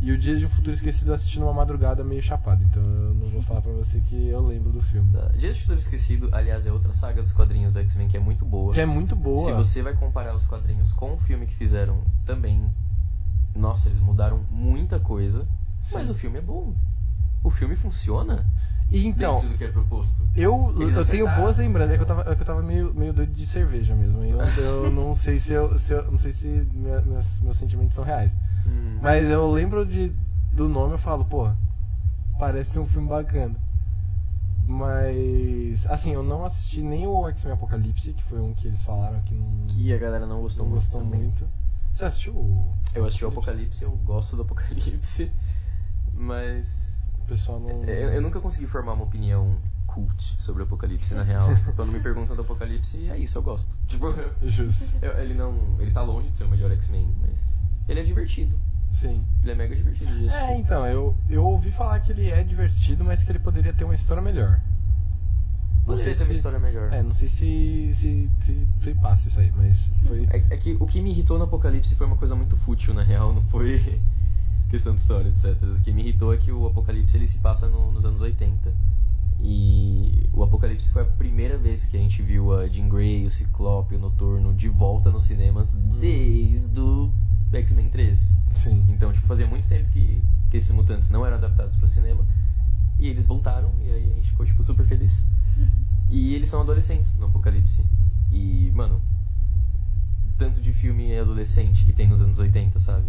E 0.00 0.12
o 0.12 0.18
Dia 0.18 0.36
de 0.36 0.44
um 0.44 0.48
Futuro 0.50 0.72
Esquecido 0.72 1.12
eu 1.12 1.14
assisti 1.14 1.40
numa 1.40 1.52
madrugada 1.54 2.04
meio 2.04 2.20
chapado. 2.20 2.62
Então 2.64 2.82
eu 2.82 3.14
não 3.14 3.28
vou 3.30 3.40
falar 3.42 3.62
pra 3.62 3.72
você 3.72 4.00
que 4.00 4.28
eu 4.28 4.46
lembro 4.46 4.70
do 4.72 4.82
filme. 4.82 5.10
Tá. 5.12 5.28
Dias 5.28 5.54
de 5.54 5.62
Futuro 5.62 5.78
Esquecido, 5.78 6.28
aliás, 6.32 6.66
é 6.66 6.72
outra 6.72 6.92
saga 6.92 7.22
dos 7.22 7.32
quadrinhos 7.32 7.72
do 7.72 7.78
X-Men 7.78 8.08
que 8.08 8.16
é 8.16 8.20
muito 8.20 8.44
boa. 8.44 8.74
Que 8.74 8.80
é 8.80 8.86
muito 8.86 9.16
boa. 9.16 9.46
Se 9.46 9.52
você 9.52 9.82
vai 9.82 9.94
comparar 9.94 10.34
os 10.34 10.46
quadrinhos 10.46 10.92
com 10.92 11.14
o 11.14 11.18
filme 11.20 11.46
que 11.46 11.54
fizeram 11.54 12.02
também, 12.26 12.62
nossa, 13.54 13.88
eles 13.88 14.00
mudaram 14.00 14.44
muita 14.50 14.98
coisa, 15.00 15.46
mas 15.92 16.06
Sim. 16.08 16.12
o 16.12 16.16
filme 16.16 16.38
é 16.38 16.42
bom. 16.42 16.74
O 17.42 17.48
filme 17.50 17.74
funciona 17.76 18.44
E 18.90 19.06
então, 19.06 19.40
é 19.40 19.70
eu, 20.36 20.74
Eles 20.80 20.96
eu 20.96 21.04
tenho 21.04 21.26
boas 21.36 21.58
lembranças. 21.58 21.94
É 21.94 21.96
que 21.96 22.02
eu 22.02 22.06
tava, 22.06 22.20
é 22.30 22.34
que 22.34 22.42
eu 22.42 22.46
tava 22.46 22.62
meio, 22.62 22.94
meio 22.94 23.12
doido 23.12 23.32
de 23.32 23.46
cerveja 23.46 23.94
mesmo. 23.94 24.22
Eu, 24.24 24.38
eu 24.56 24.90
não 24.92 25.14
sei 25.14 25.38
se 25.40 25.52
eu, 25.52 25.78
se 25.78 25.92
eu- 25.92 26.10
não 26.10 26.18
sei 26.18 26.32
se 26.32 26.46
minha- 26.72 27.00
meus, 27.02 27.38
meus 27.40 27.56
sentimentos 27.56 27.94
são 27.94 28.04
reais. 28.04 28.32
Hum. 28.66 28.98
Mas 29.02 29.28
eu 29.28 29.50
lembro 29.50 29.84
de, 29.84 30.12
do 30.52 30.68
nome 30.68 30.94
eu 30.94 30.98
falo, 30.98 31.24
pô, 31.24 31.50
parece 32.38 32.78
um 32.78 32.86
filme 32.86 33.08
bacana. 33.08 33.54
Mas, 34.66 35.86
assim, 35.86 36.12
eu 36.14 36.22
não 36.22 36.44
assisti 36.44 36.82
nem 36.82 37.06
o 37.06 37.28
X-Men 37.28 37.52
Apocalipse, 37.52 38.12
que 38.14 38.22
foi 38.24 38.40
um 38.40 38.54
que 38.54 38.66
eles 38.68 38.82
falaram 38.82 39.20
que 39.22 39.34
não, 39.34 39.66
Que 39.66 39.92
a 39.92 39.98
galera 39.98 40.26
não 40.26 40.40
gostou 40.40 40.64
não 40.64 40.72
muito. 40.72 40.84
gostou 40.84 41.02
também. 41.02 41.20
muito. 41.20 41.46
Você 41.92 42.04
assistiu 42.06 42.32
o 42.34 42.74
Eu 42.94 43.04
assisti 43.04 43.24
o 43.24 43.28
Apocalipse, 43.28 43.84
eu 43.84 43.90
gosto 44.04 44.36
do 44.36 44.42
Apocalipse, 44.42 45.30
mas 46.14 46.93
O 47.24 47.26
pessoal 47.28 47.58
não. 47.60 47.84
eu, 47.84 48.10
eu 48.10 48.20
nunca 48.22 48.40
consegui 48.40 48.66
formar 48.66 48.92
uma 48.92 49.04
opinião 49.04 49.56
cult 49.86 50.36
sobre 50.40 50.62
o 50.62 50.66
Apocalipse, 50.66 51.14
na 51.14 51.22
real. 51.22 51.48
Quando 51.76 51.90
me 51.92 52.00
perguntam 52.00 52.34
do 52.36 52.42
Apocalipse, 52.42 53.08
é 53.08 53.16
isso, 53.18 53.38
eu 53.38 53.42
gosto. 53.42 53.74
Tipo, 53.88 54.14
Justo. 54.42 54.92
eu- 55.00 55.18
ele 55.18 55.34
não. 55.34 55.54
Ele 55.78 55.90
tá 55.90 56.02
longe 56.02 56.28
de 56.28 56.36
ser 56.36 56.44
o 56.44 56.48
melhor 56.48 56.70
X-Men, 56.72 57.08
mas 57.22 57.60
ele 57.88 58.00
é 58.00 58.02
divertido. 58.04 58.58
Sim. 58.92 59.24
Ele 59.42 59.52
é 59.52 59.54
mega 59.54 59.74
divertido 59.74 60.12
de 60.12 60.26
assistir. 60.28 60.36
É, 60.52 60.56
então, 60.56 60.86
eu, 60.86 61.16
eu 61.28 61.44
ouvi 61.44 61.70
falar 61.72 61.98
que 62.00 62.12
ele 62.12 62.30
é 62.30 62.42
divertido, 62.44 63.02
mas 63.04 63.24
que 63.24 63.32
ele 63.32 63.38
poderia 63.40 63.72
ter 63.72 63.84
uma 63.84 63.94
história 63.94 64.22
melhor. 64.22 64.60
Não 65.86 65.96
sei 65.96 66.14
ter 66.14 66.20
uma 66.20 66.26
se- 66.26 66.32
história 66.34 66.58
melhor. 66.58 66.92
É, 66.92 67.02
não 67.02 67.12
sei 67.12 67.28
se, 67.28 67.90
se, 67.92 68.30
se, 68.40 68.66
se 68.80 68.94
passa 68.94 69.28
isso 69.28 69.38
aí, 69.40 69.52
mas 69.54 69.90
foi. 70.06 70.26
É, 70.30 70.44
é 70.50 70.56
que 70.56 70.76
o 70.80 70.86
que 70.86 71.00
me 71.00 71.10
irritou 71.10 71.36
no 71.38 71.44
Apocalipse 71.44 71.94
foi 71.94 72.06
uma 72.06 72.16
coisa 72.16 72.34
muito 72.34 72.56
fútil, 72.58 72.94
na 72.94 73.02
real, 73.02 73.34
não 73.34 73.42
foi 73.44 74.00
questão 74.70 74.94
de 74.94 75.00
história, 75.00 75.28
etc. 75.28 75.56
O 75.62 75.82
que 75.82 75.92
me 75.92 76.02
irritou 76.02 76.32
é 76.32 76.36
que 76.36 76.50
o 76.52 76.66
Apocalipse 76.66 77.16
ele 77.16 77.26
se 77.26 77.38
passa 77.38 77.68
no- 77.68 77.92
nos 77.92 78.04
anos 78.04 78.20
80. 78.20 78.72
E 79.40 80.28
o 80.32 80.42
Apocalipse 80.42 80.90
foi 80.90 81.02
a 81.02 81.04
primeira 81.04 81.58
vez 81.58 81.86
que 81.86 81.96
a 81.96 82.00
gente 82.00 82.22
viu 82.22 82.56
a 82.58 82.66
Jean 82.68 82.88
Grey, 82.88 83.26
o 83.26 83.30
Ciclope, 83.30 83.94
o 83.94 83.98
Noturno 83.98 84.54
de 84.54 84.68
volta 84.68 85.10
nos 85.10 85.24
cinemas 85.24 85.72
desde 86.00 86.80
o 86.80 87.10
X-Men 87.52 87.88
3. 87.90 88.38
Sim. 88.54 88.84
Então, 88.88 89.12
tipo, 89.12 89.26
fazia 89.26 89.46
muito 89.46 89.68
tempo 89.68 89.90
que, 89.90 90.22
que 90.50 90.56
esses 90.56 90.70
mutantes 90.74 91.10
não 91.10 91.24
eram 91.26 91.36
adaptados 91.36 91.76
para 91.76 91.84
o 91.84 91.88
cinema. 91.88 92.24
E 92.98 93.08
eles 93.08 93.26
voltaram, 93.26 93.70
e 93.82 93.90
aí 93.90 94.10
a 94.12 94.14
gente 94.14 94.30
ficou, 94.30 94.46
tipo, 94.46 94.62
super 94.62 94.86
feliz. 94.86 95.24
E 96.10 96.34
eles 96.34 96.50
são 96.50 96.60
adolescentes 96.60 97.16
no 97.16 97.26
Apocalipse. 97.26 97.82
E, 98.30 98.70
mano, 98.74 99.00
tanto 100.36 100.60
de 100.60 100.70
filme 100.72 101.16
adolescente 101.18 101.84
que 101.84 101.92
tem 101.94 102.06
nos 102.06 102.20
anos 102.20 102.38
80, 102.38 102.78
sabe? 102.78 103.06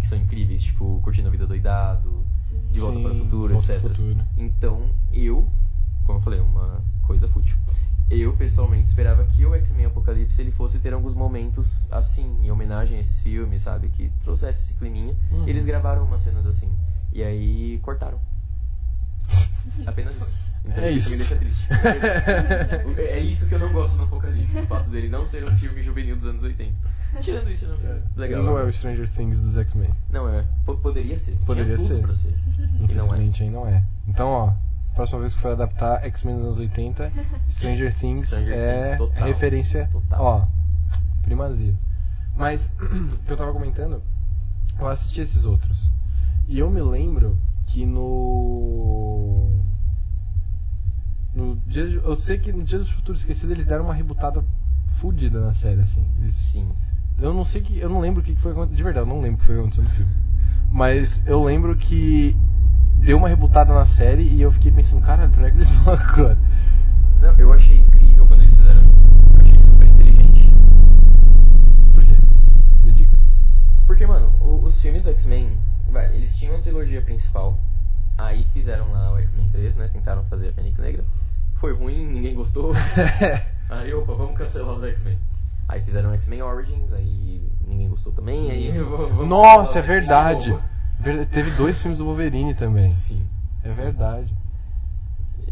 Que 0.00 0.08
são 0.08 0.18
incríveis, 0.18 0.62
tipo, 0.62 1.00
Curtindo 1.02 1.28
a 1.28 1.30
Vida 1.30 1.46
Doidado, 1.46 2.24
Sim. 2.32 2.60
De 2.72 2.80
Volta 2.80 2.96
Sim, 2.96 3.02
para 3.02 3.12
o 3.12 3.18
Futuro, 3.18 3.54
etc. 3.54 3.80
Futuro. 3.80 4.26
Então, 4.36 4.90
eu, 5.12 5.46
como 6.04 6.18
eu 6.18 6.22
falei, 6.22 6.40
uma 6.40 6.82
coisa 7.02 7.28
fútil. 7.28 7.56
Eu, 8.10 8.32
pessoalmente, 8.36 8.88
esperava 8.88 9.24
que 9.24 9.46
o 9.46 9.54
X-Men 9.54 9.86
Apocalipse 9.86 10.40
ele 10.40 10.50
fosse 10.50 10.80
ter 10.80 10.92
alguns 10.92 11.14
momentos 11.14 11.86
assim, 11.92 12.38
em 12.42 12.50
homenagem 12.50 12.96
a 12.96 13.00
esses 13.00 13.22
filmes, 13.22 13.62
sabe? 13.62 13.88
Que 13.90 14.10
trouxesse 14.20 14.64
esse 14.64 14.74
climinha. 14.74 15.14
Uhum. 15.30 15.46
E 15.46 15.50
eles 15.50 15.64
gravaram 15.64 16.04
umas 16.04 16.22
cenas 16.22 16.44
assim. 16.44 16.72
E 17.12 17.22
aí 17.22 17.78
cortaram. 17.82 18.18
Apenas 19.86 20.16
isso. 20.16 20.48
Então 20.64 20.82
É 20.82 20.90
isso, 20.90 21.08
isso. 21.08 21.10
me 21.10 21.16
deixa 21.18 21.36
triste. 21.36 21.66
é 22.98 23.18
isso 23.20 23.48
que 23.48 23.54
eu 23.54 23.60
não 23.60 23.72
gosto 23.72 23.98
no 23.98 24.04
Apocalipse, 24.04 24.58
o 24.58 24.66
fato 24.66 24.90
dele 24.90 25.08
não 25.08 25.24
ser 25.24 25.44
um 25.44 25.56
filme 25.56 25.82
juvenil 25.82 26.16
dos 26.16 26.26
anos 26.26 26.42
80. 26.42 26.74
Tirando 27.20 27.50
isso, 27.50 27.66
é 27.66 27.74
um 27.74 27.76
filme 27.78 28.00
legal. 28.16 28.40
Ele 28.40 28.48
não 28.48 28.58
é 28.58 28.62
né? 28.62 28.68
o 28.68 28.72
Stranger 28.72 29.08
Things 29.10 29.40
dos 29.40 29.56
X-Men. 29.56 29.90
Não 30.10 30.28
é. 30.28 30.44
P- 30.66 30.74
poderia 30.74 31.16
ser. 31.18 31.36
Poderia 31.46 31.76
Tinha 31.76 31.88
ser. 31.88 32.00
pra 32.02 32.12
ser. 32.12 32.34
E 32.58 32.62
não 32.62 32.80
é. 32.80 32.84
Infelizmente 32.84 33.42
aí 33.42 33.50
não 33.50 33.66
é. 33.66 33.82
Então, 34.08 34.28
ó, 34.28 34.52
próxima 34.94 35.20
vez 35.20 35.34
que 35.34 35.40
for 35.40 35.52
adaptar 35.52 36.04
X-Men 36.04 36.36
dos 36.36 36.44
anos 36.44 36.58
80, 36.58 37.12
Stranger 37.48 37.94
Things 37.94 38.28
Stranger 38.28 38.52
é 38.54 38.84
Things, 38.84 38.98
total. 38.98 39.26
referência, 39.26 39.88
Total. 39.92 40.22
ó, 40.22 40.46
primazia. 41.22 41.74
Mas, 42.36 42.70
que 43.26 43.32
eu 43.32 43.36
tava 43.36 43.52
comentando, 43.52 44.02
eu 44.78 44.88
assisti 44.88 45.20
esses 45.20 45.44
outros. 45.44 45.90
E 46.48 46.58
eu 46.58 46.70
me 46.70 46.80
lembro 46.80 47.38
que 47.66 47.84
no. 47.86 49.58
No 51.34 51.56
dia, 51.66 51.86
de- 51.88 51.96
eu 51.96 52.16
sei 52.16 52.38
que 52.38 52.52
no 52.52 52.62
Dia 52.64 52.78
do 52.80 52.84
Futuro 52.86 53.16
Esquecido 53.16 53.52
eles 53.52 53.64
deram 53.66 53.84
uma 53.84 53.94
rebutada 53.94 54.44
fudida 54.94 55.40
na 55.40 55.52
série, 55.52 55.80
assim. 55.80 56.04
Eles 56.20 56.34
Sim. 56.34 56.68
Eu 57.20 57.34
não 57.34 57.44
sei 57.44 57.60
que. 57.60 57.78
Eu 57.78 57.88
não 57.88 58.00
lembro 58.00 58.20
o 58.20 58.24
que 58.24 58.34
foi 58.36 58.52
acontecendo. 58.52 58.76
De 58.76 58.82
verdade, 58.82 59.06
eu 59.06 59.14
não 59.14 59.20
lembro 59.20 59.36
o 59.36 59.40
que 59.40 59.46
foi 59.46 59.58
acontecendo 59.58 59.84
no 59.84 59.90
filme. 59.90 60.12
Mas 60.70 61.22
eu 61.26 61.42
lembro 61.44 61.76
que 61.76 62.36
deu 62.98 63.18
uma 63.18 63.28
rebutada 63.28 63.74
na 63.74 63.84
série 63.84 64.22
e 64.22 64.40
eu 64.40 64.50
fiquei 64.50 64.70
pensando, 64.70 65.04
caralho, 65.04 65.30
pra 65.30 65.40
onde 65.40 65.48
é 65.48 65.50
que 65.50 65.56
eles 65.58 65.70
vão 65.84 65.94
agora? 65.94 66.38
Não, 67.20 67.34
eu 67.34 67.52
achei 67.52 67.78
incrível 67.78 68.26
quando 68.26 68.42
eles 68.42 68.54
fizeram 68.54 68.82
isso. 68.84 69.06
Eu 69.34 69.40
achei 69.40 69.62
super 69.62 69.86
inteligente. 69.86 70.52
Por 71.92 72.04
quê? 72.04 72.14
Me 72.82 72.92
diga. 72.92 73.18
Porque, 73.86 74.06
mano, 74.06 74.32
os 74.62 74.80
filmes 74.80 75.04
do 75.04 75.10
X-Men, 75.10 75.58
eles 76.12 76.36
tinham 76.36 76.56
a 76.56 76.60
trilogia 76.60 77.02
principal. 77.02 77.58
Aí 78.16 78.44
fizeram 78.52 78.90
lá 78.92 79.12
o 79.12 79.18
X-Men 79.18 79.50
3, 79.50 79.76
né? 79.76 79.90
Tentaram 79.92 80.24
fazer 80.24 80.48
a 80.48 80.52
Fênix 80.52 80.78
Negra. 80.78 81.04
Foi 81.54 81.74
ruim, 81.74 82.06
ninguém 82.06 82.34
gostou. 82.34 82.72
aí, 83.68 83.92
opa, 83.92 84.14
vamos 84.14 84.38
cancelar 84.38 84.74
os 84.74 84.84
X-Men. 84.84 85.18
Aí 85.70 85.80
fizeram 85.80 86.12
X-Men 86.14 86.42
Origins, 86.42 86.92
aí 86.92 87.40
ninguém 87.64 87.88
gostou 87.88 88.12
também. 88.12 88.50
Aí, 88.50 88.72
Nossa, 89.24 89.78
é 89.78 89.82
verdade. 89.82 90.52
Ver- 90.98 91.24
Teve 91.26 91.52
dois 91.52 91.80
filmes 91.80 91.98
do 91.98 92.04
Wolverine 92.04 92.54
também. 92.54 92.90
Sim. 92.90 93.24
É 93.62 93.72
verdade. 93.72 94.34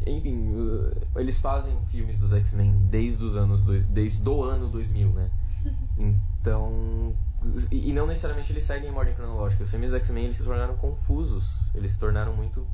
Enfim, 0.06 0.52
uh, 0.54 0.90
eles 1.16 1.40
fazem 1.40 1.76
filmes 1.92 2.18
dos 2.18 2.32
X-Men 2.32 2.72
desde 2.90 3.22
os 3.22 3.36
anos 3.36 3.62
dois, 3.62 3.84
desde 3.86 4.28
o 4.28 4.42
ano 4.42 4.68
2000, 4.68 5.08
né? 5.10 5.30
Então, 6.40 7.12
e, 7.70 7.90
e 7.90 7.92
não 7.92 8.06
necessariamente 8.06 8.52
eles 8.52 8.64
seguem 8.64 8.90
em 8.90 8.94
ordem 8.94 9.14
cronológica. 9.14 9.62
Os 9.64 9.70
filmes 9.70 9.90
dos 9.90 10.00
X-Men 10.00 10.24
eles 10.24 10.36
se 10.36 10.44
tornaram 10.44 10.76
confusos, 10.76 11.70
eles 11.74 11.92
se 11.92 11.98
tornaram 11.98 12.34
muito, 12.34 12.66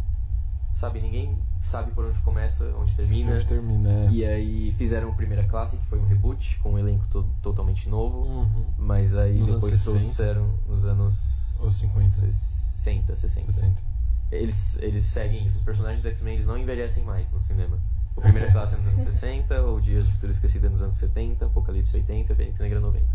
sabe, 0.85 1.01
ninguém 1.01 1.39
sabe 1.63 1.93
por 1.93 2.05
onde 2.05 2.19
começa, 2.19 2.67
onde 2.79 2.95
termina. 2.95 3.33
Onde 3.35 3.47
termina, 3.47 3.89
é. 3.89 4.09
E 4.11 4.25
aí 4.25 4.73
fizeram 4.77 5.11
o 5.11 5.15
Primeira 5.15 5.45
Classe, 5.45 5.79
que 5.79 5.87
foi 5.87 5.99
um 5.99 6.07
reboot 6.07 6.59
com 6.63 6.73
um 6.75 6.79
elenco 6.79 7.07
to- 7.11 7.27
totalmente 7.43 7.89
novo. 7.89 8.19
Uhum. 8.27 8.65
Mas 8.79 9.17
aí 9.17 9.39
Nos 9.39 9.49
depois 9.51 9.73
anos 9.75 9.83
60? 9.83 9.99
trouxeram 10.01 10.55
nos 10.69 10.85
anos 10.85 11.61
Ou 11.61 11.71
50? 11.71 12.09
60, 12.11 13.17
60. 13.17 13.53
60. 13.53 13.83
Eles, 14.31 14.79
eles 14.81 15.05
seguem 15.05 15.47
isso. 15.47 15.59
Os 15.59 15.65
personagens 15.65 16.03
do 16.03 16.09
X-Men 16.09 16.43
não 16.45 16.59
envelhecem 16.59 17.05
mais 17.05 17.31
no 17.33 17.39
cinema. 17.41 17.79
O 18.17 18.21
Primeira 18.21 18.51
Classe 18.53 18.75
é 18.75 18.79
nos 18.79 18.87
anos 18.89 19.03
60, 19.05 19.63
o 19.67 19.81
Dias 19.81 20.07
de 20.07 20.13
Futuro 20.13 20.33
Esquecido 20.33 20.67
é 20.67 20.69
nos 20.71 20.83
anos 20.83 20.97
70, 20.97 21.47
Apocalipse 21.47 21.97
80, 21.97 22.35
Fênix 22.35 22.61
Negra 22.61 22.79
90. 22.81 23.07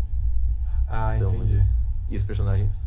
Ah, 0.88 1.16
Então, 1.16 1.34
entendi. 1.34 1.52
eles- 1.52 1.70
e 2.10 2.16
os 2.16 2.24
personagens 2.26 2.86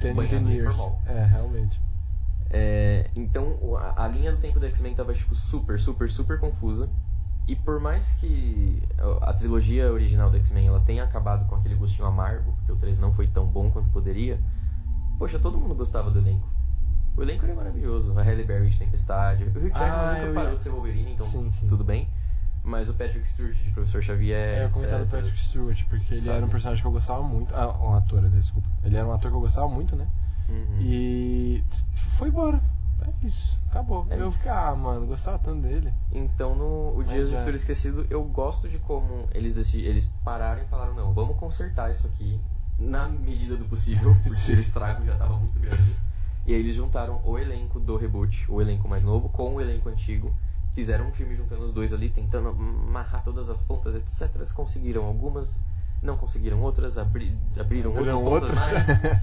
Ten, 0.00 0.14
ten 0.28 0.48
years. 0.48 0.76
É, 1.06 1.24
realmente. 1.24 1.80
É, 2.52 3.10
então 3.16 3.56
a, 3.76 4.04
a 4.04 4.08
linha 4.08 4.30
do 4.32 4.38
tempo 4.38 4.60
do 4.60 4.66
X-Men 4.66 4.94
tava 4.94 5.14
tipo 5.14 5.34
super, 5.34 5.80
super, 5.80 6.10
super 6.10 6.38
confusa. 6.38 6.88
E 7.48 7.56
por 7.56 7.80
mais 7.80 8.14
que 8.14 8.80
a, 9.20 9.32
trilogia 9.32 9.90
original 9.92 10.30
do 10.30 10.36
X-Men 10.36 10.68
ela 10.68 10.80
tenha 10.80 11.02
acabado 11.02 11.48
com 11.48 11.56
aquele 11.56 11.74
gostinho 11.74 12.06
amargo, 12.06 12.52
porque 12.52 12.72
o 12.72 12.76
3 12.76 13.00
não 13.00 13.12
foi 13.12 13.26
tão 13.26 13.46
bom 13.46 13.70
quanto 13.70 13.90
poderia, 13.90 14.38
poxa, 15.18 15.38
todo 15.38 15.58
mundo 15.58 15.74
gostava 15.74 16.10
do 16.10 16.18
elenco. 16.18 16.46
O 17.16 17.22
elenco 17.22 17.44
era 17.44 17.54
maravilhoso. 17.54 18.16
A 18.18 18.22
Halle 18.22 18.44
Berry 18.44 18.70
de 18.70 18.78
Tempestade. 18.78 19.44
O 19.44 19.48
Hugh 19.48 19.68
Jackman 19.68 19.90
Ah, 19.90 20.14
nunca 20.14 20.34
parou 20.34 20.50
ia- 20.50 20.56
de 20.56 20.62
ser 20.62 20.70
Wolverine, 20.70 21.12
então 21.12 21.26
Sim, 21.26 21.50
sim. 21.50 21.68
tudo 21.68 21.82
bem. 21.84 22.08
Mas 22.64 22.88
o 22.88 22.94
Patrick 22.94 23.28
Stewart 23.28 23.56
de 23.56 23.70
Professor 23.72 24.00
Xavier. 24.02 24.38
É, 24.38 24.58
eu 24.58 24.62
ia 24.62 24.68
comentar 24.70 25.00
do. 25.00 25.06
Patrick 25.06 25.36
Stewart, 25.36 25.84
porque 25.88 26.14
ele 26.14 26.20
Sabe? 26.22 26.36
era 26.36 26.46
um 26.46 26.48
personagem 26.48 26.80
que 26.80 26.86
eu 26.86 26.92
gostava 26.92 27.22
muito. 27.22 27.54
Ah, 27.54 27.76
um 27.82 27.94
ator, 27.94 28.22
desculpa. 28.30 28.68
Ele 28.84 28.96
era 28.96 29.06
um 29.06 29.12
ator 29.12 29.30
que 29.30 29.36
eu 29.36 29.40
gostava 29.40 29.68
muito, 29.68 29.96
né? 29.96 30.06
Uhum. 30.52 30.78
E 30.80 31.64
foi 32.18 32.28
embora. 32.28 32.60
É 33.04 33.26
isso, 33.26 33.58
acabou. 33.70 34.06
É 34.10 34.20
eu 34.20 34.28
isso. 34.28 34.36
fiquei, 34.38 34.52
ah, 34.52 34.74
mano, 34.76 35.06
gostava 35.06 35.38
tanto 35.38 35.62
dele. 35.62 35.92
Então, 36.12 36.54
no 36.54 36.90
o 36.92 36.98
Mas 36.98 37.08
Dias 37.08 37.28
de 37.30 37.34
é. 37.34 37.38
Futuro 37.38 37.56
Esquecido, 37.56 38.06
eu 38.10 38.22
gosto 38.24 38.68
de 38.68 38.78
como 38.78 39.26
eles, 39.32 39.74
eles 39.74 40.10
pararam 40.24 40.62
e 40.62 40.66
falaram: 40.66 40.94
não, 40.94 41.12
vamos 41.12 41.36
consertar 41.36 41.90
isso 41.90 42.06
aqui 42.06 42.38
na 42.78 43.08
medida 43.08 43.56
do 43.56 43.64
possível, 43.64 44.14
porque 44.22 44.52
o 44.52 44.54
estrago 44.54 45.04
já 45.04 45.14
estava 45.14 45.36
muito 45.36 45.58
grande. 45.58 45.96
E 46.46 46.52
aí 46.54 46.60
eles 46.60 46.74
juntaram 46.76 47.20
o 47.24 47.38
elenco 47.38 47.80
do 47.80 47.96
reboot, 47.96 48.44
o 48.50 48.60
elenco 48.60 48.88
mais 48.88 49.04
novo, 49.04 49.28
com 49.28 49.54
o 49.54 49.60
elenco 49.60 49.88
antigo. 49.88 50.32
Fizeram 50.74 51.06
um 51.08 51.12
filme 51.12 51.34
juntando 51.36 51.62
os 51.64 51.72
dois 51.72 51.92
ali, 51.92 52.08
tentando 52.08 52.48
amarrar 52.48 53.22
todas 53.22 53.48
as 53.50 53.62
pontas, 53.62 53.94
etc. 53.94 54.30
Eles 54.36 54.52
conseguiram 54.52 55.04
algumas, 55.04 55.60
não 56.02 56.16
conseguiram 56.16 56.60
outras, 56.62 56.96
abri- 56.98 57.36
abriram, 57.58 57.90
Abriram 57.90 58.24
outras 58.24 58.50
pontas 58.50 58.72
outras. 58.74 58.88
mais. 58.98 59.22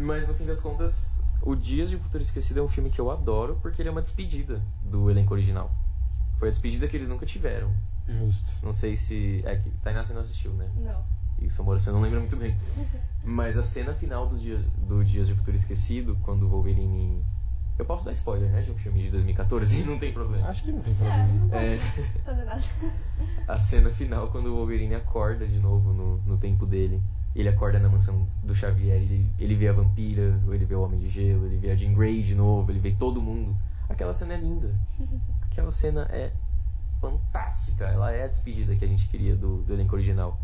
Mas 0.00 0.26
no 0.26 0.34
fim 0.34 0.46
das 0.46 0.60
contas, 0.62 1.22
O 1.42 1.54
Dias 1.54 1.90
de 1.90 1.96
Futuro 1.98 2.22
Esquecido 2.22 2.60
é 2.60 2.62
um 2.62 2.68
filme 2.68 2.90
que 2.90 3.00
eu 3.00 3.10
adoro 3.10 3.58
porque 3.62 3.82
ele 3.82 3.88
é 3.88 3.92
uma 3.92 4.02
despedida 4.02 4.62
do 4.82 5.10
elenco 5.10 5.34
original. 5.34 5.70
Foi 6.38 6.48
a 6.48 6.50
despedida 6.50 6.88
que 6.88 6.96
eles 6.96 7.08
nunca 7.08 7.26
tiveram. 7.26 7.70
Justo. 8.08 8.50
Não 8.62 8.72
sei 8.72 8.96
se. 8.96 9.42
É 9.44 9.56
que 9.56 9.70
Tainá 9.82 10.02
você 10.02 10.12
não 10.14 10.20
assistiu, 10.22 10.52
né? 10.52 10.68
Não. 10.76 11.04
Isso, 11.40 11.62
amor, 11.62 11.80
você 11.80 11.90
não 11.90 12.00
lembra 12.00 12.18
muito 12.20 12.36
bem. 12.36 12.56
Mas 13.24 13.56
a 13.58 13.62
cena 13.62 13.94
final 13.94 14.26
do, 14.26 14.38
dia, 14.38 14.58
do 14.88 15.04
Dias 15.04 15.26
de 15.28 15.34
Futuro 15.34 15.54
Esquecido, 15.56 16.16
quando 16.22 16.44
o 16.44 16.48
Wolverine. 16.48 17.22
Eu 17.78 17.84
posso 17.86 18.04
dar 18.04 18.12
spoiler, 18.12 18.50
né? 18.50 18.60
De 18.62 18.70
um 18.70 18.76
filme 18.76 19.02
de 19.02 19.10
2014, 19.10 19.84
não 19.88 19.98
tem 19.98 20.12
problema. 20.12 20.48
Acho 20.48 20.62
que 20.64 20.72
não 20.72 20.80
tem 20.82 20.92
É, 20.92 20.96
problema. 20.96 21.26
não 21.28 21.48
posso 21.48 21.62
É. 21.64 21.78
fazer 22.24 22.44
nada. 22.44 22.62
A 23.48 23.58
cena 23.58 23.90
final, 23.90 24.28
quando 24.30 24.46
o 24.48 24.56
Wolverine 24.56 24.94
acorda 24.94 25.46
de 25.46 25.58
novo 25.58 25.92
no, 25.92 26.18
no 26.18 26.36
tempo 26.38 26.66
dele. 26.66 27.00
Ele 27.34 27.48
acorda 27.48 27.78
na 27.78 27.88
mansão 27.88 28.26
do 28.42 28.54
Xavier, 28.54 28.96
ele, 29.00 29.30
ele 29.38 29.54
vê 29.54 29.68
a 29.68 29.72
vampira, 29.72 30.38
ele 30.48 30.64
vê 30.64 30.74
o 30.74 30.82
Homem 30.82 30.98
de 30.98 31.08
Gelo, 31.08 31.46
ele 31.46 31.58
vê 31.58 31.70
a 31.70 31.76
Jean 31.76 31.94
Grey 31.94 32.22
de 32.22 32.34
novo, 32.34 32.70
ele 32.70 32.80
vê 32.80 32.92
todo 32.92 33.22
mundo. 33.22 33.56
Aquela 33.88 34.12
cena 34.12 34.34
é 34.34 34.36
linda. 34.36 34.74
Aquela 35.42 35.70
cena 35.70 36.08
é 36.10 36.32
fantástica. 37.00 37.84
Ela 37.84 38.12
é 38.12 38.24
a 38.24 38.28
despedida 38.28 38.74
que 38.74 38.84
a 38.84 38.88
gente 38.88 39.08
queria 39.08 39.36
do, 39.36 39.62
do 39.62 39.72
elenco 39.72 39.94
original. 39.94 40.38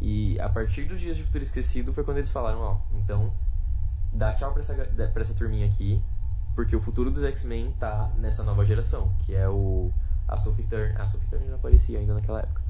E 0.00 0.38
a 0.40 0.48
partir 0.48 0.84
dos 0.84 1.00
Dias 1.00 1.16
de 1.16 1.24
Futuro 1.24 1.44
Esquecido 1.44 1.92
foi 1.92 2.04
quando 2.04 2.18
eles 2.18 2.32
falaram, 2.32 2.60
ó, 2.60 2.76
então 2.94 3.32
dá 4.12 4.32
tchau 4.34 4.52
pra 4.52 4.60
essa, 4.60 4.74
pra 4.74 5.20
essa 5.20 5.34
turminha 5.34 5.66
aqui, 5.66 6.02
porque 6.54 6.74
o 6.74 6.80
futuro 6.80 7.10
dos 7.10 7.24
X-Men 7.24 7.72
tá 7.78 8.10
nessa 8.18 8.44
nova 8.44 8.64
geração, 8.64 9.12
que 9.24 9.34
é 9.34 9.48
o 9.48 9.90
a 10.26 10.36
Sophie 10.36 10.64
Turner. 10.64 11.00
A 11.00 11.06
Sophie 11.06 11.28
Turner 11.28 11.48
não 11.48 11.56
aparecia 11.56 11.98
ainda 11.98 12.14
naquela 12.14 12.40
época. 12.40 12.63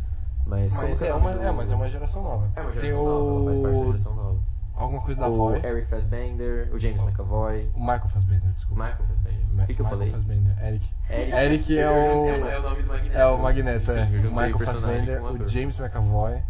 Mas, 0.47 0.77
Mas 0.77 1.01
é, 1.03 1.13
o 1.13 1.17
uma, 1.17 1.33
do- 1.33 1.43
é, 1.43 1.51
mas 1.53 1.73
é 1.73 1.75
uma 1.75 1.89
geração 1.89 2.23
nova. 2.23 2.51
é 2.55 2.61
uma 2.61 2.71
Tem 2.73 2.81
geração 2.83 3.05
o... 3.05 3.09
nova, 3.09 3.31
ela 3.41 3.45
faz 3.51 3.63
parte 3.63 3.79
da 3.79 3.85
geração 3.87 4.15
nova. 4.15 4.39
Alguma 4.77 5.01
coisa 5.03 5.21
da 5.21 5.29
o 5.29 5.35
Voy. 5.37 5.57
Eric 5.65 5.87
Fassbender, 5.89 6.69
o 6.75 6.79
James 6.79 7.01
McAvoy, 7.01 7.71
O 7.75 7.81
Michael 7.81 8.09
Fassbender, 8.09 8.51
desculpa. 8.53 8.83
Michael 8.85 9.05
Fassbender. 9.09 9.45
Ma- 9.53 9.63
O 9.63 9.67
que, 9.67 9.75
que 9.75 9.81
eu 9.81 9.85
Michael 9.85 9.99
falei? 10.01 10.13
Fassbender, 10.13 10.65
Eric. 10.67 10.91
Eric, 11.11 11.33
Eric 11.33 11.79
é 11.79 11.91
o- 11.91 12.29
é 12.29 12.59
o 12.59 12.63
nome 12.63 12.83
do 12.83 12.89
Magneto. 12.89 13.17
É 13.17 13.27
o 13.27 13.39
Magneto, 13.39 13.91
é. 13.93 14.05
O 14.05 14.09
Michael 14.35 14.59
Fassbender, 14.59 15.23
o 15.23 15.33
o. 15.45 15.49
James 15.49 15.79
McAvoy. 15.79 16.43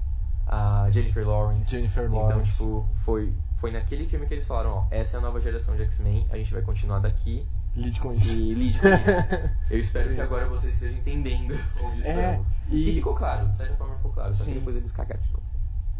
a 0.46 0.88
Jennifer 0.90 1.26
Lawrence. 1.28 1.70
Jennifer 1.70 2.04
Então, 2.06 2.18
Lawrence. 2.22 2.50
tipo, 2.52 2.86
foi, 3.04 3.32
foi 3.58 3.70
naquele 3.70 4.06
filme 4.06 4.26
que 4.26 4.34
eles 4.34 4.46
falaram, 4.46 4.70
ó, 4.78 4.84
essa 4.90 5.16
é 5.16 5.18
a 5.18 5.22
nova 5.22 5.40
geração 5.40 5.74
de 5.76 5.82
X-Men, 5.82 6.26
a 6.30 6.36
gente 6.36 6.52
vai 6.52 6.62
continuar 6.62 6.98
daqui 7.00 7.46
Lide 7.76 8.00
com 8.00 8.12
isso. 8.14 8.36
E 8.36 8.54
lide 8.54 8.78
com 8.78 8.88
isso. 8.88 9.10
Eu 9.70 9.78
espero 9.80 10.14
que 10.14 10.20
agora 10.20 10.46
você 10.46 10.70
esteja 10.70 10.96
entendendo 10.96 11.54
onde 11.82 12.06
É, 12.06 12.10
estamos. 12.38 12.48
e- 12.70 12.90
E... 12.90 12.94
ficou 12.94 13.14
claro, 13.14 13.48
de 13.48 13.56
certa 13.56 13.74
forma 13.74 13.96
ficou 13.96 14.12
claro. 14.12 14.32
Só 14.34 14.44
Sim. 14.44 14.52
que 14.52 14.58
depois 14.58 14.76
eles 14.76 14.92
cagaram 14.92 15.20
de 15.22 15.28
novo. 15.32 15.44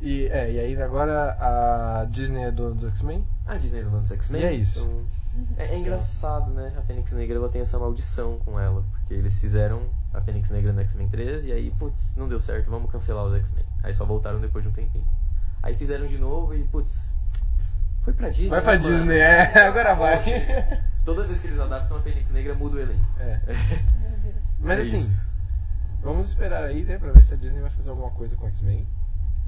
E, 0.01 0.27
é, 0.27 0.53
e 0.53 0.59
aí 0.61 0.83
agora 0.83 1.37
a 1.41 2.05
Disney 2.11 2.43
é 2.43 2.51
dona 2.51 2.75
do 2.75 2.89
X-Men? 2.89 3.25
A 3.47 3.57
Disney 3.57 3.83
do 3.83 3.91
Mundo 3.91 4.07
X-Men. 4.13 4.43
E 4.43 4.45
é 4.45 4.53
isso. 4.53 4.81
então, 5.35 5.55
é, 5.57 5.75
é 5.75 5.79
engraçado, 5.79 6.53
né? 6.53 6.75
A 6.77 6.83
Fênix 6.83 7.11
Negra 7.13 7.37
ela 7.37 7.49
tem 7.49 7.63
essa 7.63 7.79
maldição 7.79 8.39
com 8.45 8.59
ela. 8.61 8.85
Porque 8.91 9.15
eles 9.15 9.39
fizeram 9.39 9.83
a 10.13 10.21
Fênix 10.21 10.51
Negra 10.51 10.73
no 10.73 10.81
X-Men 10.83 11.09
3 11.09 11.47
e 11.47 11.53
aí, 11.53 11.71
putz, 11.73 12.17
não 12.17 12.29
deu 12.29 12.39
certo, 12.39 12.71
vamos 12.71 12.91
cancelar 12.91 13.25
os 13.25 13.35
X-Men. 13.35 13.65
Aí 13.83 13.95
só 13.95 14.05
voltaram 14.05 14.41
depois 14.41 14.63
de 14.63 14.71
um 14.71 14.73
tempinho. 14.73 15.07
Aí 15.63 15.75
fizeram 15.77 16.07
de 16.07 16.19
novo 16.19 16.55
e, 16.55 16.63
putz, 16.65 17.15
foi 18.05 18.13
pra 18.13 18.29
Disney. 18.29 18.49
Vai 18.49 18.61
pra 18.63 18.73
né, 18.77 18.79
mano? 18.83 18.97
Disney, 18.97 19.19
é, 19.19 19.59
agora 19.67 19.95
vai. 19.95 20.23
Toda 21.05 21.25
vez 21.27 21.41
que 21.41 21.49
eles 21.49 21.61
adaptam 21.61 21.99
a 21.99 22.01
Fênix 22.03 22.33
Negra, 22.33 22.55
muda 22.55 22.77
o 22.77 22.81
elenco. 22.81 23.05
É. 23.19 23.41
Mas 24.61 24.79
É 24.79 24.83
assim, 24.83 24.99
isso. 24.99 25.27
vamos 26.03 26.29
esperar 26.29 26.65
aí, 26.65 26.83
né, 26.85 26.97
pra 26.99 27.13
ver 27.13 27.23
se 27.23 27.35
a 27.35 27.37
Disney 27.37 27.61
vai 27.61 27.71
fazer 27.71 27.91
alguma 27.91 28.11
coisa 28.11 28.35
com 28.37 28.47
X-Men. 28.47 28.87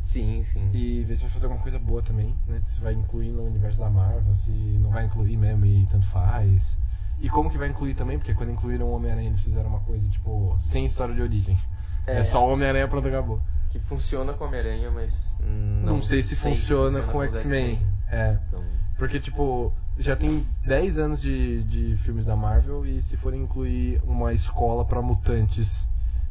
Sim, 0.03 0.43
sim. 0.45 0.71
E 0.73 1.03
ver 1.05 1.17
se 1.17 1.23
vai 1.23 1.31
fazer 1.31 1.47
alguma 1.47 1.63
coisa 1.63 1.79
boa 1.79 2.01
também, 2.03 2.35
né? 2.47 2.61
Se 2.65 2.79
vai 2.81 2.93
incluir 2.93 3.31
no 3.33 3.45
universo 3.45 3.79
da 3.81 3.89
Marvel, 3.91 4.33
se 4.35 4.51
não 4.53 4.91
vai 4.91 5.05
incluir 5.07 5.37
mesmo 5.37 5.65
e 5.67 5.87
tanto 5.91 6.07
faz. 6.07 6.77
E 7.19 7.29
como 7.31 7.51
que 7.51 7.59
vai 7.59 7.69
incluir 7.69 7.95
também, 7.95 8.19
porque 8.19 8.35
quando 8.35 8.51
incluíram 8.53 8.87
o 8.87 8.93
Homem-Aranha 8.95 9.29
eles 9.31 9.43
fizeram 9.43 9.69
uma 9.71 9.81
coisa, 9.81 10.09
tipo, 10.09 10.55
sem 10.61 10.85
história 10.85 11.15
de 11.15 11.23
origem. 11.23 11.59
É, 12.07 12.19
É. 12.19 12.23
só 12.23 12.47
o 12.47 12.53
Homem-Aranha 12.53 12.87
pronto, 12.87 13.09
acabou. 13.09 13.41
Que 13.71 13.81
funciona 13.81 14.33
com 14.35 14.45
Homem-Aranha, 14.45 14.91
mas 14.93 15.39
não, 15.41 15.95
Não, 15.97 16.03
sei 16.03 16.23
se 16.23 16.37
sei 16.37 16.55
funciona, 16.55 17.03
com 17.03 17.19
os 17.19 17.35
X-Men. 17.35 17.81
É. 18.09 18.39
Então, 18.49 18.63
Porque, 18.97 19.21
tipo, 19.21 19.73
já 19.99 20.15
tem 20.17 20.47
10 20.65 20.99
anos 20.99 21.21
de, 21.21 21.63
de 21.65 21.97
filmes 21.99 22.25
da 22.27 22.37
Marvel 22.37 22.87
e 22.87 23.01
se 23.03 23.17
forem 23.17 23.43
incluir 23.43 24.01
uma 24.05 24.33
escola 24.33 24.85
pra 24.85 25.03
mutantes, 25.03 25.87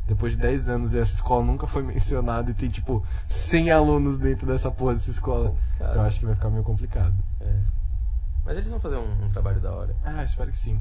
depois 0.07 0.34
de 0.34 0.39
10 0.39 0.69
anos 0.69 0.93
e 0.93 0.99
essa 0.99 1.15
escola 1.15 1.43
nunca 1.43 1.67
foi 1.67 1.82
mencionada 1.84 2.51
e 2.51 2.53
tem, 2.53 2.69
tipo, 2.69 3.03
100 3.28 3.71
alunos 3.71 4.19
dentro 4.19 4.47
dessa 4.47 4.71
porra 4.71 4.93
dessa 4.93 5.11
escola, 5.11 5.55
eu 5.80 6.01
acho 6.01 6.19
que 6.19 6.26
vai 6.26 6.36
ficar 6.36 6.49
meio 6.49 6.63
complicado. 6.63 7.15
é. 7.41 7.59
Mas 8.45 8.57
eles 8.57 8.69
vão 8.69 8.80
fazer 8.80 8.97
um, 8.97 9.26
um 9.26 9.30
trabalho 9.30 9.59
da 9.59 9.71
hora. 9.71 9.95
Ah, 10.05 10.23
espero 10.23 10.51
que 10.51 10.57
sim. 10.59 10.80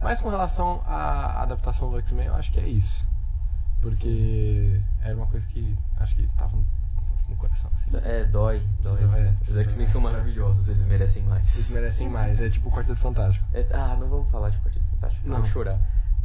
Mas 0.00 0.20
com 0.20 0.30
relação 0.30 0.80
à 0.86 1.42
adaptação 1.42 1.90
do 1.90 1.98
X-Men, 1.98 2.26
eu 2.26 2.34
acho 2.36 2.52
que 2.52 2.60
é 2.60 2.68
isso. 2.68 3.04
Porque 3.82 4.80
era 5.02 5.16
uma 5.16 5.26
coisa 5.26 5.44
que 5.48 5.76
acho 5.98 6.14
que 6.14 6.28
tava 6.36 6.56
no, 7.28 7.36
coração, 7.36 7.70
assim. 7.74 7.90
É, 8.04 8.24
dói, 8.24 8.62
dói. 8.82 8.96
Precisa- 8.96 9.18
é, 9.18 9.34
Os 9.48 9.56
X-Men 9.56 9.88
são 9.88 10.00
maravilhosos, 10.00 10.68
eles 10.68 10.86
merecem 10.86 11.22
mais. 11.24 11.54
Eles 11.54 11.70
merecem 11.70 12.08
mais, 12.08 12.40
é 12.40 12.48
tipo 12.48 12.68
o 12.68 12.72
Quarteto 12.72 12.98
Fantástico. 13.00 13.46
É, 13.54 13.66
ah, 13.72 13.96
não 13.98 14.08
vamos 14.08 14.30
falar 14.30 14.50
de 14.50 14.58
Quarteto 14.58 14.84
Fantástico, 14.92 15.28
não 15.28 15.38
vou 15.40 15.46
chorar. 15.48 15.78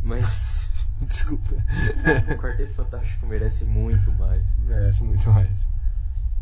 Mas 0.03 0.73
Desculpa. 1.01 1.55
o 1.55 2.37
Quarteto 2.37 2.73
Fantástico 2.73 3.25
merece 3.25 3.65
muito 3.65 4.11
mais. 4.13 4.47
Merece 4.59 5.03
muito 5.03 5.29
mais. 5.31 5.67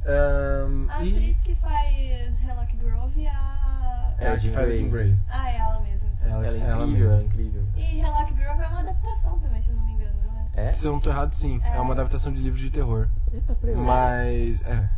Ahn, 0.06 0.88
A 0.90 1.04
e 1.06 1.12
atriz 1.12 1.40
que 1.42 1.56
faz 1.56 2.44
Hellock 2.44 2.76
Grove 2.76 3.26
é 3.26 3.30
a. 3.30 4.14
é 4.20 4.28
a 4.32 4.36
que 4.38 4.48
Jean 4.50 4.54
faz. 4.54 4.80
Jean 4.80 4.90
Grey. 4.90 5.18
Ah, 5.30 5.50
é 5.50 5.58
ela 5.58 5.80
mesma. 5.80 6.10
Então. 6.20 6.30
Ela- 6.30 6.48
Ela 6.48 6.58
é 6.58 6.60
ela 6.70 6.84
incrível, 6.86 6.90
mesma. 7.10 7.14
ela 7.14 7.22
é 7.22 7.26
incrível. 7.26 7.64
E 7.78 8.00
Hellock 8.02 8.34
Grove 8.34 8.62
é 8.64 8.68
uma 8.68 8.80
adaptação 8.82 9.40
também, 9.40 9.62
se 9.62 9.72
não 9.72 9.86
me 9.86 9.94
engano, 9.94 10.13
é? 10.56 10.68
É? 10.68 10.72
Se 10.74 10.86
eu 10.86 10.92
não 10.92 11.00
tô 11.00 11.10
errado, 11.10 11.34
sim. 11.34 11.60
É, 11.64 11.78
É. 11.78 11.80
uma 11.80 11.94
adaptação 11.94 12.32
de 12.32 12.40
livro 12.42 12.58
de 12.60 12.70
terror. 12.70 13.08
Eita. 13.32 13.56
Mas. 13.76 14.62
É. 14.64 14.90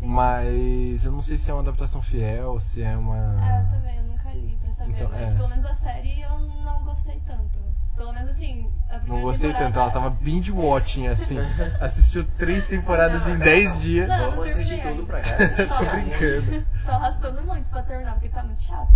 Mas 0.00 1.04
eu 1.04 1.12
não 1.12 1.22
sei 1.22 1.38
se 1.38 1.50
é 1.50 1.54
uma 1.54 1.62
adaptação 1.62 2.02
fiel, 2.02 2.58
se 2.60 2.82
é 2.82 2.96
uma. 2.96 3.36
Ah, 3.40 3.60
eu 3.60 3.66
também, 3.76 3.96
eu 3.98 4.02
nunca 4.04 4.30
li 4.32 4.58
pra 4.60 4.72
saber. 4.72 4.90
Então, 4.90 5.08
mas 5.12 5.30
é. 5.30 5.34
pelo 5.34 5.48
menos 5.48 5.64
a 5.64 5.74
série 5.74 6.20
eu 6.22 6.38
não 6.40 6.82
gostei 6.84 7.20
tanto. 7.24 7.60
Pelo 7.94 8.12
menos 8.12 8.30
assim, 8.30 8.68
a 8.88 8.98
primeira 8.98 9.14
Não 9.14 9.22
gostei 9.22 9.50
temporada... 9.50 9.72
tanto, 9.74 9.78
ela 9.78 9.90
tava 9.92 10.10
binge 10.20 10.50
watching 10.50 11.06
assim. 11.06 11.36
Assistiu 11.80 12.24
três 12.36 12.66
temporadas 12.66 13.26
em 13.28 13.38
10 13.38 13.80
dias. 13.80 14.08
Não, 14.08 14.18
Vamos 14.18 14.34
não 14.36 14.42
assistir 14.42 14.76
terminei 14.76 14.96
tudo 14.96 15.06
pra 15.06 15.20
cá. 15.20 15.36
Tô 15.78 15.84
brincando. 15.84 16.66
Tô 16.84 16.90
arrastando 16.90 17.42
muito 17.44 17.70
pra 17.70 17.82
terminar, 17.82 18.14
porque 18.14 18.28
tá 18.30 18.42
muito 18.42 18.60
chato. 18.60 18.92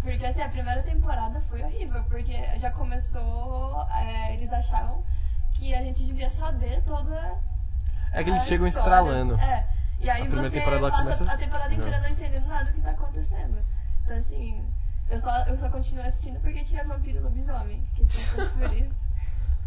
Porque 0.00 0.24
assim, 0.24 0.40
a 0.40 0.48
primeira 0.48 0.82
temporada 0.82 1.40
foi 1.42 1.62
horrível, 1.62 2.02
porque 2.04 2.34
já 2.58 2.70
começou. 2.70 3.86
é, 3.94 4.34
eles 4.34 4.52
achavam 4.52 5.02
que 5.54 5.74
a 5.74 5.82
gente 5.82 6.04
devia 6.04 6.30
saber 6.30 6.82
toda. 6.84 7.34
É 8.12 8.24
que 8.24 8.30
eles 8.30 8.42
a 8.42 8.44
chegam 8.46 8.66
história. 8.66 8.88
estralando. 8.88 9.34
É. 9.40 9.66
E 10.00 10.08
aí 10.08 10.22
A 10.26 10.30
você 10.30 10.50
temporada 10.50 10.90
passa 10.90 11.02
começa- 11.02 11.32
a 11.32 11.36
temporada 11.36 11.74
inteira 11.74 11.90
Nossa. 11.98 12.02
não 12.08 12.14
entendendo 12.16 12.46
nada 12.48 12.64
do 12.64 12.72
que 12.72 12.80
tá 12.80 12.90
acontecendo. 12.92 13.58
Então 14.02 14.16
assim, 14.16 14.64
eu 15.10 15.20
só, 15.20 15.36
eu 15.44 15.58
só 15.58 15.68
continuo 15.68 16.04
assistindo 16.06 16.40
porque 16.40 16.64
tinha 16.64 16.82
vampiro 16.84 17.18
e 17.18 17.20
lobisomem. 17.20 17.86
Que 17.94 18.06
sempre 18.06 18.46
por 18.48 18.72
isso. 18.72 19.10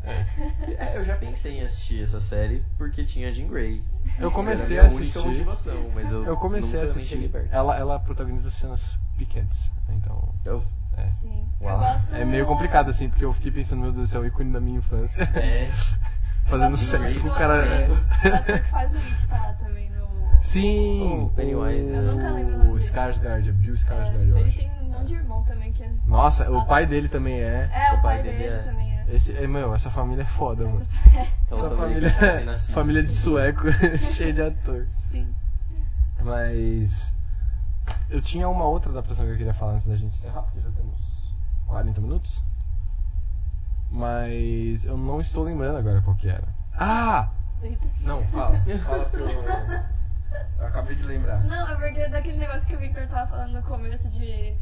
É, 0.06 0.98
eu 0.98 1.06
já 1.06 1.16
pensei 1.16 1.60
em 1.60 1.62
assistir 1.64 2.04
essa 2.04 2.20
série 2.20 2.66
porque 2.78 3.06
tinha 3.06 3.32
Jean 3.32 3.48
Grey. 3.48 3.82
Eu 4.20 4.32
comecei 4.32 4.78
Era 4.78 4.88
a 4.88 4.92
única 4.92 5.04
assistir. 5.20 5.28
motivação, 5.30 5.92
mas 5.94 6.12
eu, 6.12 6.26
Eu 6.26 6.36
comecei 6.38 6.80
a 6.80 6.84
assistir. 6.84 7.32
Ela, 7.52 7.78
ela 7.78 8.00
protagoniza 8.00 8.52
cenas 8.52 8.98
piquantes. 9.18 9.72
Então. 9.90 10.30
Eu- 10.46 10.64
É. 10.98 11.08
Sim. 11.08 11.44
Uau. 11.62 11.74
Eu 11.74 11.80
gosto. 11.80 12.16
É 12.16 12.24
meio 12.24 12.46
complicado 12.46 12.90
assim, 12.90 13.10
porque 13.10 13.26
eu 13.26 13.34
fiquei 13.34 13.52
pensando, 13.52 13.82
meu 13.82 13.92
Deus 13.92 14.08
do 14.10 14.12
céu, 14.12 14.26
ícone 14.26 14.52
da 14.54 14.60
minha 14.60 14.78
infância. 14.78 15.24
É, 15.36 15.70
Fazendo 16.46 16.78
sexo 16.78 17.20
com 17.22 17.30
o 17.30 17.32
cara. 17.34 17.66
é. 17.66 17.88
O 17.90 17.94
ator 18.36 18.60
que 18.60 18.70
faz 18.70 18.94
o 18.94 18.98
It 18.98 19.28
tá 19.28 19.38
lá 19.38 19.54
também 19.54 19.90
no. 19.90 20.04
Sim! 20.42 21.24
O 21.24 21.30
Pennywise. 21.30 21.90
Eu 21.90 22.02
nunca 22.04 22.30
lembro 22.32 22.56
o 22.56 22.58
nome 22.60 22.72
O. 22.72 22.76
Skarsgård, 22.76 23.48
é 23.48 23.52
Bill 23.54 23.74
É, 23.74 23.78
Skarsgård, 23.78 24.28
eu 24.30 24.38
ele 24.38 24.50
acho. 24.50 24.58
tem 24.58 24.72
um 24.82 24.90
monte 24.90 25.08
de 25.08 25.16
irmão 25.16 25.44
também 25.44 25.72
que 25.72 25.84
é. 25.84 25.90
Nossa, 26.06 26.52
o 26.52 26.66
pai 26.66 26.86
dele 26.86 27.08
também 27.08 27.40
é. 27.42 27.70
É, 27.74 27.94
o, 27.94 27.98
O 27.98 28.02
pai, 28.02 28.16
pai 28.18 28.24
dele, 28.24 28.38
dele 28.38 28.56
é. 28.56 28.60
também 28.60 29.00
é. 29.00 29.06
Esse, 29.16 29.36
é, 29.36 29.48
meu, 29.48 29.74
essa 29.74 29.90
família 29.90 30.22
é 30.24 30.26
foda, 30.26 30.66
mano. 30.66 30.86
aquela 31.48 31.68
Essa 31.68 31.76
família, 31.78 32.14
nascido, 32.46 32.74
família 32.76 33.02
de 33.04 33.10
assim. 33.10 33.18
sueco 33.18 33.72
cheia 34.04 34.34
de 34.34 34.42
ator. 34.42 34.86
Sim. 35.12 35.28
Mas. 36.22 37.13
Eu 38.10 38.22
tinha 38.22 38.48
uma 38.50 38.66
outra 38.66 38.92
adaptação 38.92 39.26
que 39.26 39.32
eu 39.32 39.38
queria 39.38 39.54
falar 39.54 39.74
antes 39.74 39.88
da 39.88 39.96
gente 39.96 40.16
encerrar, 40.16 40.42
porque 40.44 40.62
já 40.62 40.70
temos 40.72 41.02
40 41.68 42.02
minutos. 42.02 42.44
Mas 43.92 44.84
eu 44.86 44.98
não 44.98 45.22
estou 45.22 45.44
lembrando 45.44 45.78
agora 45.78 46.02
qual 46.02 46.16
que 46.16 46.30
era. 46.30 46.48
Ah! 46.74 47.30
Eita. 47.62 47.88
Não, 48.02 48.22
fala. 48.26 48.60
Fala 48.86 49.06
pro. 49.06 49.24
Eu 49.24 50.68
acabei 50.68 50.96
de 50.96 51.04
lembrar. 51.04 51.40
Não, 51.44 51.68
é 51.70 51.76
porque 51.76 52.08
daquele 52.10 52.38
negócio 52.38 52.68
que 52.68 52.76
o 52.76 52.80
Victor 52.80 53.08
tava 53.08 53.30
falando 53.30 53.54
no 53.54 53.62
começo 53.64 54.10
de, 54.10 54.58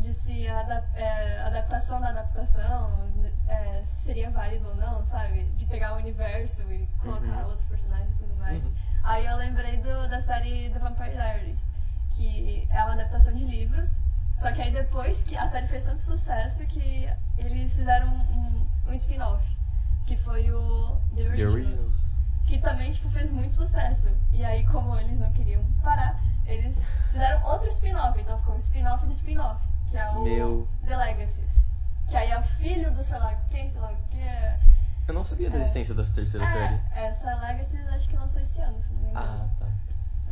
de 0.00 0.12
se 0.14 0.46
a 0.48 0.60
adap- 0.60 0.94
é, 0.96 1.40
adaptação 1.46 2.00
da 2.00 2.10
adaptação 2.10 3.10
é, 3.48 3.82
seria 3.84 4.30
válido 4.30 4.68
ou 4.68 4.76
não, 4.76 5.04
sabe? 5.06 5.44
De 5.56 5.64
pegar 5.66 5.94
o 5.94 5.96
universo 5.96 6.62
e 6.70 6.86
colocar 7.00 7.26
Uhum. 7.26 7.44
outros 7.48 7.62
personagens 7.66 8.18
e 8.20 8.24
tudo 8.24 8.36
mais. 8.36 8.62
Uhum. 8.64 8.72
Aí 9.02 9.24
eu 9.26 9.36
lembrei 9.36 9.78
do, 9.78 10.08
da 10.08 10.20
série 10.20 10.68
The 10.70 10.78
Vampire 10.78 11.10
Diaries, 11.12 11.64
que 12.16 12.66
é 12.70 12.82
uma 12.82 12.92
adaptação 12.92 13.32
de 13.32 13.44
livros. 13.44 13.98
Só 14.38 14.52
que 14.52 14.60
aí 14.60 14.72
depois 14.72 15.22
que 15.22 15.36
a 15.36 15.48
série 15.48 15.66
fez 15.66 15.84
tanto 15.84 16.00
sucesso 16.00 16.66
que 16.66 17.08
eles 17.38 17.76
fizeram 17.76 18.08
um, 18.08 18.20
um, 18.88 18.90
um 18.90 18.92
spin-off, 18.94 19.44
que 20.06 20.16
foi 20.16 20.50
o 20.50 21.00
The 21.14 21.22
Originals 21.28 21.54
Originals. 21.54 22.16
que 22.46 22.58
também 22.58 22.92
tipo, 22.92 23.08
fez 23.10 23.30
muito 23.30 23.54
sucesso. 23.54 24.08
E 24.32 24.44
aí, 24.44 24.66
como 24.66 24.96
eles 24.96 25.18
não 25.20 25.32
queriam 25.32 25.64
parar, 25.82 26.20
eles 26.46 26.90
fizeram 27.12 27.44
outro 27.46 27.68
spin-off. 27.68 28.20
Então 28.20 28.38
ficou 28.40 28.54
um 28.54 28.58
spin-off 28.58 29.06
de 29.06 29.12
spin-off, 29.12 29.64
que 29.90 29.96
é 29.96 30.08
o 30.10 30.22
Meu. 30.22 30.68
The 30.84 30.96
Legacies. 30.96 31.64
Que 32.08 32.16
aí 32.16 32.30
é 32.30 32.38
o 32.38 32.42
filho 32.42 32.92
do 32.92 33.02
sei 33.02 33.18
lá 33.18 33.34
quem, 33.50 33.70
sei 33.70 33.80
lá 33.80 33.92
o 33.92 33.96
que. 34.10 34.18
É, 34.18 34.58
Eu 35.08 35.14
não 35.14 35.24
sabia 35.24 35.48
da 35.48 35.58
existência 35.58 35.94
dessa 35.94 36.12
terceira 36.14 36.46
série. 36.48 36.80
essa 36.94 37.34
Legacies 37.36 37.86
acho 37.88 38.08
que 38.08 38.16
lançou 38.16 38.42
esse 38.42 38.60
ano, 38.60 38.82
se 38.82 38.92
não 38.92 39.00
me 39.02 39.10
engano. 39.10 39.26
Ah, 39.26 39.48
tá. 39.58 39.66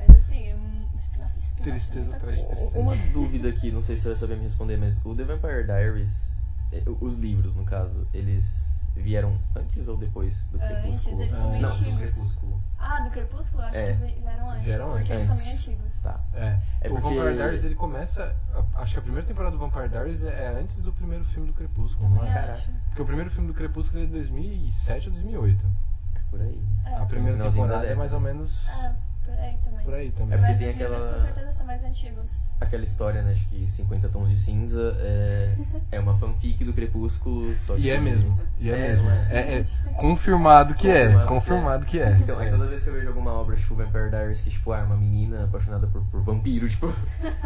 Mas 0.08 0.16
assim, 0.18 0.48
é 0.48 0.54
um 0.54 0.96
spin-off. 0.96 1.52
Tristeza 1.62 2.16
atrás 2.16 2.38
de 2.38 2.46
tristeza. 2.46 2.78
Uma 2.78 2.96
dúvida 3.12 3.48
aqui, 3.48 3.70
não 3.70 3.80
sei 3.82 3.96
se 3.96 4.02
você 4.02 4.08
vai 4.08 4.16
saber 4.16 4.36
me 4.36 4.44
responder, 4.44 4.76
mas 4.76 5.00
o 5.04 5.14
The 5.14 5.24
Vampire 5.24 5.64
Diaries, 5.64 6.38
eh, 6.72 6.82
os 7.00 7.18
livros 7.18 7.56
no 7.56 7.64
caso, 7.64 8.06
eles 8.12 8.70
vieram 8.94 9.38
antes 9.56 9.88
ou 9.88 9.96
depois 9.96 10.48
do 10.48 10.58
Antes, 10.60 10.68
Crepúsculo? 11.02 11.22
eles 11.22 11.38
são 11.38 11.50
meio 11.50 11.62
Não, 11.62 11.70
do 11.70 11.74
antigos. 11.76 11.98
Crepúsculo. 11.98 12.62
Ah, 12.78 13.00
do 13.00 13.10
Crepúsculo? 13.10 13.62
Acho 13.62 13.76
É. 13.76 13.92
que 13.94 14.04
vi- 14.04 14.20
vieram 14.20 14.50
antes. 14.50 14.64
Vieram 14.64 14.84
porque 14.90 15.00
antes. 15.00 15.10
eles 15.12 15.26
são 15.26 15.36
bem 15.36 15.52
antigos. 15.54 15.92
Tá. 16.02 16.20
É, 16.34 16.58
É 16.82 16.88
o 16.88 16.90
porque- 16.94 17.00
Vampire 17.16 17.34
Diaries 17.36 17.64
ele 17.64 17.74
começa. 17.74 18.36
Acho 18.74 18.92
que 18.92 18.98
a 18.98 19.02
primeira 19.02 19.26
temporada 19.26 19.56
do 19.56 19.60
Vampire 19.60 19.88
Diaries 19.88 20.22
é 20.24 20.48
antes 20.60 20.76
do 20.76 20.92
primeiro 20.92 21.24
filme 21.24 21.46
do 21.46 21.54
Crepúsculo, 21.54 22.06
não 22.10 22.18
Também 22.18 22.32
é? 22.32 22.38
acho. 22.50 22.68
Porque 22.88 23.02
o 23.02 23.06
primeiro 23.06 23.30
filme 23.30 23.46
do 23.48 23.54
Crepúsculo 23.54 24.02
é 24.02 24.06
de 24.06 24.12
2007 24.12 25.06
ou 25.08 25.12
2008. 25.14 25.66
É 26.14 26.18
por 26.30 26.40
aí. 26.42 26.62
É. 26.84 26.94
A 26.96 27.06
primeira 27.06 27.38
temporada 27.50 27.86
é 27.86 27.94
mais 27.94 28.12
ou 28.12 28.20
menos. 28.20 28.68
É. 28.68 28.94
Por 29.24 29.34
aí 29.38 29.56
também. 29.64 29.84
Por 29.84 29.94
aí 29.94 30.10
também. 30.10 30.34
É 30.34 30.36
porque 30.38 30.50
Mas 30.52 30.58
tem 30.58 30.68
os 30.70 30.76
livros 30.76 30.96
aquela- 31.02 31.14
com 31.14 31.20
certeza 31.20 31.52
são 31.52 31.66
mais 31.66 31.84
antigos. 31.84 32.42
Aquela 32.60 32.84
história, 32.84 33.22
né, 33.22 33.32
de 33.34 33.44
que 33.46 33.66
50 33.68 34.08
tons 34.08 34.30
de 34.30 34.36
cinza 34.36 34.96
é, 35.00 35.52
é 35.90 35.98
uma 36.00 36.16
fanfic 36.18 36.62
do 36.64 36.72
Crepúsculo, 36.72 37.56
só 37.58 37.74
que... 37.74 37.82
E 37.82 37.90
é 37.90 37.98
mesmo. 38.00 38.38
E 38.60 38.70
é, 38.70 38.72
É, 38.72 38.88
mesmo. 38.88 39.04
não 39.08 39.12
é? 39.16 39.26
É, 39.32 39.58
é 39.58 39.64
confirmado 39.94 40.72
que 40.74 40.88
é. 40.88 41.06
Confirmado 41.06 41.26
Confirmado 41.28 41.86
que 41.86 41.98
é. 42.00 42.10
Então, 42.22 42.38
aí 42.38 42.48
toda 42.50 42.66
vez 42.66 42.84
que 42.84 42.90
eu 42.90 42.94
vejo 42.94 43.08
alguma 43.08 43.32
obra, 43.32 43.56
tipo 43.56 43.74
Vampire 43.74 44.10
Diaries, 44.10 44.40
que 44.42 44.50
tipo, 44.50 44.70
ah, 44.72 44.78
é 44.78 44.82
uma 44.84 44.96
menina 44.96 45.44
apaixonada 45.44 45.88
por, 45.88 46.02
por 46.04 46.20
vampiro, 46.22 46.68
tipo, 46.70 46.94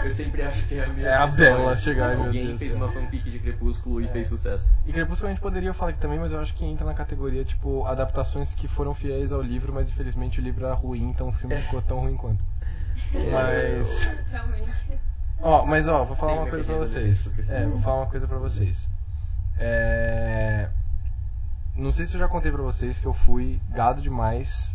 eu 0.05 0.11
sempre 0.11 0.43
acho 0.43 0.67
que 0.67 0.75
é 0.79 0.85
a 0.85 0.89
mesma 0.89 1.09
É 1.09 1.17
a 1.17 1.25
história. 1.25 1.55
Bella 1.57 1.79
chegar, 1.79 2.17
Alguém 2.17 2.47
Deus 2.49 2.59
fez 2.59 2.75
uma 2.75 2.89
fanfic 2.93 3.31
de 3.31 3.39
Crepúsculo 3.39 4.03
e 4.03 4.05
É. 4.05 4.09
fez 4.09 4.29
sucesso. 4.29 4.77
E 4.87 4.93
Crepúsculo 4.93 5.29
a 5.29 5.33
gente 5.33 5.41
poderia 5.43 5.73
falar 5.73 5.93
aqui 5.93 6.01
também, 6.01 6.19
mas 6.19 6.31
eu 6.33 6.41
acho 6.41 6.53
que 6.53 6.65
entra 6.67 6.85
na 6.85 6.93
categoria, 6.95 7.43
tipo, 7.43 7.87
adaptações 7.87 8.53
que 8.53 8.69
foram 8.69 8.93
fiéis 8.95 9.33
ao 9.33 9.41
livro, 9.41 9.73
mas 9.73 9.89
infelizmente 9.89 10.41
o 10.41 10.43
livro 10.43 10.67
era 10.67 10.75
ruim, 10.75 11.09
então 11.09 11.29
o 11.29 11.33
filme 11.33 11.55
ficou 11.67 11.83
tão 11.83 12.01
ruim 12.01 12.17
quanto. 12.17 12.43
Mas. 13.13 14.09
Realmente. 14.31 15.01
Ó, 15.41 15.67
mas 15.67 15.87
ó, 15.87 16.05
vou 16.05 16.17
falar 16.17 16.35
uma 16.35 16.47
coisa 16.49 16.65
pra 16.65 16.77
vocês. 16.77 17.29
É, 17.49 17.67
vou 17.67 17.81
falar 17.81 17.97
uma 17.99 18.07
coisa 18.07 18.27
pra 18.27 18.39
vocês. 18.39 18.89
É. 19.59 20.69
Não 21.75 21.93
sei 21.93 22.07
se 22.07 22.15
eu 22.15 22.21
já 22.21 22.29
contei 22.29 22.51
pra 22.51 22.63
vocês 22.63 22.99
que 22.99 23.07
eu 23.07 23.13
fui 23.13 23.61
gado 23.71 24.01
demais 24.01 24.75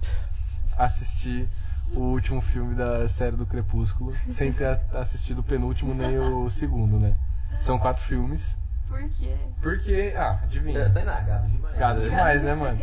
assistir 0.78 1.48
o 1.94 2.00
último 2.00 2.42
filme 2.42 2.76
da 2.76 3.08
série 3.08 3.36
do 3.36 3.46
Crepúsculo, 3.46 4.16
sem 4.30 4.54
ter 4.54 4.80
assistido 4.94 5.40
o 5.40 5.44
penúltimo 5.44 5.94
nem 5.94 6.18
o 6.20 6.48
segundo, 6.52 7.00
né? 7.00 7.16
São 7.60 7.78
quatro 7.80 8.04
filmes. 8.04 8.56
Por 8.88 9.10
quê? 9.10 9.36
Porque, 9.62 10.14
ah, 10.16 10.40
adivinha. 10.44 10.90
Tá 10.90 11.02
gado 11.02 11.48
demais. 11.50 11.78
Gado 11.78 12.02
demais, 12.02 12.44
né, 12.44 12.54
mano? 12.54 12.82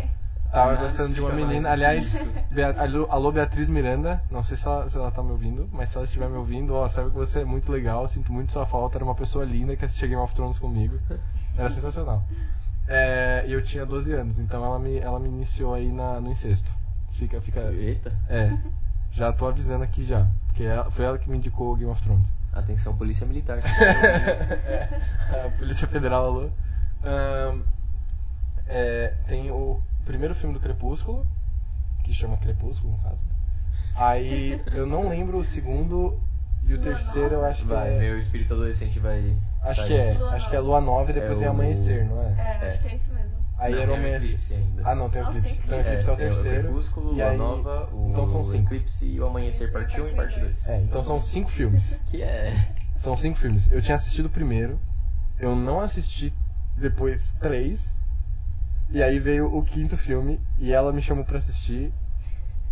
Tava 0.52 0.76
gostando 0.76 1.12
de 1.14 1.20
uma 1.20 1.30
menina. 1.32 1.70
Aliás. 1.70 2.28
Bea- 2.50 2.74
alô, 3.10 3.30
Beatriz 3.32 3.68
Miranda. 3.68 4.22
Não 4.30 4.42
sei 4.42 4.56
se 4.56 4.66
ela, 4.66 4.88
se 4.88 4.96
ela 4.96 5.10
tá 5.10 5.22
me 5.22 5.30
ouvindo, 5.32 5.68
mas 5.72 5.90
se 5.90 5.96
ela 5.96 6.04
estiver 6.04 6.28
me 6.28 6.36
ouvindo, 6.36 6.74
ó, 6.74 6.88
sabe 6.88 7.10
que 7.10 7.16
você 7.16 7.40
é 7.40 7.44
muito 7.44 7.70
legal. 7.70 8.08
Sinto 8.08 8.32
muito 8.32 8.50
sua 8.52 8.64
falta. 8.64 8.96
Era 8.98 9.04
uma 9.04 9.14
pessoa 9.14 9.44
linda 9.44 9.76
que 9.76 9.84
assistia 9.84 10.08
Game 10.08 10.20
of 10.22 10.34
Thrones 10.34 10.58
comigo. 10.58 10.98
Era 11.56 11.68
sensacional. 11.70 12.22
É, 12.86 13.44
E 13.46 13.52
eu 13.52 13.62
tinha 13.62 13.84
12 13.84 14.12
anos, 14.14 14.38
então 14.38 14.64
ela 14.64 14.78
me, 14.78 14.96
ela 14.98 15.20
me 15.20 15.28
iniciou 15.28 15.74
aí 15.74 15.92
na, 15.92 16.18
no 16.20 16.30
incesto. 16.30 16.72
Fica, 17.12 17.40
fica. 17.40 17.60
Eita, 17.72 18.12
É. 18.28 18.50
Já 19.12 19.32
tô 19.32 19.46
avisando 19.46 19.84
aqui 19.84 20.04
já. 20.04 20.26
Porque 20.46 20.62
ela- 20.64 20.90
foi 20.90 21.04
ela 21.04 21.18
que 21.18 21.28
me 21.28 21.36
indicou 21.36 21.76
Game 21.76 21.90
of 21.90 22.00
Thrones. 22.00 22.26
atenção 22.52 22.96
polícia 22.96 23.26
militar. 23.26 23.58
a 25.44 25.48
Polícia 25.58 25.86
Federal 25.86 26.24
alô. 26.26 26.50
Ahn, 27.04 27.60
é, 28.68 29.14
tem 29.26 29.50
o 29.50 29.80
primeiro 30.04 30.34
filme 30.34 30.54
do 30.54 30.60
Crepúsculo, 30.60 31.26
que 32.04 32.12
chama 32.14 32.36
Crepúsculo, 32.38 32.92
no 32.92 32.98
caso. 32.98 33.22
Aí 33.96 34.60
eu 34.72 34.86
não 34.86 35.08
lembro 35.08 35.38
o 35.38 35.44
segundo 35.44 36.18
e 36.64 36.72
o 36.72 36.76
Lua 36.76 36.84
terceiro 36.84 37.28
eu 37.34 37.38
Nova? 37.38 37.48
acho 37.48 37.62
que 37.62 37.68
Vai, 37.68 37.94
é. 37.94 37.98
meu 37.98 38.18
espírito 38.18 38.54
adolescente 38.54 38.98
vai. 38.98 39.36
Acho 39.62 39.80
sair. 39.80 39.88
que 39.88 39.94
é. 39.94 40.12
Lua 40.14 40.30
Acho 40.34 40.50
que 40.50 40.56
é 40.56 40.58
Nova. 40.60 40.68
Lua 40.70 40.80
Nova 40.80 41.10
e 41.10 41.14
depois 41.14 41.32
É 41.32 41.40
vem 41.40 41.48
o- 41.48 41.50
Amanhecer, 41.50 42.04
não 42.06 42.22
é? 42.22 42.26
É, 42.38 42.66
acho 42.66 42.76
É. 42.76 42.78
que 42.78 42.88
é 42.88 42.94
isso 42.94 43.12
mesmo. 43.12 43.38
Aí 43.58 43.72
Não, 43.74 43.80
era 43.82 43.90
o 43.90 43.94
o 43.94 43.96
Amanhecer. 43.96 44.24
Eclipse 44.28 44.54
ainda. 44.54 44.82
Ah 44.84 44.94
não, 44.94 45.10
tem 45.10 45.20
o 45.20 45.24
Nossa, 45.24 45.38
Eclipse. 45.38 45.58
tem 45.58 45.66
Então 45.66 45.78
o 45.78 45.80
Eclipse. 45.80 45.92
Eclipse 45.94 46.10
é 46.10 46.12
o 46.12 46.16
tem 46.16 46.26
terceiro. 46.28 46.62
Crepúsculo, 46.68 47.10
e 47.12 47.14
Lua 47.16 47.28
aí- 47.30 47.36
Nova, 47.36 47.88
o 47.92 48.10
então 48.10 48.26
são 48.28 48.44
cinco. 48.44 48.74
Eclipse 48.74 49.06
e 49.08 49.20
o 49.20 49.26
Amanhecer 49.26 49.72
parte 49.72 50.00
1 50.00 50.06
e 50.06 50.12
parte 50.14 50.38
2. 50.40 50.68
É, 50.68 50.76
então 50.82 51.02
são 51.02 51.20
cinco 51.20 51.50
filmes. 51.50 52.00
Que 52.06 52.22
é. 52.22 52.54
São 52.96 53.16
cinco 53.16 53.36
filmes. 53.38 53.70
Eu 53.72 53.82
tinha 53.82 53.96
assistido 53.96 54.26
o 54.26 54.30
primeiro, 54.30 54.78
eu 55.40 55.56
não 55.56 55.80
assisti 55.80 56.32
depois 56.76 57.30
três, 57.40 57.98
e 58.90 59.02
aí 59.02 59.18
veio 59.18 59.54
o 59.54 59.62
quinto 59.62 59.96
filme 59.96 60.40
e 60.58 60.72
ela 60.72 60.92
me 60.92 61.02
chamou 61.02 61.24
pra 61.24 61.38
assistir. 61.38 61.92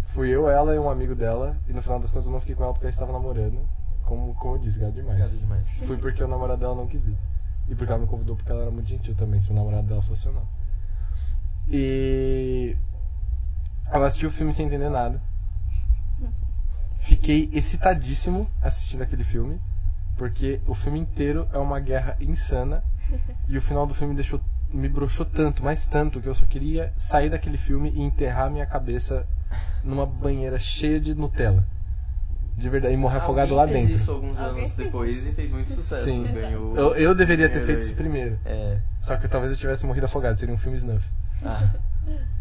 Fui 0.09 0.31
eu, 0.31 0.49
ela 0.49 0.75
e 0.75 0.79
um 0.79 0.89
amigo 0.89 1.15
dela, 1.15 1.57
e 1.69 1.73
no 1.73 1.83
final 1.83 2.01
das 2.01 2.11
contas 2.11 2.27
eu 2.27 2.33
não 2.33 2.41
fiquei 2.41 2.55
com 2.55 2.65
ela 2.65 2.73
porque 2.73 2.87
ela 2.87 2.91
estava 2.91 3.13
namorando. 3.13 3.61
Como, 4.05 4.35
como 4.35 4.55
eu 4.55 4.59
disse, 4.59 4.79
gado 4.79 4.93
demais. 4.93 5.19
Gado 5.19 5.37
demais. 5.37 5.85
Fui 5.85 5.97
porque 5.97 6.23
o 6.23 6.29
namorado 6.29 6.61
dela 6.61 6.75
não 6.75 6.87
quis 6.87 7.07
ir. 7.07 7.17
E 7.69 7.75
porque 7.75 7.93
ela 7.93 8.01
me 8.01 8.07
convidou 8.07 8.37
porque 8.37 8.51
ela 8.51 8.63
era 8.63 8.71
muito 8.71 8.89
gentil 8.89 9.15
também, 9.15 9.41
se 9.41 9.51
o 9.51 9.55
namorado 9.55 9.87
dela 9.87 10.01
fosse 10.01 10.29
ou 10.29 10.35
não. 10.35 10.49
E. 11.69 12.77
Ela 13.91 14.07
assistiu 14.07 14.29
o 14.29 14.33
filme 14.33 14.55
sem 14.55 14.67
entender 14.67 14.89
nada. 14.89 15.21
Fiquei 16.99 17.51
excitadíssimo 17.53 18.49
assistindo 18.63 19.03
aquele 19.03 19.23
filme, 19.23 19.61
porque 20.17 20.61
o 20.67 20.75
filme 20.75 20.99
inteiro 20.99 21.47
é 21.53 21.59
uma 21.59 21.79
guerra 21.79 22.17
insana 22.21 22.83
e 23.49 23.57
o 23.57 23.63
final 23.63 23.87
do 23.87 23.95
filme 23.95 24.15
deixou, 24.15 24.41
me 24.73 24.89
broxou 24.89 25.25
tanto, 25.25 25.63
mais 25.65 25.87
tanto, 25.87 26.21
que 26.21 26.29
eu 26.29 26.35
só 26.35 26.45
queria 26.45 26.93
sair 26.97 27.31
daquele 27.31 27.57
filme 27.57 27.91
e 27.95 28.01
enterrar 28.03 28.51
minha 28.51 28.67
cabeça 28.67 29.27
numa 29.85 30.05
banheira 30.07 30.59
cheia 30.59 31.01
de 31.01 31.15
Nutella. 31.15 31.65
De 32.59 32.71
verdade, 32.71 32.95
e 32.95 32.97
morrer 32.97 33.19
afogado 33.19 33.55
lá 33.55 33.63
Alguém 33.63 33.87
fez 33.87 33.89
dentro. 33.89 34.03
isso 34.03 34.13
alguns 34.13 34.39
Alguém 34.41 34.63
anos 34.65 34.77
fez 34.77 34.87
depois 34.89 35.19
isso. 35.19 35.29
e 35.29 35.33
fez 35.35 35.51
muito 35.53 35.71
sucesso. 35.71 36.05
Sim. 36.05 36.25
Ganhou. 36.33 36.77
Eu, 36.77 36.95
eu 36.95 37.15
deveria 37.15 37.49
ter 37.51 37.65
feito 37.67 37.81
aí. 37.81 37.85
isso 37.85 37.95
primeiro. 37.95 38.39
É. 38.47 38.79
Só 39.03 39.17
que 39.17 39.29
talvez 39.29 39.53
eu 39.53 39.59
tivesse 39.59 39.85
morrido 39.85 40.07
afogado, 40.07 40.39
seria 40.39 40.55
um 40.55 40.59
filme 40.59 40.79
snuff. 40.79 41.05
Ah, 41.45 41.69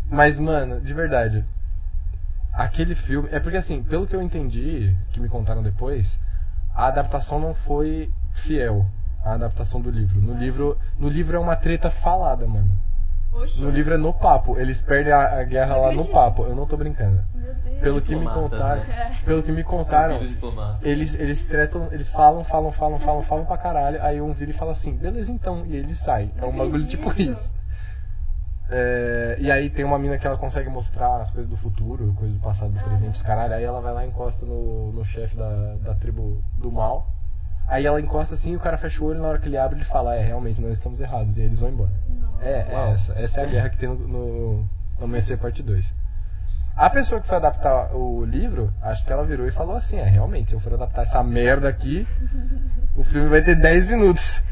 Mas, 0.09 0.39
mano, 0.39 0.79
de 0.79 0.93
verdade. 0.93 1.43
Aquele 2.53 2.95
filme. 2.95 3.27
É 3.31 3.39
porque, 3.41 3.57
assim, 3.57 3.83
pelo 3.83 4.07
que 4.07 4.15
eu 4.15 4.21
entendi, 4.21 4.95
que 5.11 5.19
me 5.19 5.27
contaram 5.27 5.61
depois, 5.61 6.17
a 6.73 6.87
adaptação 6.87 7.37
não 7.37 7.53
foi 7.53 8.09
fiel 8.31 8.85
à 9.25 9.33
adaptação 9.33 9.81
do 9.81 9.89
livro. 9.89 10.21
No 10.21 10.33
livro, 10.39 10.77
no 10.97 11.09
livro 11.09 11.35
é 11.35 11.39
uma 11.39 11.55
treta 11.55 11.89
falada, 11.89 12.47
mano. 12.47 12.71
Oxi. 13.33 13.61
No 13.61 13.69
livro 13.69 13.93
é 13.93 13.97
no 13.97 14.13
papo. 14.13 14.57
Eles 14.57 14.79
perdem 14.79 15.11
a, 15.11 15.39
a 15.39 15.43
guerra 15.43 15.75
lá 15.75 15.91
no 15.91 16.05
papo. 16.07 16.43
Eu 16.43 16.55
não 16.55 16.65
tô 16.65 16.77
brincando. 16.77 17.21
Meu 17.33 17.53
Deus. 17.55 17.79
Pelo 17.81 18.01
que 18.01 18.15
me 18.15 18.25
contaram. 18.25 18.81
né? 18.85 19.17
Pelo 19.25 19.43
que 19.43 19.51
me 19.51 19.61
contaram. 19.63 20.19
Eles, 20.81 21.15
eles 21.15 21.45
tretam, 21.45 21.89
eles 21.91 22.07
falam, 22.07 22.45
falam, 22.45 22.71
falam, 22.71 22.97
falam, 22.99 23.21
falam 23.23 23.45
pra 23.45 23.57
caralho. 23.57 24.01
Aí 24.01 24.21
um 24.21 24.31
vira 24.31 24.51
e 24.51 24.53
fala 24.53 24.71
assim, 24.71 24.95
beleza 24.95 25.31
então. 25.33 25.65
E 25.65 25.75
ele 25.75 25.93
sai. 25.93 26.31
É 26.37 26.45
um 26.45 26.55
bagulho 26.55 26.85
tipo 26.87 27.11
isso. 27.21 27.53
É, 28.69 29.35
e 29.39 29.51
aí 29.51 29.69
tem 29.69 29.83
uma 29.85 29.99
mina 29.99 30.17
que 30.17 30.25
ela 30.25 30.37
consegue 30.37 30.69
mostrar 30.69 31.17
as 31.21 31.29
coisas 31.29 31.49
do 31.49 31.57
futuro, 31.57 32.13
coisas 32.17 32.35
do 32.35 32.41
passado, 32.41 32.71
do 32.71 32.79
Ah. 32.79 32.83
presente, 32.83 33.15
os 33.15 33.21
caralho. 33.21 33.53
Aí 33.53 33.63
ela 33.63 33.81
vai 33.81 33.93
lá 33.93 34.05
e 34.05 34.07
encosta 34.07 34.45
no, 34.45 34.91
no 34.93 35.03
chefe 35.05 35.35
da, 35.35 35.75
da 35.83 35.93
tribo 35.93 36.41
do 36.57 36.71
mal. 36.71 37.11
Aí 37.67 37.85
ela 37.85 37.99
encosta 37.99 38.35
assim 38.35 38.51
e 38.51 38.55
o 38.55 38.59
cara 38.59 38.77
fecha 38.77 39.03
o 39.03 39.07
olho 39.07 39.21
na 39.21 39.27
hora 39.27 39.39
que 39.39 39.47
ele 39.47 39.57
abre 39.57 39.77
ele 39.77 39.85
fala, 39.85 40.15
é, 40.15 40.23
realmente, 40.23 40.61
nós 40.61 40.73
estamos 40.73 40.99
errados. 40.99 41.37
E 41.37 41.41
aí 41.41 41.47
eles 41.47 41.59
vão 41.59 41.69
embora. 41.69 41.91
É, 42.41 42.65
é 42.69 42.91
essa. 42.91 43.13
Essa 43.13 43.41
é 43.41 43.43
a 43.43 43.47
guerra 43.47 43.69
que 43.69 43.77
tem 43.77 43.89
no, 43.89 43.95
no, 43.95 44.57
no 44.99 45.03
Amanhecer 45.03 45.37
Parte 45.37 45.63
2. 45.63 45.85
A 46.75 46.89
pessoa 46.89 47.21
que 47.21 47.27
foi 47.27 47.37
adaptar 47.37 47.95
o 47.95 48.25
livro, 48.25 48.71
acho 48.81 49.05
que 49.05 49.11
ela 49.11 49.25
virou 49.25 49.47
e 49.47 49.51
falou 49.51 49.75
assim: 49.75 49.97
é, 49.97 50.03
realmente, 50.03 50.49
se 50.49 50.55
eu 50.55 50.59
for 50.59 50.73
adaptar 50.73 51.03
essa 51.03 51.23
merda 51.23 51.69
aqui, 51.69 52.05
o 52.97 53.03
filme 53.03 53.29
vai 53.29 53.41
ter 53.41 53.55
10 53.55 53.89
minutos. 53.91 54.43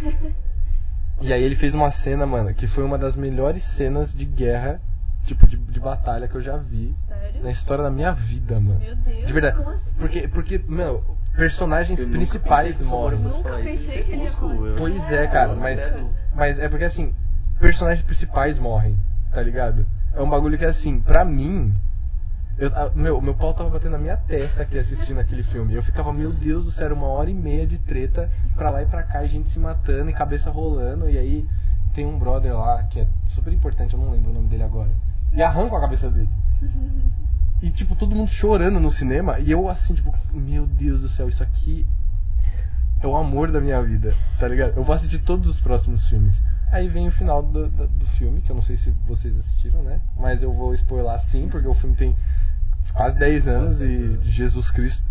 E 1.22 1.32
aí 1.32 1.44
ele 1.44 1.56
fez 1.56 1.76
uma 1.76 1.92
cena, 1.92 2.26
mano, 2.26 2.54
que 2.54 2.66
foi 2.66 2.84
uma 2.84 2.98
das 2.98 3.16
melhores 3.16 3.64
cenas 3.64 4.14
de 4.14 4.26
guerra, 4.26 4.82
tipo, 5.24 5.46
de, 5.46 5.58
de 5.58 5.80
batalha 5.80 6.28
que 6.28 6.36
eu 6.36 6.42
já 6.42 6.58
vi 6.58 6.96
Sério? 7.08 7.44
na 7.44 7.52
história 7.52 7.84
da 7.84 7.92
minha 7.92 8.12
vida, 8.12 8.60
mano. 8.60 8.80
Meu 8.80 8.96
Deus. 8.96 9.28
De 9.28 9.34
verdade. 9.34 9.58
Como 9.58 9.70
assim? 9.70 10.00
Porque, 10.00 10.28
porque 10.28 10.62
meu, 10.68 11.04
personagens 11.36 12.00
Eu 12.00 12.10
principais 12.10 12.80
morrem. 12.82 13.20
Fosse 13.22 13.38
Nunca 13.38 13.56
pensei 13.58 14.04
que 14.04 14.12
ele 14.12 14.24
ia 14.24 14.32
falar. 14.32 14.54
eu- 14.54 14.76
Pois 14.78 15.12
é, 15.12 15.28
cara, 15.28 15.52
eu 15.54 15.58
mas, 15.60 15.80
incrédulo. 15.80 16.10
mas 16.36 16.60
é 16.60 16.70
porque 16.70 16.86
assim, 16.86 17.14
personagens 17.60 18.06
principais 18.06 18.58
morrem, 18.60 18.98
tá 19.32 19.42
ligado? 19.42 19.86
É 20.16 20.22
um 20.22 20.30
bagulho 20.30 20.58
que 20.58 20.66
assim, 20.66 21.00
pra 21.00 21.26
mim, 21.26 21.74
eu, 22.58 22.70
a- 22.76 22.92
meu, 22.94 23.20
meu 23.20 23.34
pau 23.34 23.54
tava 23.54 23.70
batendo 23.70 23.94
na 23.94 23.98
minha 23.98 24.16
testa 24.18 24.62
aqui 24.62 24.78
assistindo 24.78 25.20
aquele 25.20 25.44
filme. 25.44 25.74
Eu 25.74 25.82
ficava, 25.82 26.14
meu 26.14 26.32
Deus 26.32 26.66
do 26.66 26.72
céu, 26.72 26.94
uma 26.94 27.08
hora 27.08 27.30
e 27.30 27.34
meia 27.34 27.66
de 27.66 27.80
treta 27.80 28.30
pra 28.56 28.70
lá 28.70 28.84
e 28.84 28.86
pra 28.86 29.02
cá, 29.04 29.24
e 29.24 29.28
gente 29.28 29.50
se 29.50 29.58
matando 29.60 30.10
e 30.10 30.14
cabeça 30.14 30.52
rolando, 30.52 31.10
e 31.10 31.18
aí 31.18 31.48
tem 31.96 32.06
um 32.06 32.18
brother 32.20 32.54
lá 32.56 32.84
que 32.84 33.00
é 33.00 33.08
super 33.26 33.52
importante, 33.52 33.94
eu 33.94 34.00
não 34.00 34.12
lembro 34.12 34.30
o 34.30 34.34
nome 34.34 34.48
dele 34.50 34.64
agora. 34.64 34.90
E 35.32 35.42
arranca 35.42 35.78
a 35.78 35.82
cabeça 35.82 36.10
dele. 36.12 36.30
E 37.64 37.72
tipo, 37.72 37.96
todo 37.96 38.14
mundo 38.14 38.30
chorando 38.30 38.78
no 38.78 38.92
cinema, 38.92 39.40
e 39.40 39.50
eu 39.50 39.70
assim, 39.70 39.94
tipo, 39.94 40.14
meu 40.34 40.68
Deus 40.68 41.00
do 41.00 41.08
céu, 41.08 41.30
isso 41.30 41.42
aqui 41.42 41.88
é 43.00 43.08
o 43.08 43.16
amor 43.16 43.50
da 43.50 43.62
minha 43.62 43.82
vida, 43.82 44.14
tá 44.38 44.50
ligado? 44.50 44.74
Eu 44.76 44.84
vou 44.84 44.94
assistir 44.94 45.20
todos 45.20 45.48
os 45.50 45.62
próximos 45.62 46.06
filmes. 46.10 46.42
Aí 46.74 46.90
vem 46.90 47.08
o 47.08 47.12
final 47.12 47.42
do, 47.42 47.70
do, 47.70 47.88
do 47.88 48.06
filme, 48.06 48.42
que 48.42 48.52
eu 48.52 48.56
não 48.56 48.62
sei 48.62 48.76
se 48.76 48.94
vocês 49.08 49.38
assistiram, 49.38 49.82
né? 49.82 50.02
Mas 50.18 50.44
eu 50.44 50.52
vou 50.52 50.74
spoiler 50.74 51.18
sim, 51.22 51.48
porque 51.48 51.66
o 51.66 51.74
filme 51.74 51.96
tem 51.96 52.14
quase 52.94 53.18
10 53.18 53.48
anos 53.48 53.80
e 53.80 54.20
Jesus 54.24 54.70
Cristo. 54.70 55.08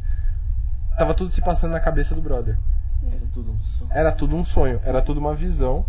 Tava 0.99 1.15
tudo 1.15 1.33
se 1.33 1.41
passando 1.41 1.73
na 1.73 1.81
cabeça 1.81 2.15
do 2.15 2.21
brother. 2.21 2.59
Era 3.03 3.27
tudo 3.33 3.51
um 3.51 3.63
som. 3.63 3.87
Era 3.91 4.13
tudo 4.13 4.37
um 4.37 4.45
sonho, 4.45 4.79
era 4.85 5.01
tudo 5.01 5.19
uma 5.19 5.35
visão. 5.35 5.87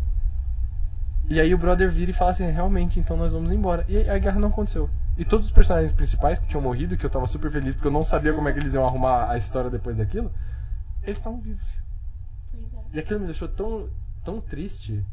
E 1.29 1.41
aí 1.41 1.53
o 1.53 1.57
brother 1.57 1.91
vira 1.91 2.11
e 2.11 2.13
fala 2.13 2.31
assim, 2.31 2.49
realmente, 2.49 3.01
então 3.01 3.17
nós 3.17 3.33
vamos 3.33 3.51
embora. 3.51 3.85
E 3.89 4.09
a 4.09 4.17
guerra 4.17 4.39
não 4.39 4.47
aconteceu. 4.47 4.89
E 5.17 5.23
todos 5.23 5.45
os 5.45 5.51
personagens 5.51 5.91
principais 5.93 6.39
que 6.39 6.47
tinham 6.47 6.61
morrido, 6.61 6.97
que 6.97 7.05
eu 7.05 7.09
tava 7.09 7.27
super 7.27 7.51
feliz 7.51 7.75
porque 7.75 7.87
eu 7.87 7.91
não 7.91 8.03
sabia 8.03 8.33
como 8.33 8.49
é 8.49 8.53
que 8.53 8.59
eles 8.59 8.73
iam 8.73 8.85
arrumar 8.85 9.29
a 9.29 9.37
história 9.37 9.69
depois 9.69 9.95
daquilo, 9.95 10.31
eles 11.03 11.17
estavam 11.17 11.39
vivos. 11.39 11.81
Pois 12.51 12.73
é. 12.73 12.77
E 12.93 12.99
aquilo 12.99 13.19
me 13.19 13.25
deixou 13.27 13.47
tão, 13.47 13.89
tão 14.23 14.41
triste. 14.41 15.05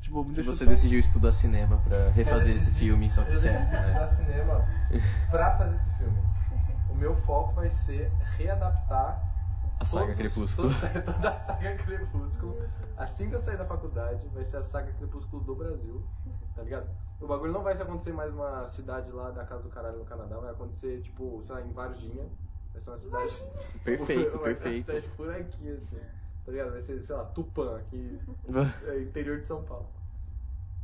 Tipo, 0.00 0.22
me 0.24 0.32
E 0.32 0.34
deixou 0.36 0.52
você 0.54 0.64
tão... 0.64 0.72
decidiu 0.72 1.00
estudar 1.00 1.32
cinema 1.32 1.78
pra 1.78 2.10
refazer 2.10 2.52
Eu 2.52 2.56
esse 2.56 2.66
decidi- 2.66 2.78
filme, 2.78 3.10
só 3.10 3.24
que 3.24 3.30
eu 3.32 3.34
certo, 3.34 3.58
decidi 3.70 3.76
estudar 3.76 4.00
né? 4.00 4.06
cinema 4.06 4.64
pra 5.30 5.56
fazer 5.58 5.74
esse 5.74 5.90
filme. 5.98 6.18
O 6.88 6.94
meu 6.94 7.16
foco 7.22 7.54
vai 7.54 7.70
ser 7.70 8.12
readaptar 8.38 9.20
A 9.78 9.84
saga 9.84 10.06
todos 10.14 10.18
os- 10.18 10.54
Crepúsculo. 10.54 10.68
toda, 10.80 11.02
toda 11.02 11.30
a 11.30 11.36
saga 11.36 11.76
Crepúsculo. 11.76 12.56
Assim 12.96 13.28
que 13.28 13.34
eu 13.34 13.38
sair 13.40 13.56
da 13.58 13.64
faculdade, 13.66 14.26
vai 14.28 14.44
ser 14.44 14.56
a 14.58 14.62
saga 14.62 14.92
Crepúsculo 14.92 15.42
do 15.44 15.54
Brasil, 15.54 16.02
tá 16.54 16.62
ligado? 16.62 16.88
O 17.20 17.26
bagulho 17.26 17.52
não 17.52 17.62
vai 17.62 17.74
acontecer 17.74 18.12
mais 18.12 18.32
uma 18.32 18.66
cidade 18.66 19.10
lá 19.10 19.30
da 19.30 19.44
Casa 19.44 19.62
do 19.62 19.68
Caralho 19.70 19.98
no 19.98 20.04
Canadá, 20.04 20.38
vai 20.38 20.50
acontecer, 20.50 21.00
tipo, 21.00 21.42
sei 21.42 21.54
lá, 21.56 21.62
em 21.62 21.72
Varginha. 21.72 22.26
Vai 22.72 22.80
ser 22.80 22.90
uma 22.90 22.96
cidade. 22.96 23.42
Perfeito, 23.84 24.20
vai 24.22 24.30
ser 24.30 24.36
uma 24.36 24.44
perfeito. 24.44 24.86
cidade 24.86 25.08
por 25.16 25.30
aqui, 25.34 25.70
assim. 25.72 25.98
Tá 26.44 26.52
ligado? 26.52 26.72
Vai 26.72 26.82
ser, 26.82 27.02
sei 27.04 27.16
lá, 27.16 27.24
Tupã, 27.24 27.76
aqui, 27.78 28.20
é, 28.86 29.00
interior 29.00 29.40
de 29.40 29.46
São 29.46 29.62
Paulo. 29.64 29.86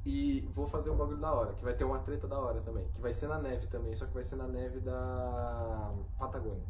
E 0.04 0.40
vou 0.54 0.66
fazer 0.66 0.90
um 0.90 0.96
bagulho 0.96 1.18
da 1.18 1.32
hora, 1.32 1.52
que 1.52 1.62
vai 1.62 1.74
ter 1.74 1.84
uma 1.84 2.00
treta 2.00 2.26
da 2.26 2.36
hora 2.38 2.60
também. 2.62 2.84
Que 2.94 3.00
vai 3.00 3.12
ser 3.12 3.28
na 3.28 3.38
neve 3.38 3.66
também, 3.68 3.94
só 3.94 4.04
que 4.06 4.12
vai 4.14 4.24
ser 4.24 4.34
na 4.36 4.48
neve 4.48 4.80
da 4.80 5.92
Patagônia. 6.18 6.64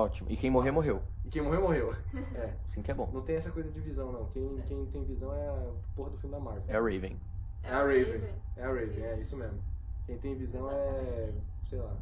Ótimo. 0.00 0.30
E 0.30 0.36
quem 0.36 0.50
morrer, 0.50 0.70
morreu. 0.70 1.02
E 1.24 1.28
quem 1.28 1.42
morreu, 1.42 1.60
morreu. 1.62 1.94
É. 2.34 2.54
Assim 2.68 2.82
que 2.82 2.90
é 2.90 2.94
bom. 2.94 3.08
Não 3.12 3.22
tem 3.22 3.36
essa 3.36 3.50
coisa 3.50 3.70
de 3.70 3.80
visão, 3.80 4.10
não. 4.12 4.24
Quem, 4.26 4.60
quem 4.66 4.86
tem 4.86 5.04
visão 5.04 5.34
é 5.34 5.48
a 5.48 5.70
porra 5.94 6.10
do 6.10 6.16
filme 6.18 6.34
da 6.36 6.40
Marvel. 6.42 6.64
É 6.68 6.76
a 6.76 6.80
Raven. 6.80 7.16
É 7.62 7.70
a 7.72 7.78
Raven. 7.80 8.22
É 8.56 8.64
a 8.64 8.68
Raven, 8.68 9.04
é 9.04 9.18
isso 9.20 9.36
mesmo. 9.36 9.62
Quem 10.06 10.16
tem 10.18 10.34
visão 10.34 10.70
é. 10.70 11.30
sei 11.64 11.78
lá. 11.78 11.92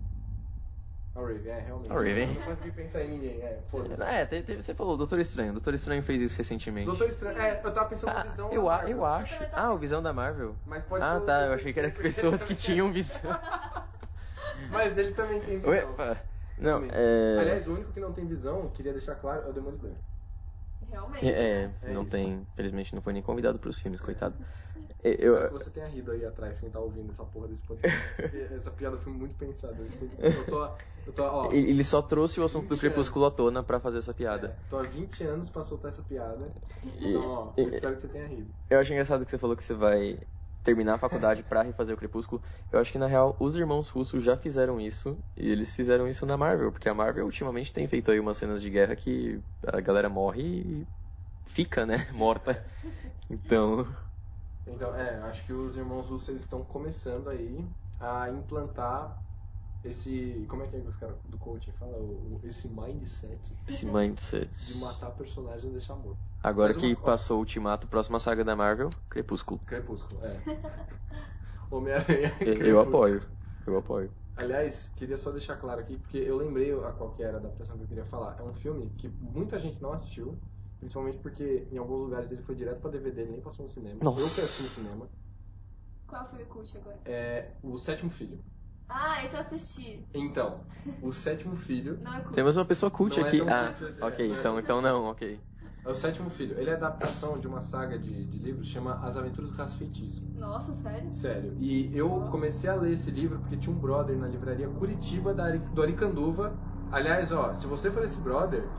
A 1.14 1.20
Raven, 1.20 1.51
é 1.51 1.59
realmente. 1.61 1.90
A 1.90 1.94
Raven. 1.94 2.28
Eu 2.28 2.34
não 2.34 2.42
consegui 2.42 2.70
pensar 2.70 3.03
em 3.03 3.09
ninguém, 3.11 3.42
é. 3.42 3.61
Foda-se. 3.68 4.03
É, 4.03 4.24
te- 4.26 4.42
te- 4.42 4.57
você 4.57 4.72
falou 4.74 4.96
Doutor 4.96 5.18
Estranho. 5.18 5.53
Doutor 5.53 5.74
Estranho 5.74 6.03
fez 6.03 6.20
isso 6.22 6.38
recentemente. 6.38 6.86
Doutor 6.86 7.09
Estranho. 7.09 7.38
É, 7.38 7.61
eu 7.64 7.74
tava 7.74 7.88
pensando 7.88 8.14
na 8.14 8.20
Ah, 8.20 8.24
visão. 8.24 8.51
eu, 8.53 8.62
da 8.64 8.68
Marvel. 8.68 8.90
eu 8.96 9.05
acho. 9.05 9.34
Ah, 9.53 9.72
o 9.72 9.78
Visão 9.78 10.01
da 10.03 10.12
Marvel. 10.12 10.55
Mas 10.64 10.84
pode 10.84 11.05
ser 11.05 11.11
Ah, 11.11 11.20
tá. 11.20 11.46
Eu 11.46 11.53
achei 11.55 11.72
que 11.72 11.80
era 11.80 11.90
pessoas 11.90 12.42
que 12.44 12.55
tinham 12.55 12.92
visão. 12.92 13.20
Mas 14.70 14.96
ele 14.96 15.12
também 15.12 15.40
tem 15.40 15.59
visão. 15.59 15.90
Opa. 15.92 16.20
Não, 16.61 16.81
Realmente. 16.81 16.95
é. 16.97 17.37
Aliás, 17.41 17.69
o 17.69 17.75
único 17.75 17.93
que 17.93 18.01
não 18.01 18.13
tem 18.13 18.27
visão, 18.27 18.69
queria 18.71 18.93
deixar 18.93 19.15
claro, 19.17 19.47
é 19.47 19.51
o 19.51 19.53
Demolidor. 19.53 19.93
Realmente. 20.91 21.27
É, 21.29 21.67
né? 21.69 21.75
É 21.83 21.93
não 21.95 22.03
isso. 22.03 22.11
tem. 22.13 22.47
Infelizmente 22.53 22.95
não 22.95 23.03
foi 23.03 23.13
nem 23.13 23.23
convidado 23.23 23.59
pros 23.59 23.79
filmes, 23.79 24.01
coitado. 24.01 24.37
É, 25.05 25.11
Espero 25.11 25.37
Eu, 25.37 25.47
que 25.49 25.53
você 25.55 25.71
tenha 25.71 25.87
rido 25.87 26.11
aí 26.11 26.25
atrás, 26.25 26.59
quem 26.59 26.71
tá 26.71 26.81
ouvindo 26.81 27.13
essa 27.13 27.25
porra 27.25 27.47
desse 27.47 27.63
podcast. 27.63 27.99
Porque 28.17 28.37
essa 28.53 28.71
piada 28.71 28.97
foi 28.97 29.13
muito 29.13 29.35
pensada. 29.37 29.77
Eu 29.81 30.45
tô, 30.47 30.65
eu 31.07 31.13
tô, 31.13 31.23
ó, 31.23 31.53
ele 31.53 31.85
só 31.85 32.03
trouxe 32.03 32.41
o 32.41 32.45
assunto 32.45 32.65
do 32.69 32.75
20 32.75 32.81
Crepúsculo 32.81 33.27
à 33.27 33.31
tona 33.31 33.63
pra 33.63 33.79
fazer 33.79 33.99
essa 33.99 34.11
é, 34.11 34.15
piada. 34.15 34.57
tô 34.69 34.77
há 34.77 34.83
20 34.83 35.23
anos 35.23 35.51
pra 35.51 35.63
soltar 35.63 35.93
essa 35.93 36.03
piada. 36.03 36.53
Então, 36.85 37.21
ó, 37.29 37.53
e- 37.57 37.63
eu 37.63 37.69
espero 37.69 37.95
que 37.95 38.01
você 38.01 38.09
tenha 38.09 38.27
rido. 38.27 38.51
Eu 38.69 38.81
acho 38.81 38.93
engraçado 38.93 39.25
que 39.25 39.31
você 39.31 39.39
falou 39.39 39.55
que 39.55 39.63
você 39.63 39.75
vai 39.75 40.19
terminar 40.69 40.95
a 40.95 40.99
faculdade 40.99 41.43
pra 41.43 41.62
refazer 41.62 41.95
o 41.95 41.99
Crepúsculo. 41.99 42.43
Eu 42.71 42.79
acho 42.81 42.93
que 42.93 42.99
na 42.99 43.07
real 43.07 43.37
os 43.41 43.57
irmãos 43.57 43.89
russos 43.89 44.23
já 44.23 44.37
fizeram 44.37 44.81
isso 44.81 45.19
e 45.37 45.49
eles 45.51 45.73
fizeram 45.73 46.09
isso 46.09 46.27
na 46.27 46.37
Marvel, 46.37 46.71
porque 46.73 46.89
a 46.89 46.95
Marvel 46.95 47.25
ultimamente 47.25 47.73
tem 47.73 47.89
feito 47.89 48.11
aí 48.11 48.21
umas 48.21 48.37
cenas 48.37 48.61
de 48.62 48.71
guerra 48.71 48.95
que 48.97 49.41
a 49.66 49.81
galera 49.81 50.09
morre 50.09 50.43
e 50.83 50.89
fica, 51.47 51.87
né, 51.87 52.11
morta. 52.12 52.64
Então, 53.31 53.87
Então, 54.66 54.95
é, 54.95 55.21
acho 55.23 55.45
que 55.45 55.53
os 55.53 55.77
irmãos 55.77 56.09
russos 56.09 56.37
estão 56.37 56.64
começando 56.64 57.29
aí 57.31 57.69
a 57.99 58.29
implantar 58.31 59.19
esse. 59.89 60.45
Como 60.49 60.62
é 60.62 60.66
que 60.66 60.76
é 60.76 60.80
que 60.80 60.89
os 60.89 60.97
caras 60.97 61.16
do 61.28 61.39
coaching 61.39 61.72
fala? 61.72 61.97
O, 61.97 62.34
o- 62.34 62.41
esse 62.45 62.68
mindset 62.68 63.57
esse 63.66 63.86
mindset. 63.86 64.51
de 64.66 64.78
matar 64.78 65.11
personagem 65.12 65.70
e 65.70 65.72
deixar 65.72 65.95
morto. 65.97 66.18
Agora 66.43 66.72
Mas 66.72 66.80
que 66.80 66.86
uma- 66.95 66.97
passou 66.97 67.36
o 67.36 67.41
Ultimato, 67.41 67.86
próxima 67.89 68.20
saga 68.20 68.45
da 68.45 68.55
Marvel, 68.55 68.91
Crepúsculo. 69.09 69.61
Crepúsculo, 69.66 70.20
é. 70.24 70.41
Homem-Aranha. 71.70 72.32
Eu, 72.41 72.80
apoio. 72.80 73.22
Eu 73.66 73.76
apoio. 73.78 74.11
Aliás, 74.36 74.91
queria 74.97 75.16
só 75.16 75.30
deixar 75.32 75.57
claro 75.57 75.80
aqui, 75.80 75.97
porque 75.99 76.18
eu 76.18 76.36
lembrei 76.36 76.72
a 76.72 76.93
qual 76.93 77.11
que 77.11 77.22
era 77.22 77.39
a 77.39 77.41
adaptação 77.41 77.76
que 77.76 77.82
eu 77.82 77.89
queria 77.89 78.05
falar. 78.05 78.36
É 78.39 78.43
um 78.43 78.55
filme 78.55 78.89
que 78.97 79.09
muita 79.20 79.59
gente 79.59 79.82
não 79.82 79.93
assistiu, 79.93 80.39
principalmente 80.78 81.18
porque 81.18 81.66
em 81.72 81.76
alguns 81.78 82.01
lugares 82.03 82.30
ele 82.30 82.43
foi 82.43 82.55
direto 82.55 82.80
pra 82.80 82.91
DVD, 82.91 83.22
ele 83.22 83.32
nem 83.32 83.41
passou 83.41 83.64
no 83.64 83.68
cinema. 83.68 83.99
Nossa. 84.03 84.20
Eu 84.20 84.24
que 84.24 84.41
assisti 84.41 84.62
no 84.62 84.68
cinema. 84.68 85.09
Qual 86.07 86.24
foi 86.24 86.43
o 86.43 86.47
cult 86.47 86.78
agora? 86.78 86.99
É 87.05 87.51
O 87.62 87.76
Sétimo 87.76 88.11
Filho. 88.11 88.39
Ah, 88.89 89.24
esse 89.24 89.36
eu 89.36 89.41
assisti. 89.41 90.05
Então, 90.14 90.61
O 91.03 91.12
Sétimo 91.12 91.55
Filho 91.57 91.99
Não 92.03 92.14
é 92.14 92.20
cult. 92.20 92.34
Temos 92.34 92.57
uma 92.57 92.64
pessoa 92.64 92.91
cult 92.91 93.18
Não 93.18 93.26
é 93.26 93.28
aqui. 93.28 93.39
tão 93.39 93.47
ah, 93.51 93.72
cult 93.72 93.84
assim, 93.84 94.05
ok, 94.07 94.26
é 94.26 94.28
então, 94.30 94.43
tão 94.43 94.59
então 94.59 94.80
não, 94.82 95.05
ok. 95.07 95.41
é 95.84 95.89
o 95.89 95.95
Sétimo 95.95 96.30
Filho. 96.30 96.59
Ele 96.59 96.70
é 96.70 96.74
adaptação 96.74 97.39
de 97.39 97.47
uma 97.47 97.61
saga 97.61 97.99
de, 97.99 98.24
de 98.24 98.39
livros 98.39 98.66
chama 98.66 98.99
As 99.03 99.16
Aventuras 99.16 99.51
do 99.51 99.57
Caso 99.57 99.76
Feitiço. 99.76 100.22
Nossa, 100.36 100.72
sério? 100.74 101.12
Sério. 101.12 101.57
E 101.59 101.91
eu 101.97 102.09
comecei 102.30 102.68
a 102.70 102.74
ler 102.74 102.93
esse 102.93 103.11
livro 103.11 103.39
porque 103.39 103.57
tinha 103.57 103.74
um 103.74 103.78
brother 103.78 104.16
na 104.16 104.26
livraria 104.26 104.68
Curitiba 104.68 105.34
da 105.34 105.45
Ari- 105.45 105.59
do 105.72 105.82
Aricanduva. 105.82 106.53
Aliás, 106.91 107.32
ó, 107.32 107.55
se 107.55 107.66
você 107.66 107.91
for 107.91 108.03
esse 108.05 108.20
brother, 108.20 108.70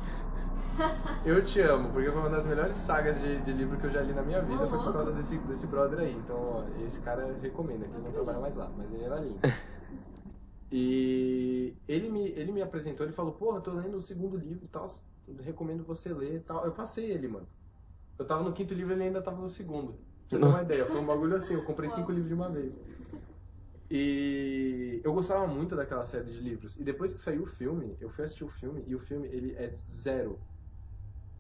eu 1.26 1.44
te 1.44 1.60
amo, 1.62 1.92
porque 1.92 2.10
foi 2.12 2.20
uma 2.20 2.30
das 2.30 2.46
melhores 2.46 2.76
sagas 2.78 3.20
de, 3.20 3.42
de 3.42 3.52
livro 3.54 3.78
que 3.78 3.86
eu 3.86 3.92
já 3.92 4.02
li 4.02 4.14
na 4.14 4.24
minha 4.24 4.42
vida, 4.42 4.68
foi 4.68 4.80
por 4.80 4.94
causa 4.94 5.12
desse, 5.12 5.38
desse 5.40 5.68
brother 5.68 6.00
aí. 6.00 6.16
Então, 6.16 6.38
ó, 6.38 6.64
esse 6.86 7.00
cara 7.02 7.38
recomenda, 7.42 7.86
que 7.88 7.94
ele 7.94 8.04
não 8.04 8.12
trabalha 8.12 8.40
mais 8.40 8.56
lá, 8.56 8.72
mas 8.76 8.92
ele 8.92 9.04
era 9.04 9.20
lindo. 9.20 9.40
E 10.72 11.76
ele 11.88 12.10
me, 12.10 12.30
ele 12.30 12.52
me 12.52 12.62
apresentou, 12.62 13.06
ele 13.06 13.14
falou, 13.14 13.34
porra, 13.34 13.62
tô 13.62 13.74
lendo 13.74 13.98
o 13.98 14.02
segundo 14.02 14.38
livro 14.38 14.66
e 14.66 14.68
tal, 14.68 14.86
recomendo 15.40 15.84
você 15.84 16.14
ler 16.14 16.36
e 16.36 16.40
tal. 16.42 16.66
Eu 16.66 16.74
passei 16.74 17.12
ele, 17.12 17.28
mano. 17.28 17.48
Eu 18.18 18.26
tava 18.26 18.44
no 18.44 18.54
quinto 18.54 18.74
livro 18.74 18.94
e 18.94 18.96
ele 18.96 19.04
ainda 19.04 19.22
tava 19.22 19.42
no 19.42 19.50
segundo. 19.50 19.94
Pra 19.94 20.38
você 20.38 20.40
ter 20.40 20.46
uma 20.46 20.62
ideia, 20.62 20.86
foi 20.86 21.00
um 21.00 21.06
bagulho 21.06 21.36
assim, 21.36 21.56
eu 21.56 21.66
comprei 21.66 21.90
cinco 21.90 22.12
livros 22.12 22.28
de 22.28 22.34
uma 22.36 22.50
vez. 22.50 22.80
E 23.90 25.02
eu 25.04 25.12
gostava 25.14 25.48
muito 25.48 25.76
daquela 25.76 26.06
série 26.06 26.32
de 26.32 26.40
livros. 26.40 26.76
E 26.78 26.84
depois 26.84 27.14
que 27.14 27.22
saiu 27.22 27.44
o 27.44 27.48
filme, 27.48 27.98
eu 28.00 28.10
fui 28.10 28.24
assistir 28.24 28.44
o 28.44 28.50
filme 28.50 28.84
e 28.86 28.94
o 28.94 29.00
filme 29.00 29.28
ele 29.28 29.56
é 29.56 29.72
zero. 29.72 30.40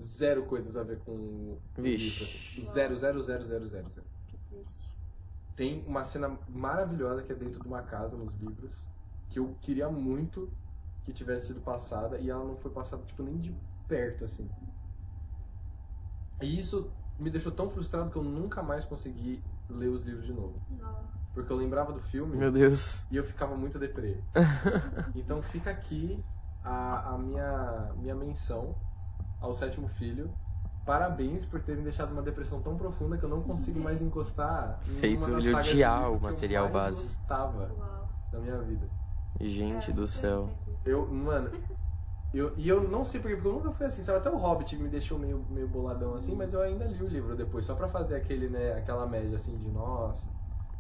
Zero 0.02 0.46
coisas 0.46 0.76
a 0.76 0.82
ver 0.84 0.98
com 1.00 1.12
o 1.12 1.62
livro. 1.78 2.24
Assim. 2.24 2.40
Tipo, 2.40 2.62
zero, 2.62 2.96
zero, 2.96 3.22
zero, 3.22 3.44
zero, 3.44 3.66
zero, 3.68 3.90
zero. 3.90 4.08
Que 4.28 4.38
triste. 4.50 4.90
Tem 5.56 5.84
uma 5.86 6.04
cena 6.04 6.40
maravilhosa 6.48 7.22
que 7.22 7.32
é 7.32 7.36
dentro 7.36 7.62
de 7.62 7.68
uma 7.68 7.84
casa 7.84 8.18
nos 8.18 8.34
livros, 8.38 8.88
que 9.30 9.40
eu 9.40 9.56
queria 9.62 9.90
muito 9.90 10.50
que 11.04 11.14
tivesse 11.14 11.48
sido 11.48 11.62
passada 11.62 12.18
e 12.20 12.30
ela 12.30 12.44
não 12.44 12.58
foi 12.58 12.72
passada 12.72 13.04
tipo 13.06 13.24
nem 13.24 13.38
de 13.40 13.56
perto 13.88 14.26
assim. 14.26 14.50
E 16.42 16.58
isso 16.58 16.90
me 17.20 17.30
deixou 17.30 17.52
tão 17.52 17.70
frustrado 17.70 18.10
que 18.10 18.18
eu 18.18 18.24
nunca 18.24 18.64
mais 18.64 18.86
consegui 18.86 19.44
ler 19.70 19.90
os 19.90 20.04
livros 20.04 20.26
de 20.26 20.34
novo, 20.34 20.62
Não. 20.70 21.08
porque 21.34 21.52
eu 21.52 21.58
lembrava 21.58 21.92
do 21.92 22.00
filme 22.00 22.38
Meu 22.38 22.52
Deus. 22.52 23.04
e 23.12 23.18
eu 23.18 23.24
ficava 23.24 23.56
muito 23.56 23.78
deprê. 23.78 24.24
Então 25.16 25.42
fica 25.42 25.70
aqui 25.70 26.24
a, 26.64 27.14
a 27.14 27.18
minha, 27.18 27.94
minha 27.98 28.16
menção 28.16 28.76
ao 29.40 29.54
sétimo 29.54 29.88
filho. 29.90 30.32
Parabéns 30.86 31.46
por 31.46 31.62
ter 31.62 31.78
me 31.78 31.84
deixado 31.84 32.10
numa 32.10 32.22
depressão 32.24 32.62
tão 32.62 32.76
profunda 32.78 33.18
que 33.18 33.24
eu 33.26 33.30
não 33.30 33.44
consigo 33.44 33.80
mais 33.80 34.02
encostar 34.02 34.80
em 34.88 34.94
Feito 35.00 35.26
uma 35.26 35.40
ele 35.40 35.54
odiar 35.54 36.10
o 36.12 36.20
que 36.20 36.26
eu 36.26 36.32
material 36.32 36.64
mais 36.64 36.74
base. 36.74 37.04
gostava 37.04 37.74
Uau. 37.74 38.10
da 38.32 38.40
minha 38.40 38.58
vida. 38.60 38.90
Gente 39.40 39.92
É, 39.92 39.94
do 39.94 40.08
céu. 40.08 40.50
Eu, 40.86 41.08
mano, 41.08 41.52
eu, 42.34 42.54
e 42.58 42.70
eu 42.70 42.88
não 42.88 43.04
sei 43.04 43.20
porquê, 43.20 43.36
porque 43.36 43.50
eu 43.50 43.54
nunca 43.54 43.72
fui 43.72 43.86
assim, 43.86 44.04
sabe? 44.04 44.20
Até 44.20 44.30
o 44.30 44.38
Hobbit 44.38 44.78
me 44.78 44.88
deixou 44.88 45.18
meio, 45.18 45.46
meio 45.50 45.68
boladão 45.68 46.14
assim, 46.14 46.36
mas 46.36 46.54
eu 46.54 46.62
ainda 46.62 46.86
li 46.86 47.02
o 47.02 47.08
livro 47.08 47.36
depois, 47.36 47.66
só 47.66 47.74
pra 47.76 47.88
fazer 47.88 48.16
aquele, 48.16 48.50
né, 48.50 48.74
aquela 48.74 49.08
média 49.08 49.36
assim 49.36 49.58
de, 49.58 49.70
nossa, 49.70 50.30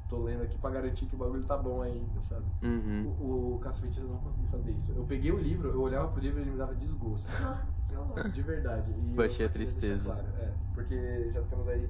tô 0.07 0.17
lendo 0.17 0.43
aqui 0.43 0.57
pra 0.57 0.69
garantir 0.69 1.05
que 1.07 1.15
o 1.15 1.17
bagulho 1.17 1.43
tá 1.45 1.57
bom 1.57 1.81
ainda, 1.81 2.21
sabe? 2.21 2.45
Uhum. 2.61 3.13
O, 3.19 3.55
o 3.55 3.73
Feitiço 3.73 4.01
eu 4.01 4.09
não 4.09 4.19
consegui 4.19 4.47
fazer 4.47 4.71
isso. 4.71 4.91
Eu 4.91 5.05
peguei 5.05 5.31
o 5.31 5.37
livro, 5.37 5.69
eu 5.69 5.81
olhava 5.81 6.07
pro 6.09 6.21
livro 6.21 6.39
e 6.39 6.43
ele 6.43 6.51
me 6.51 6.57
dava 6.57 6.75
desgosto. 6.75 7.27
Nossa, 7.41 7.65
que 7.87 7.95
horror. 7.95 8.29
De 8.29 8.41
verdade. 8.41 8.91
E 8.91 9.15
Baixei 9.15 9.37
só 9.37 9.45
a 9.45 9.49
tristeza. 9.49 10.13
Claro, 10.13 10.27
é, 10.37 10.53
porque 10.73 11.31
já 11.31 11.41
temos 11.43 11.67
aí 11.67 11.89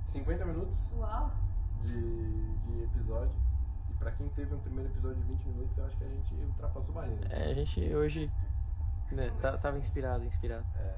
50 0.00 0.44
minutos 0.44 0.90
Uau. 0.92 1.30
de, 1.84 2.56
de 2.58 2.82
episódio. 2.82 3.47
Pra 4.08 4.16
quem 4.16 4.28
teve 4.30 4.54
um 4.54 4.60
primeiro 4.60 4.90
episódio 4.90 5.22
de 5.22 5.28
20 5.34 5.44
minutos, 5.48 5.76
eu 5.76 5.84
acho 5.84 5.96
que 5.98 6.04
a 6.04 6.08
gente 6.08 6.34
ultrapassou 6.34 6.92
a 6.92 7.00
barreira. 7.02 7.28
É, 7.28 7.50
a 7.50 7.54
gente 7.54 7.94
hoje 7.94 8.30
né, 9.12 9.30
tá- 9.42 9.58
tava 9.58 9.76
inspirado, 9.76 10.24
inspirado. 10.24 10.64
É. 10.76 10.94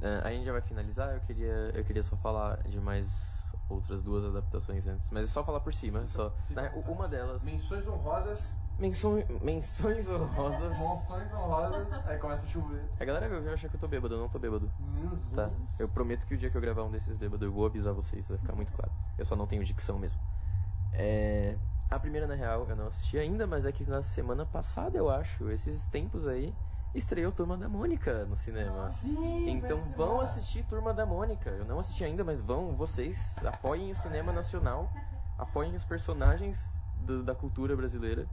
É, 0.00 0.20
a 0.24 0.30
gente 0.30 0.46
já 0.46 0.52
vai 0.52 0.62
finalizar, 0.62 1.14
eu 1.14 1.20
queria, 1.20 1.70
eu 1.74 1.84
queria 1.84 2.02
só 2.02 2.16
falar 2.16 2.62
de 2.62 2.80
mais 2.80 3.52
outras 3.68 4.02
duas 4.02 4.24
adaptações 4.24 4.86
antes. 4.86 5.10
Mas 5.10 5.24
é 5.24 5.26
só 5.26 5.44
falar 5.44 5.60
por 5.60 5.74
cima, 5.74 6.08
só. 6.08 6.34
vontade. 6.48 6.74
uma 6.88 7.06
delas. 7.06 7.44
Menções 7.44 7.86
honrosas. 7.86 8.56
Menções, 8.78 9.26
menções 9.42 10.08
honrosas. 10.08 10.78
Menções 10.78 11.34
honrosas. 11.34 12.06
Aí 12.06 12.16
começa 12.16 12.46
a 12.46 12.48
chover. 12.48 12.82
A 12.98 13.04
galera 13.04 13.28
vai 13.42 13.52
achar 13.52 13.68
que 13.68 13.76
eu 13.76 13.80
tô 13.80 13.86
bêbado, 13.86 14.14
eu 14.14 14.18
não 14.18 14.30
tô 14.30 14.38
bêbado. 14.38 14.72
Menções. 14.78 15.32
Tá? 15.32 15.50
Eu 15.78 15.90
prometo 15.90 16.26
que 16.26 16.34
o 16.34 16.38
dia 16.38 16.48
que 16.48 16.56
eu 16.56 16.60
gravar 16.62 16.84
um 16.84 16.90
desses 16.90 17.18
bêbados 17.18 17.46
eu 17.46 17.52
vou 17.52 17.66
avisar 17.66 17.92
vocês, 17.92 18.30
vai 18.30 18.38
ficar 18.38 18.54
muito 18.54 18.72
claro. 18.72 18.90
Eu 19.18 19.26
só 19.26 19.36
não 19.36 19.46
tenho 19.46 19.62
dicção 19.62 19.98
mesmo. 19.98 20.18
É, 20.94 21.56
A 21.90 21.98
primeira, 21.98 22.26
na 22.26 22.34
real, 22.36 22.68
eu 22.68 22.76
não 22.76 22.86
assisti 22.86 23.18
ainda, 23.18 23.46
mas 23.48 23.66
é 23.66 23.72
que 23.72 23.84
na 23.84 24.00
semana 24.00 24.46
passada, 24.46 24.96
eu 24.96 25.10
acho, 25.10 25.50
esses 25.50 25.88
tempos 25.88 26.24
aí, 26.26 26.54
estreou 26.94 27.32
Turma 27.32 27.58
da 27.58 27.68
Mônica 27.68 28.24
no 28.26 28.36
cinema. 28.36 28.88
Sim, 28.90 29.48
Então 29.48 29.78
vão 29.92 30.16
bom. 30.16 30.20
assistir 30.20 30.62
Turma 30.64 30.94
da 30.94 31.04
Mônica. 31.04 31.50
Eu 31.50 31.64
não 31.64 31.80
assisti 31.80 32.04
ainda, 32.04 32.22
mas 32.22 32.40
vão, 32.40 32.76
vocês 32.76 33.42
apoiem 33.44 33.90
o 33.90 33.94
cinema 33.96 34.32
nacional, 34.32 34.92
apoiem 35.36 35.74
os 35.74 35.84
personagens 35.84 36.80
do- 36.94 37.24
da 37.24 37.34
cultura 37.34 37.74
brasileira. 37.76 38.28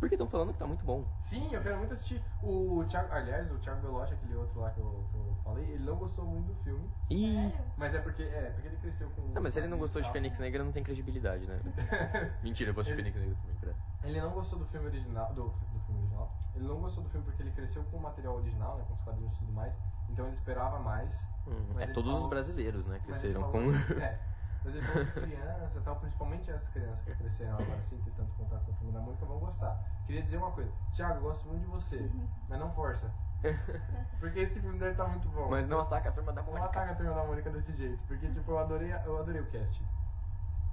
Porque 0.00 0.16
estão 0.16 0.28
falando 0.28 0.52
que 0.52 0.58
tá 0.58 0.66
muito 0.66 0.84
bom. 0.84 1.04
Sim, 1.20 1.54
eu 1.54 1.62
quero 1.62 1.78
muito 1.78 1.94
assistir. 1.94 2.22
O 2.42 2.84
Thiago, 2.86 3.10
aliás, 3.12 3.50
o 3.50 3.58
Thiago 3.58 3.80
Belotti, 3.80 4.12
aquele 4.12 4.34
outro 4.34 4.60
lá 4.60 4.70
que 4.70 4.78
eu, 4.80 5.06
que 5.10 5.16
eu 5.16 5.36
falei, 5.42 5.64
ele 5.70 5.84
não 5.84 5.96
gostou 5.96 6.26
muito 6.26 6.48
do 6.52 6.54
filme. 6.62 6.90
Sério? 7.08 7.52
Mas 7.76 7.94
é 7.94 8.00
porque, 8.00 8.22
é, 8.22 8.50
porque 8.50 8.68
ele 8.68 8.76
cresceu 8.76 9.08
com. 9.10 9.22
Não, 9.32 9.40
mas 9.42 9.54
se 9.54 9.60
ele 9.60 9.68
não 9.68 9.78
gostou 9.78 10.02
de. 10.02 10.10
Fênix 10.12 10.38
Negra, 10.38 10.62
não 10.62 10.72
tem 10.72 10.82
credibilidade, 10.82 11.46
né? 11.46 11.58
Mentira, 12.42 12.70
eu 12.70 12.74
gosto 12.74 12.88
de 12.88 12.92
Ele- 12.94 13.02
Fênix 13.02 13.16
Negra 13.20 13.36
também, 13.40 13.56
cara. 13.56 13.76
Ele 14.02 14.20
não 14.20 14.32
gostou 14.32 14.58
do 14.58 14.66
filme 14.66 14.86
original. 14.86 15.32
Do, 15.32 15.44
do 15.72 15.80
filme 15.86 16.00
original. 16.00 16.36
Ele 16.54 16.66
não 16.66 16.80
gostou 16.80 17.02
do 17.02 17.08
filme 17.08 17.24
porque 17.24 17.42
ele 17.42 17.52
cresceu 17.52 17.82
com 17.84 17.96
o 17.96 18.00
material 18.02 18.36
original, 18.36 18.76
né? 18.76 18.84
Com 18.86 18.94
os 18.94 19.00
quadrinhos 19.00 19.34
e 19.34 19.38
tudo 19.38 19.52
mais. 19.52 19.78
Então 20.08 20.26
ele 20.26 20.34
esperava 20.36 20.78
mais. 20.80 21.26
Mas 21.72 21.88
É 21.88 21.92
todos 21.92 22.10
os 22.10 22.16
falou- 22.16 22.28
brasileiros, 22.30 22.86
né? 22.86 22.98
Cresceram 23.00 23.40
falou 23.40 23.52
com. 23.52 23.70
assim, 23.70 23.94
é, 24.02 24.20
mas 24.64 24.74
ele 24.74 24.86
falou 24.86 25.04
que 25.04 25.12
criança 25.12 25.78
e 25.78 25.82
tal, 25.82 25.96
principalmente 25.96 26.50
as 26.50 26.68
crianças 26.68 27.04
que 27.04 27.14
cresceram 27.14 27.58
agora 27.58 27.82
sem 27.82 27.98
ter 28.00 28.10
tanto 28.12 28.32
contato 28.34 28.64
com 28.64 28.72
a 28.72 28.74
turma 28.74 28.92
da 28.92 29.00
Mônica 29.00 29.26
vão 29.26 29.38
gostar. 29.38 29.78
Queria 30.06 30.22
dizer 30.22 30.38
uma 30.38 30.50
coisa, 30.52 30.72
Thiago, 30.92 31.18
eu 31.18 31.22
gosto 31.22 31.46
muito 31.48 31.60
de 31.60 31.66
você, 31.66 32.10
mas 32.48 32.58
não 32.58 32.70
força. 32.74 33.12
Porque 34.18 34.40
esse 34.40 34.60
filme 34.60 34.78
deve 34.78 34.92
estar 34.92 35.06
muito 35.06 35.28
bom. 35.28 35.50
Mas 35.50 35.68
não 35.68 35.80
ataca 35.80 36.08
a 36.08 36.12
turma 36.12 36.32
da 36.32 36.42
Não 36.42 36.48
Mônica. 36.50 36.66
ataca 36.66 36.92
a 36.92 36.94
turma 36.94 37.14
da 37.14 37.24
Mônica 37.24 37.50
desse 37.50 37.74
jeito. 37.74 38.02
Porque 38.06 38.26
tipo, 38.28 38.50
eu 38.50 38.58
adorei, 38.58 38.90
eu 39.04 39.18
adorei 39.18 39.40
o 39.40 39.50
casting. 39.50 39.84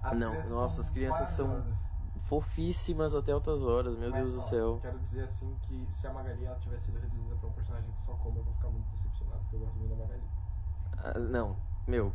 As 0.03 0.17
Não, 0.17 0.31
crianças 0.31 0.49
nossa, 0.49 0.81
são 0.81 0.85
as 0.85 0.89
crianças 0.89 1.27
são. 1.29 1.63
Fofíssimas 2.19 3.15
até 3.15 3.31
altas 3.31 3.63
horas, 3.63 3.95
meu 3.97 4.11
Mas, 4.11 4.25
Deus 4.25 4.33
do 4.35 4.41
céu. 4.41 4.79
Quero 4.81 4.99
dizer 4.99 5.23
assim 5.23 5.55
que 5.63 5.87
se 5.91 6.07
a 6.07 6.13
Magali 6.13 6.45
ela 6.45 6.55
tivesse 6.59 6.85
sido 6.85 6.99
reduzida 6.99 7.35
pra 7.35 7.47
um 7.49 7.53
personagem 7.53 7.91
que 7.91 8.01
só 8.01 8.13
come, 8.15 8.37
eu 8.39 8.43
vou 8.43 8.53
ficar 8.53 8.69
muito 8.69 8.89
decepcionado, 8.89 9.39
porque 9.41 9.55
eu 9.55 9.59
gosto 9.59 9.77
muito 9.77 9.89
da 9.89 9.95
Magali. 9.95 10.23
Ah, 10.97 11.19
não, 11.19 11.57
meu. 11.87 12.13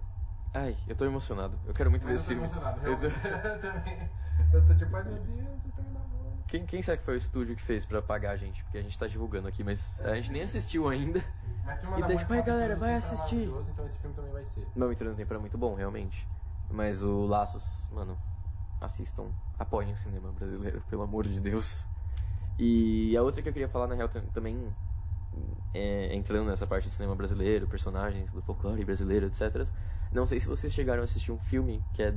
Ai, 0.57 0.78
eu 0.86 0.96
tô 0.96 1.04
emocionado. 1.04 1.61
Eu 1.66 1.74
quero 1.74 1.90
muito 1.90 2.07
ver 2.07 2.14
esse 2.14 2.22
eu 2.32 2.36
tô 2.36 2.42
filme. 2.42 2.46
emocionado, 2.46 2.80
Eu 2.80 2.96
tô- 2.98 3.07
realmente. 3.09 3.28
Eu 3.46 3.61
também. 3.61 4.11
Eu 4.52 4.64
tô 4.64 4.74
tipo, 4.74 4.96
ai 4.96 5.04
meu 5.04 5.18
Deus, 5.18 5.64
eu 5.66 5.72
tô 5.72 5.82
namorando. 5.82 6.44
Quem, 6.46 6.64
quem 6.64 6.80
será 6.80 6.96
que 6.96 7.04
foi 7.04 7.14
o 7.14 7.18
estúdio 7.18 7.54
que 7.57 7.62
fez 7.62 7.84
pra 7.84 8.00
pagar 8.00 8.30
a 8.30 8.36
gente? 8.36 8.64
Porque 8.64 8.78
a 8.78 8.82
gente 8.82 8.98
tá 8.98 9.07
divulgando 9.07 9.48
aqui, 9.48 9.62
mas 9.62 10.00
a 10.00 10.14
gente 10.16 10.32
nem 10.32 10.42
assistiu 10.42 10.88
ainda. 10.88 11.22
Mas 11.62 11.78
Turma 11.80 11.98
E 11.98 12.00
da 12.00 12.07
daí, 12.09 12.16
tipo, 12.16 12.32
ai, 12.32 12.42
galera, 12.42 12.76
vai 12.76 12.92
é 12.92 12.96
assistir. 12.96 13.48
Então 13.68 13.84
esse 13.86 13.98
filme 13.98 14.14
também 14.16 14.32
vai 14.32 14.44
ser. 14.44 14.66
Meu 14.74 14.90
Entrando 14.90 15.11
no 15.11 15.16
Tempo 15.16 15.32
era 15.32 15.40
muito 15.40 15.59
bom, 15.59 15.74
realmente. 15.74 16.26
Mas 16.70 17.02
o 17.02 17.26
Laços, 17.26 17.86
mano, 17.90 18.18
assistam. 18.80 19.32
Apoiem 19.59 19.92
o 19.92 19.96
cinema 19.96 20.32
brasileiro, 20.32 20.80
pelo 20.88 21.02
amor 21.02 21.26
de 21.28 21.40
Deus. 21.40 21.86
E 22.59 23.16
a 23.16 23.22
outra 23.22 23.42
que 23.42 23.48
eu 23.48 23.52
queria 23.52 23.68
falar, 23.68 23.86
na 23.88 23.94
real, 23.94 24.09
tam- 24.09 24.26
também 24.30 24.74
é, 25.72 26.14
entrando 26.14 26.46
nessa 26.48 26.66
parte 26.66 26.84
de 26.84 26.90
cinema 26.90 27.14
brasileiro, 27.14 27.66
personagens 27.66 28.32
do 28.32 28.42
folclore 28.42 28.84
brasileiro, 28.84 29.26
etc. 29.26 29.72
Não 30.16 30.24
sei 30.24 30.40
se 30.40 30.48
vocês 30.48 30.72
chegaram 30.72 31.02
a 31.02 31.04
assistir 31.04 31.30
um 31.30 31.38
filme 31.38 31.84
que 31.92 32.02
é. 32.02 32.14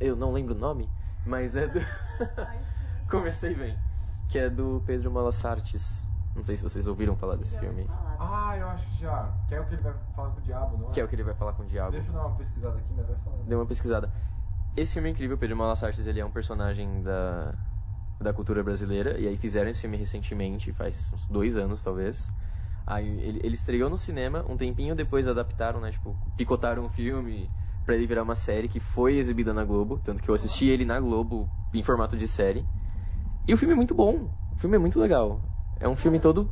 Eu 0.00 0.16
não 0.16 0.32
lembro 0.32 0.54
o 0.54 0.58
nome, 0.58 0.88
mas 1.26 1.54
é 1.54 1.68
do. 1.68 1.78
Comecei 3.10 3.54
bem. 3.54 3.78
Que 4.30 4.38
é 4.38 4.48
do 4.48 4.82
Pedro 4.86 5.10
Malasartes. 5.12 6.06
Não 6.34 6.42
sei 6.42 6.56
se 6.56 6.62
vocês 6.62 6.86
ouviram 6.86 7.14
falar 7.14 7.36
desse 7.36 7.58
filme. 7.58 7.86
Ah, 8.18 8.56
eu 8.56 8.66
acho 8.68 8.86
que 8.88 9.00
já. 9.02 9.30
Que 9.46 9.56
é 9.56 9.60
o 9.60 9.66
que 9.66 9.74
ele 9.74 9.82
vai 9.82 9.92
falar 10.16 10.30
com 10.30 10.38
o 10.38 10.40
diabo, 10.40 10.78
não 10.78 10.88
é? 10.88 10.92
Que 10.92 11.00
é 11.02 11.04
o 11.04 11.08
que 11.08 11.14
ele 11.14 11.22
vai 11.22 11.34
falar 11.34 11.52
com 11.52 11.62
o 11.64 11.66
diabo. 11.66 11.90
Deixa 11.90 12.08
eu 12.08 12.14
dar 12.14 12.26
uma 12.28 12.36
pesquisada 12.38 12.78
aqui, 12.78 12.94
mas 12.96 13.06
vai 13.06 13.16
falando. 13.16 13.44
Dei 13.44 13.56
uma 13.58 13.66
pesquisada. 13.66 14.12
Esse 14.74 14.94
filme 14.94 15.10
é 15.10 15.12
incrível, 15.12 15.36
Pedro 15.36 15.54
Malasartes, 15.54 16.06
ele 16.06 16.18
é 16.18 16.24
um 16.24 16.30
personagem 16.30 17.02
da, 17.02 17.54
da 18.18 18.32
cultura 18.32 18.64
brasileira, 18.64 19.20
e 19.20 19.28
aí 19.28 19.36
fizeram 19.36 19.68
esse 19.68 19.82
filme 19.82 19.98
recentemente, 19.98 20.72
faz 20.72 21.12
uns 21.12 21.26
dois 21.26 21.58
anos 21.58 21.82
talvez. 21.82 22.32
Aí 22.86 23.06
ele, 23.20 23.40
ele 23.42 23.54
estreou 23.54 23.88
no 23.88 23.96
cinema, 23.96 24.44
um 24.48 24.56
tempinho 24.56 24.94
depois 24.94 25.28
adaptaram, 25.28 25.80
né, 25.80 25.92
tipo, 25.92 26.16
picotaram 26.36 26.84
o 26.84 26.88
filme 26.88 27.50
pra 27.84 27.94
ele 27.94 28.06
virar 28.06 28.22
uma 28.22 28.34
série 28.34 28.68
que 28.68 28.80
foi 28.80 29.16
exibida 29.16 29.52
na 29.52 29.64
Globo, 29.64 29.98
tanto 29.98 30.22
que 30.22 30.28
eu 30.28 30.34
assisti 30.34 30.66
ele 30.68 30.84
na 30.84 31.00
Globo 31.00 31.48
em 31.72 31.82
formato 31.82 32.16
de 32.16 32.26
série. 32.28 32.66
E 33.46 33.54
o 33.54 33.56
filme 33.56 33.72
é 33.74 33.76
muito 33.76 33.94
bom, 33.94 34.30
o 34.50 34.56
filme 34.56 34.76
é 34.76 34.78
muito 34.78 34.98
legal. 34.98 35.40
É 35.80 35.88
um 35.88 35.96
filme 35.96 36.20
todo 36.20 36.48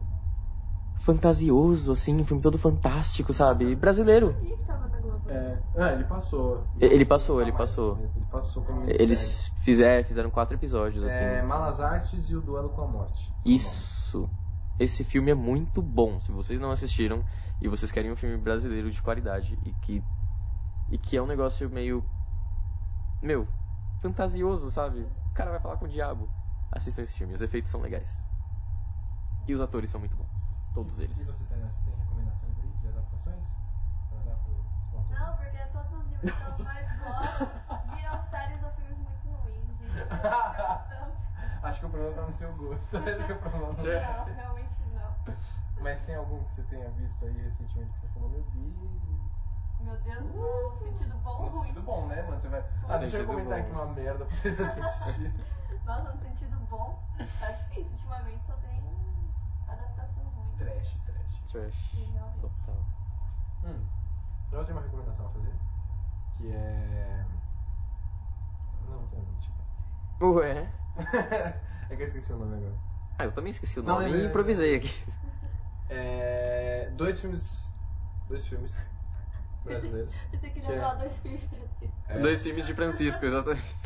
fantasioso, 1.01 1.93
assim, 1.93 2.21
um 2.21 2.25
filme 2.25 2.43
todo 2.43 2.59
fantástico, 2.59 3.33
sabe? 3.33 3.75
Brasileiro. 3.75 4.33
Sabia 4.33 4.57
que 4.57 4.65
tava 4.65 4.89
na 4.89 4.99
Globo. 4.99 5.31
É, 5.31 5.63
ah, 5.77 5.93
ele 5.93 6.05
passou. 6.05 6.67
Ele 6.79 7.05
passou, 7.05 7.41
ele 7.41 7.53
passou. 7.53 7.99
Ele 7.99 8.25
passou. 8.31 8.65
Eles 8.87 9.53
fizer, 9.57 10.05
fizeram 10.05 10.31
quatro 10.31 10.57
episódios, 10.57 11.03
assim. 11.05 11.25
É, 11.25 11.43
Malas 11.43 11.81
Artes 11.81 12.29
e 12.29 12.37
o 12.37 12.41
Duelo 12.41 12.71
com 12.71 12.83
a 12.83 12.89
Morte. 12.89 13.33
Isso. 13.45 14.29
Esse 14.81 15.05
filme 15.05 15.31
é 15.31 15.35
muito 15.35 15.83
bom. 15.83 16.19
Se 16.21 16.33
vocês 16.33 16.59
não 16.59 16.71
assistiram 16.71 17.23
e 17.61 17.69
vocês 17.69 17.93
querem 17.93 18.11
um 18.11 18.17
filme 18.17 18.39
brasileiro 18.39 18.91
de 18.91 19.03
qualidade 19.03 19.59
e 19.63 19.75
que 19.75 20.03
e 20.89 20.97
que 20.97 21.19
é 21.19 21.23
um 21.23 21.27
negócio 21.27 21.69
meio 21.69 22.03
meu, 23.23 23.47
fantasioso, 24.01 24.71
sabe? 24.71 25.03
O 25.03 25.35
cara 25.35 25.51
vai 25.51 25.61
falar 25.61 25.77
com 25.77 25.85
o 25.85 25.89
diabo. 25.89 26.31
Assistam 26.73 27.03
esse 27.03 27.19
filme, 27.19 27.35
os 27.35 27.43
efeitos 27.43 27.71
são 27.71 27.83
legais. 27.83 28.27
E 29.47 29.53
os 29.53 29.61
atores 29.61 29.91
são 29.91 30.01
muito 30.01 30.17
bons, 30.17 30.51
todos 30.73 30.99
E 30.99 31.05
eles. 31.05 31.27
você 31.27 31.45
tem, 31.45 31.59
você 31.61 31.83
tem 31.83 31.95
recomendações 31.97 32.57
aí 32.59 32.71
de 32.81 32.89
adaptações? 32.89 33.45
Pra 34.09 34.19
dar 34.25 34.37
pro 34.37 34.55
Não, 35.11 35.33
porque 35.37 35.59
todos 35.73 35.93
os 35.93 36.07
livros 36.11 36.35
que 36.35 36.43
eu 36.43 36.65
mais 36.65 36.99
gosto 36.99 37.45
viram 37.95 38.23
séries 38.31 38.63
ou 38.65 38.71
filmes 38.71 38.99
muito 38.99 39.29
ruins. 39.29 39.81
E 39.81 39.85
decepcionam 39.85 40.81
tanto. 40.89 41.20
Acho 41.63 41.81
que 41.81 41.87
o 41.87 41.91
problema 41.91 42.15
tá 42.15 42.23
no 42.23 42.33
seu 42.33 42.53
gosto. 42.55 42.97
Acho 42.99 43.27
que 43.27 43.33
o 43.33 43.39
problema 43.39 43.67
não 43.69 43.75
Não, 43.75 44.35
realmente 44.35 44.83
não. 44.95 45.35
Mas 45.81 46.01
tem 46.03 46.15
algum 46.15 46.43
que 46.45 46.53
você 46.53 46.63
tenha 46.65 46.89
visto 46.91 47.25
aí 47.25 47.33
recentemente 47.33 47.93
que 47.93 48.01
você 48.01 48.09
falou, 48.09 48.29
meu 48.31 48.43
Deus. 48.43 49.01
Meu 49.81 49.97
Deus, 49.97 50.35
no 50.35 50.79
sentido 50.79 51.17
bom 51.19 51.31
ou 51.31 51.43
No 51.45 51.49
ruim? 51.51 51.63
sentido 51.63 51.83
bom, 51.83 52.07
né, 52.07 52.23
mano? 52.23 52.39
Você 52.39 52.49
vai. 52.49 52.65
Ah, 52.89 52.99
deixa 52.99 53.17
eu 53.19 53.27
comentar 53.27 53.59
bom. 53.59 53.65
aqui 53.65 53.73
uma 53.73 53.87
merda 53.87 54.25
pra 54.27 54.35
vocês 54.37 54.61
assistirem. 54.61 55.33
Nossa, 55.85 56.13
no 56.13 56.19
sentido 56.21 56.57
bom, 56.69 57.03
tá 57.39 57.51
difícil. 57.53 57.93
Ultimamente 57.93 58.45
só 58.47 58.53
tem 58.55 58.83
adaptação 59.69 60.23
ruim. 60.25 60.55
trash, 60.59 60.99
trash. 61.07 61.51
Trash. 61.51 61.91
Sim. 61.93 62.15
Total. 62.41 62.85
Hum. 63.65 63.87
Eu 64.53 64.65
tenho 64.65 64.77
uma 64.77 64.85
recomendação 64.85 65.27
a 65.27 65.31
fazer. 65.31 65.55
Que 66.37 66.53
é. 66.53 67.25
Não, 68.87 69.01
não 69.01 69.09
tem 69.09 69.25
tipo. 69.41 69.63
Ué. 70.35 70.71
É 71.91 71.97
que 71.97 72.03
eu 72.03 72.07
esqueci 72.07 72.33
o 72.33 72.37
nome 72.39 72.57
agora. 72.57 72.79
Ah, 73.19 73.25
eu 73.25 73.33
também 73.33 73.51
esqueci 73.51 73.79
o 73.79 73.83
Não, 73.83 73.95
nome 73.95 74.07
lembrei, 74.07 74.23
e 74.23 74.27
improvisei 74.27 74.75
aqui. 74.77 74.91
É. 75.89 76.91
Dois 76.97 77.21
filmes. 77.21 77.75
Dois 78.29 78.47
filmes. 78.47 78.87
Brasileiros. 79.65 80.15
Você 80.31 80.39
queria 80.39 80.53
Que 80.53 80.61
falar 80.63 80.95
dois 80.95 81.19
filmes 81.19 81.45
pra 81.45 81.59
si. 81.79 81.91
É, 82.09 82.19
Dois 82.19 82.43
filmes 82.43 82.67
de 82.67 82.75
Francisco, 82.75 83.25
exatamente. 83.27 83.77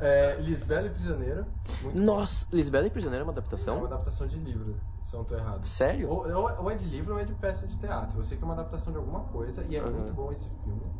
é, 0.00 0.36
Lisbela 0.40 0.86
e 0.86 0.90
Prisioneiro. 0.90 1.46
Muito 1.82 2.00
Nossa, 2.02 2.46
Lisbela 2.52 2.86
e 2.86 2.90
Prisioneiro 2.90 3.22
é 3.22 3.24
uma 3.24 3.32
bom. 3.32 3.38
É 3.38 3.42
adaptação? 3.42 3.76
uma 3.78 3.86
adaptação 3.86 4.26
de 4.26 4.38
livro, 4.38 4.80
se 5.00 5.14
eu 5.14 5.18
não 5.18 5.24
tô 5.24 5.36
errado. 5.36 5.64
Sério? 5.66 6.08
Ou, 6.10 6.28
ou- 6.28 6.62
ou 6.64 6.70
é 6.70 6.74
de 6.76 6.84
livro 6.86 7.14
ou 7.14 7.20
é 7.20 7.24
de 7.24 7.34
peça 7.34 7.66
de 7.66 7.76
teatro. 7.76 8.18
Eu 8.20 8.24
sei 8.24 8.36
que 8.36 8.42
é 8.42 8.46
uma 8.46 8.54
adaptação 8.54 8.92
de 8.92 8.98
alguma 8.98 9.24
coisa 9.24 9.64
e 9.68 9.76
é 9.76 9.80
Aham. 9.80 9.92
muito 9.92 10.12
bom 10.14 10.32
esse 10.32 10.48
filme. 10.64 10.92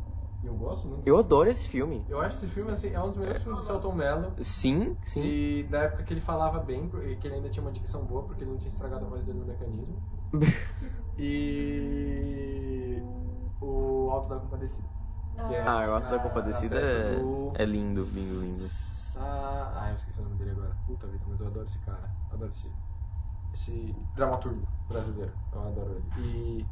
Eu 0.47 0.55
gosto 0.55 0.87
muito. 0.87 1.07
Eu 1.07 1.17
adoro 1.17 1.49
esse 1.49 1.67
filme. 1.67 2.05
Eu 2.07 2.21
acho 2.21 2.37
esse 2.37 2.47
filme 2.47 2.71
assim, 2.71 2.89
é 2.89 2.99
um 3.01 3.09
dos 3.09 3.17
melhores 3.17 3.43
filmes 3.43 3.59
do 3.61 3.65
Celton 3.67 3.93
Mello. 3.93 4.33
Sim, 4.39 4.95
sim. 5.03 5.23
E 5.25 5.63
da 5.69 5.83
época 5.83 6.03
que 6.03 6.13
ele 6.13 6.21
falava 6.21 6.59
bem, 6.59 6.89
e 7.03 7.17
que 7.17 7.27
ele 7.27 7.35
ainda 7.35 7.49
tinha 7.49 7.61
uma 7.63 7.71
dicção 7.71 8.05
boa, 8.05 8.23
porque 8.25 8.43
ele 8.43 8.51
não 8.51 8.57
tinha 8.57 8.69
estragado 8.69 9.05
a 9.05 9.09
voz 9.09 9.25
dele 9.25 9.39
no 9.39 9.45
mecanismo. 9.45 10.01
E 11.19 13.01
o 13.59 14.09
Alto 14.11 14.29
da 14.29 14.39
Compadecida. 14.39 14.87
que 15.33 15.55
é 15.55 15.61
Ah, 15.61 15.83
eu 15.83 15.91
gosto 15.93 16.09
da 16.11 16.17
a- 16.17 16.23
Compadecida 16.23 16.75
é, 16.79 17.15
do- 17.15 17.53
é 17.55 17.65
lindo, 17.65 18.03
lindo, 18.03 18.39
lindo. 18.41 18.59
Sa- 18.59 19.71
Ah, 19.81 19.89
eu 19.89 19.95
esqueci 19.95 20.19
o 20.19 20.23
nome 20.23 20.37
dele 20.37 20.51
agora. 20.51 20.77
Puta 20.85 21.07
vida, 21.07 21.25
mas 21.27 21.39
eu 21.39 21.47
adoro 21.47 21.67
esse 21.67 21.79
cara. 21.79 22.13
Adoro 22.29 22.51
esse, 22.51 22.77
esse 23.53 23.93
dramaturgo 24.15 24.67
brasileiro. 24.87 25.33
Eu 25.51 25.61
adoro 25.61 25.97
ele. 25.97 26.11
E 26.15 26.67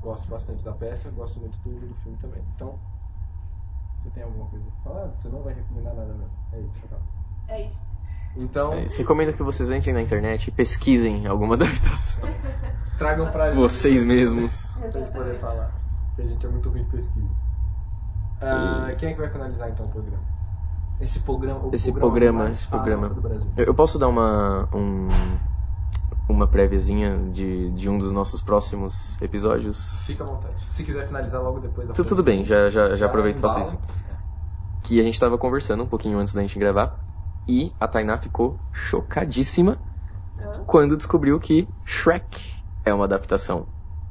gosto 0.00 0.28
bastante 0.30 0.64
da 0.64 0.72
peça, 0.74 1.10
gosto 1.10 1.40
muito 1.40 1.58
do, 1.60 1.88
do 1.88 1.94
filme 1.96 2.18
também. 2.18 2.44
Então, 2.54 2.80
você 4.02 4.10
tem 4.10 4.22
alguma 4.22 4.46
coisa 4.46 4.64
pra 4.82 4.92
falar? 4.92 5.06
Você 5.16 5.28
não 5.28 5.42
vai 5.42 5.54
recomendar 5.54 5.94
nada 5.94 6.12
mesmo. 6.14 6.30
É 6.52 6.60
isso, 6.60 6.82
tá. 6.88 6.96
É 7.48 7.66
isso. 7.66 7.82
Então, 8.36 8.72
É 8.74 8.84
isso. 8.84 8.96
Recomendo 8.98 9.32
que 9.32 9.42
vocês 9.42 9.70
entrem 9.70 9.92
na 9.94 10.02
internet 10.02 10.48
e 10.48 10.50
pesquisem 10.50 11.26
alguma 11.26 11.54
adaptação. 11.56 12.28
tragam 12.96 13.30
pra 13.32 13.48
gente. 13.50 13.58
Vocês 13.58 14.04
mesmos. 14.04 14.68
Pra 14.78 14.90
gente 14.90 15.12
poder 15.12 15.38
falar. 15.40 15.74
Que 16.16 16.22
a 16.22 16.26
gente 16.26 16.46
é 16.46 16.48
muito 16.48 16.68
ruim 16.70 16.84
de 16.84 16.90
pesquisa. 16.90 17.28
Ah, 18.40 18.90
quem 18.98 19.10
é 19.10 19.12
que 19.14 19.20
vai 19.20 19.30
finalizar 19.30 19.68
então 19.70 19.86
o 19.86 19.88
programa? 19.90 20.22
Esse 21.00 21.20
programa, 21.20 21.66
o 21.66 21.74
Esse 21.74 21.92
programa, 21.92 22.44
mais 22.44 22.56
esse 22.56 22.68
programa. 22.68 23.08
do 23.08 23.20
Brasil. 23.20 23.50
Eu 23.56 23.64
eu 23.66 23.74
posso 23.74 23.98
dar 23.98 24.08
uma 24.08 24.68
um, 24.74 25.08
uma 26.30 26.46
préviazinha 26.46 27.18
de, 27.30 27.70
de 27.70 27.88
um 27.88 27.98
dos 27.98 28.12
nossos 28.12 28.40
próximos 28.40 29.20
episódios? 29.20 30.02
Fica 30.06 30.24
à 30.24 30.26
vontade. 30.26 30.54
Se 30.68 30.84
quiser 30.84 31.06
finalizar 31.06 31.42
logo 31.42 31.60
depois 31.60 31.88
da 31.88 31.94
Tudo, 31.94 32.08
tudo 32.08 32.22
bem, 32.22 32.44
já, 32.44 32.68
já, 32.68 32.94
já 32.94 33.06
aproveito 33.06 33.38
e 33.38 33.40
faço 33.40 33.60
isso. 33.60 33.80
Que 34.82 35.00
a 35.00 35.02
gente 35.02 35.18
tava 35.18 35.36
conversando 35.36 35.82
um 35.82 35.86
pouquinho 35.86 36.18
antes 36.18 36.32
da 36.32 36.40
gente 36.40 36.58
gravar 36.58 36.98
e 37.46 37.72
a 37.80 37.88
Tainá 37.88 38.18
ficou 38.18 38.58
chocadíssima 38.72 39.78
quando 40.66 40.96
descobriu 40.96 41.38
que 41.38 41.68
Shrek 41.84 42.54
é 42.84 42.94
uma 42.94 43.04
adaptação. 43.04 43.66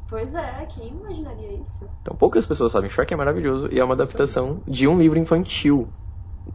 Pois 0.09 0.34
é, 0.34 0.65
quem 0.65 0.89
imaginaria 0.89 1.53
isso? 1.53 1.88
Então 2.01 2.15
poucas 2.15 2.45
pessoas 2.45 2.72
sabem, 2.72 2.89
Shrek 2.89 3.13
é 3.13 3.17
maravilhoso 3.17 3.70
e 3.72 3.80
é 3.80 3.84
uma 3.84 3.93
adaptação 3.93 4.61
de 4.67 4.88
um 4.88 4.97
livro 4.97 5.20
infantil. 5.20 5.88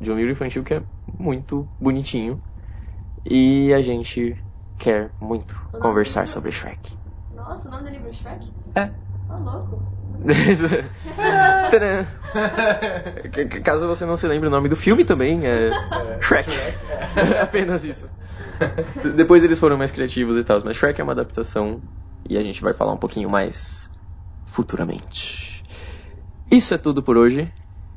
De 0.01 0.11
um 0.11 0.17
livro 0.17 0.33
infantil 0.33 0.65
que 0.65 0.75
é 0.75 0.83
muito 1.19 1.69
bonitinho. 1.81 2.43
E 3.25 3.73
a 3.73 3.81
gente 3.81 4.37
quer 4.85 5.11
muito 5.19 5.57
conversar 5.81 6.29
sobre 6.29 6.53
Shrek. 6.53 6.95
Nossa, 7.35 7.69
o 7.69 7.71
nome 7.71 7.85
do 7.85 7.91
livro 7.91 8.11
é 8.11 8.13
Shrek? 8.13 8.53
É. 8.75 8.91
Ah, 9.31 9.39
louco. 9.39 9.83
Caso 13.65 13.89
você 13.89 14.05
não 14.05 14.15
se 14.15 14.29
lembre 14.29 14.49
o 14.49 14.51
nome 14.51 14.69
do 14.69 14.77
filme 14.77 15.03
também, 15.05 15.47
é 15.47 15.71
Shrek. 16.21 16.51
É 17.17 17.41
apenas 17.41 17.85
isso. 17.85 18.11
Depois 19.15 19.45
eles 19.45 19.59
foram 19.59 19.79
mais 19.79 19.93
criativos 19.93 20.37
e 20.37 20.45
tal, 20.45 20.61
mas 20.65 20.77
Shrek 20.77 21.01
é 21.01 21.05
uma 21.05 21.13
adaptação 21.13 21.81
e 22.29 22.37
a 22.37 22.43
gente 22.43 22.61
vai 22.61 22.75
falar 22.75 22.93
um 22.93 22.99
pouquinho 22.99 23.31
mais 23.31 23.89
futuramente. 24.45 25.63
Isso 26.51 26.75
é 26.75 26.79
tudo 26.79 27.03
por 27.03 27.17
hoje. 27.17 27.51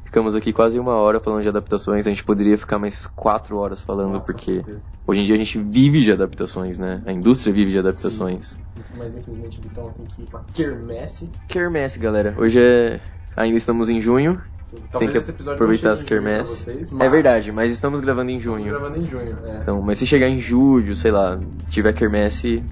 Ficamos 0.08 0.36
aqui 0.36 0.54
quase 0.54 0.80
uma 0.80 0.94
hora 0.94 1.20
falando 1.20 1.44
de 1.44 1.50
adaptações. 1.50 2.08
A 2.08 2.10
gente 2.10 2.24
poderia 2.24 2.58
ficar 2.58 2.80
mais 2.80 3.06
quatro 3.08 3.58
horas 3.58 3.84
falando, 3.84 4.14
Nossa, 4.14 4.32
porque 4.32 4.62
hoje 5.06 5.20
em 5.20 5.26
dia 5.26 5.36
a 5.36 5.38
gente 5.38 5.58
vive 5.60 6.02
de 6.02 6.14
adaptações, 6.14 6.80
né? 6.80 7.04
A 7.06 7.12
indústria 7.12 7.54
vive 7.54 7.72
de 7.72 7.80
adaptações. 7.80 8.58
Mas 8.98 9.18
infelizmente 9.18 9.60
o 9.60 9.62
Vitão 9.64 9.92
tem 9.92 10.06
que 10.06 10.22
ir 10.22 10.26
pra 10.28 10.40
Kermesse. 10.54 11.30
Quermesse, 11.50 12.00
galera. 12.00 12.34
Hoje 12.38 12.58
é. 12.58 13.02
Ainda 13.36 13.58
estamos 13.58 13.90
em 13.90 14.00
junho. 14.00 14.42
Talvez 14.90 15.12
que 15.12 15.18
esse 15.18 15.32
episódio 15.32 15.56
aproveitar 15.56 15.92
as 15.92 16.04
quermesses. 16.04 16.60
Vocês, 16.60 16.90
É 16.92 16.96
mas 16.96 17.12
verdade, 17.12 17.52
mas 17.52 17.70
estamos 17.74 18.00
gravando 18.00 18.32
em 18.32 18.38
Estamos 18.38 18.62
junho. 18.64 18.80
gravando 18.80 18.98
em 18.98 19.04
junho, 19.06 19.38
é. 19.46 19.60
Então, 19.62 19.82
mas 19.82 20.00
se 20.00 20.08
chegar 20.08 20.30
em 20.30 20.38
julho, 20.38 20.96
sei 20.96 21.12
lá, 21.12 21.38
tiver 21.68 21.92
quermesse, 21.92 22.64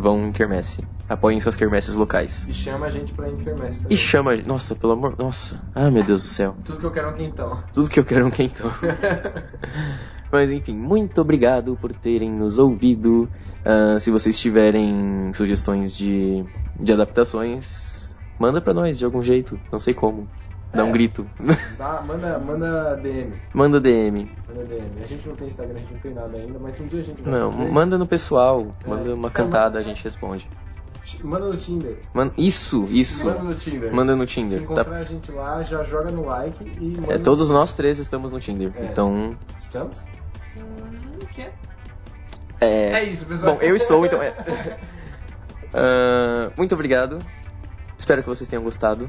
vão 0.00 0.26
em 0.28 0.32
quermesse. 0.32 0.82
Apoiem 1.08 1.40
suas 1.40 1.56
quermesses 1.56 1.94
locais. 1.96 2.46
E 2.48 2.52
chama 2.54 2.86
a 2.86 2.90
gente 2.90 3.12
pra 3.12 3.28
ir 3.28 3.32
em 3.32 3.36
Kermesse 3.36 3.80
E 3.80 3.82
também. 3.82 3.96
chama. 3.96 4.36
Nossa, 4.36 4.74
pelo 4.76 4.92
amor. 4.92 5.14
Nossa. 5.18 5.60
Ah, 5.74 5.90
meu 5.90 6.02
Deus 6.04 6.22
do 6.22 6.28
céu. 6.28 6.56
Tudo 6.64 6.78
que 6.78 6.86
eu 6.86 6.90
quero 6.92 7.08
é 7.08 7.10
um 7.10 7.16
quentão. 7.16 7.62
Tudo 7.72 7.90
que 7.90 7.98
eu 8.00 8.04
quero 8.04 8.20
é 8.22 8.24
um 8.26 8.30
quentão. 8.30 8.70
Mas 10.32 10.50
enfim, 10.50 10.76
muito 10.76 11.20
obrigado 11.20 11.76
por 11.76 11.92
terem 11.92 12.30
nos 12.30 12.58
ouvido. 12.58 13.30
Ah, 13.64 13.98
se 13.98 14.10
vocês 14.10 14.38
tiverem 14.38 15.32
sugestões 15.34 15.96
de, 15.96 16.44
de 16.78 16.92
adaptações, 16.92 18.16
manda 18.38 18.60
pra 18.60 18.72
nós 18.72 18.98
de 18.98 19.04
algum 19.04 19.20
jeito. 19.22 19.60
Não 19.72 19.80
sei 19.80 19.92
como. 19.94 20.28
Dá 20.72 20.84
um 20.84 20.88
É. 20.88 20.92
grito. 20.92 21.26
Dá, 21.76 22.00
manda, 22.00 22.38
manda 22.38 22.94
DM. 22.96 23.32
manda 23.52 23.80
DM. 23.80 24.30
Manda 24.48 24.64
DM. 24.64 25.02
A 25.02 25.06
gente 25.06 25.28
não 25.28 25.34
tem 25.34 25.48
Instagram, 25.48 25.74
a 25.76 25.78
gente 25.80 25.92
não 25.92 26.00
tem 26.00 26.14
nada 26.14 26.36
ainda, 26.36 26.58
mas 26.60 26.78
um 26.80 26.86
dia 26.86 27.00
a 27.00 27.02
gente 27.02 27.22
vai 27.22 27.32
Não, 27.32 27.50
fazer. 27.52 27.72
manda 27.72 27.98
no 27.98 28.06
pessoal. 28.06 28.74
Manda 28.86 29.10
É. 29.10 29.14
uma 29.14 29.30
cantada, 29.30 29.78
a 29.78 29.82
gente 29.82 30.02
responde. 30.04 30.48
Manda 31.24 31.46
no 31.46 31.56
Tinder. 31.56 31.98
Man- 32.14 32.30
isso, 32.38 32.84
isso. 32.88 33.24
Manda 33.24 33.42
no 33.42 33.54
Tinder. 33.54 33.92
Manda 33.92 34.14
no 34.14 34.28
Se 34.28 34.34
Tinder. 34.34 34.62
encontrar 34.62 34.84
Tá? 34.84 34.96
a 34.98 35.02
gente 35.02 35.32
lá, 35.32 35.60
já 35.64 35.82
joga 35.82 36.10
no 36.12 36.24
like 36.24 36.62
e 36.80 37.00
manda. 37.00 37.14
É, 37.14 37.18
todos 37.18 37.50
nós 37.50 37.72
três 37.72 37.98
estamos 37.98 38.30
no 38.30 38.38
Tinder. 38.38 38.70
É. 38.76 38.84
Então, 38.84 39.36
Estamos? 39.58 40.06
Hum, 40.56 41.18
o 41.20 41.26
quê? 41.26 41.48
é. 42.60 42.92
É 42.92 43.04
isso, 43.04 43.26
pessoal. 43.26 43.56
Bom, 43.56 43.60
eu 43.62 43.74
estou, 43.74 44.06
então. 44.06 44.22
É. 44.22 44.34
Ah, 45.72 46.50
muito 46.58 46.74
obrigado. 46.74 47.18
Espero 47.96 48.22
que 48.22 48.28
vocês 48.28 48.48
tenham 48.48 48.62
gostado 48.62 49.08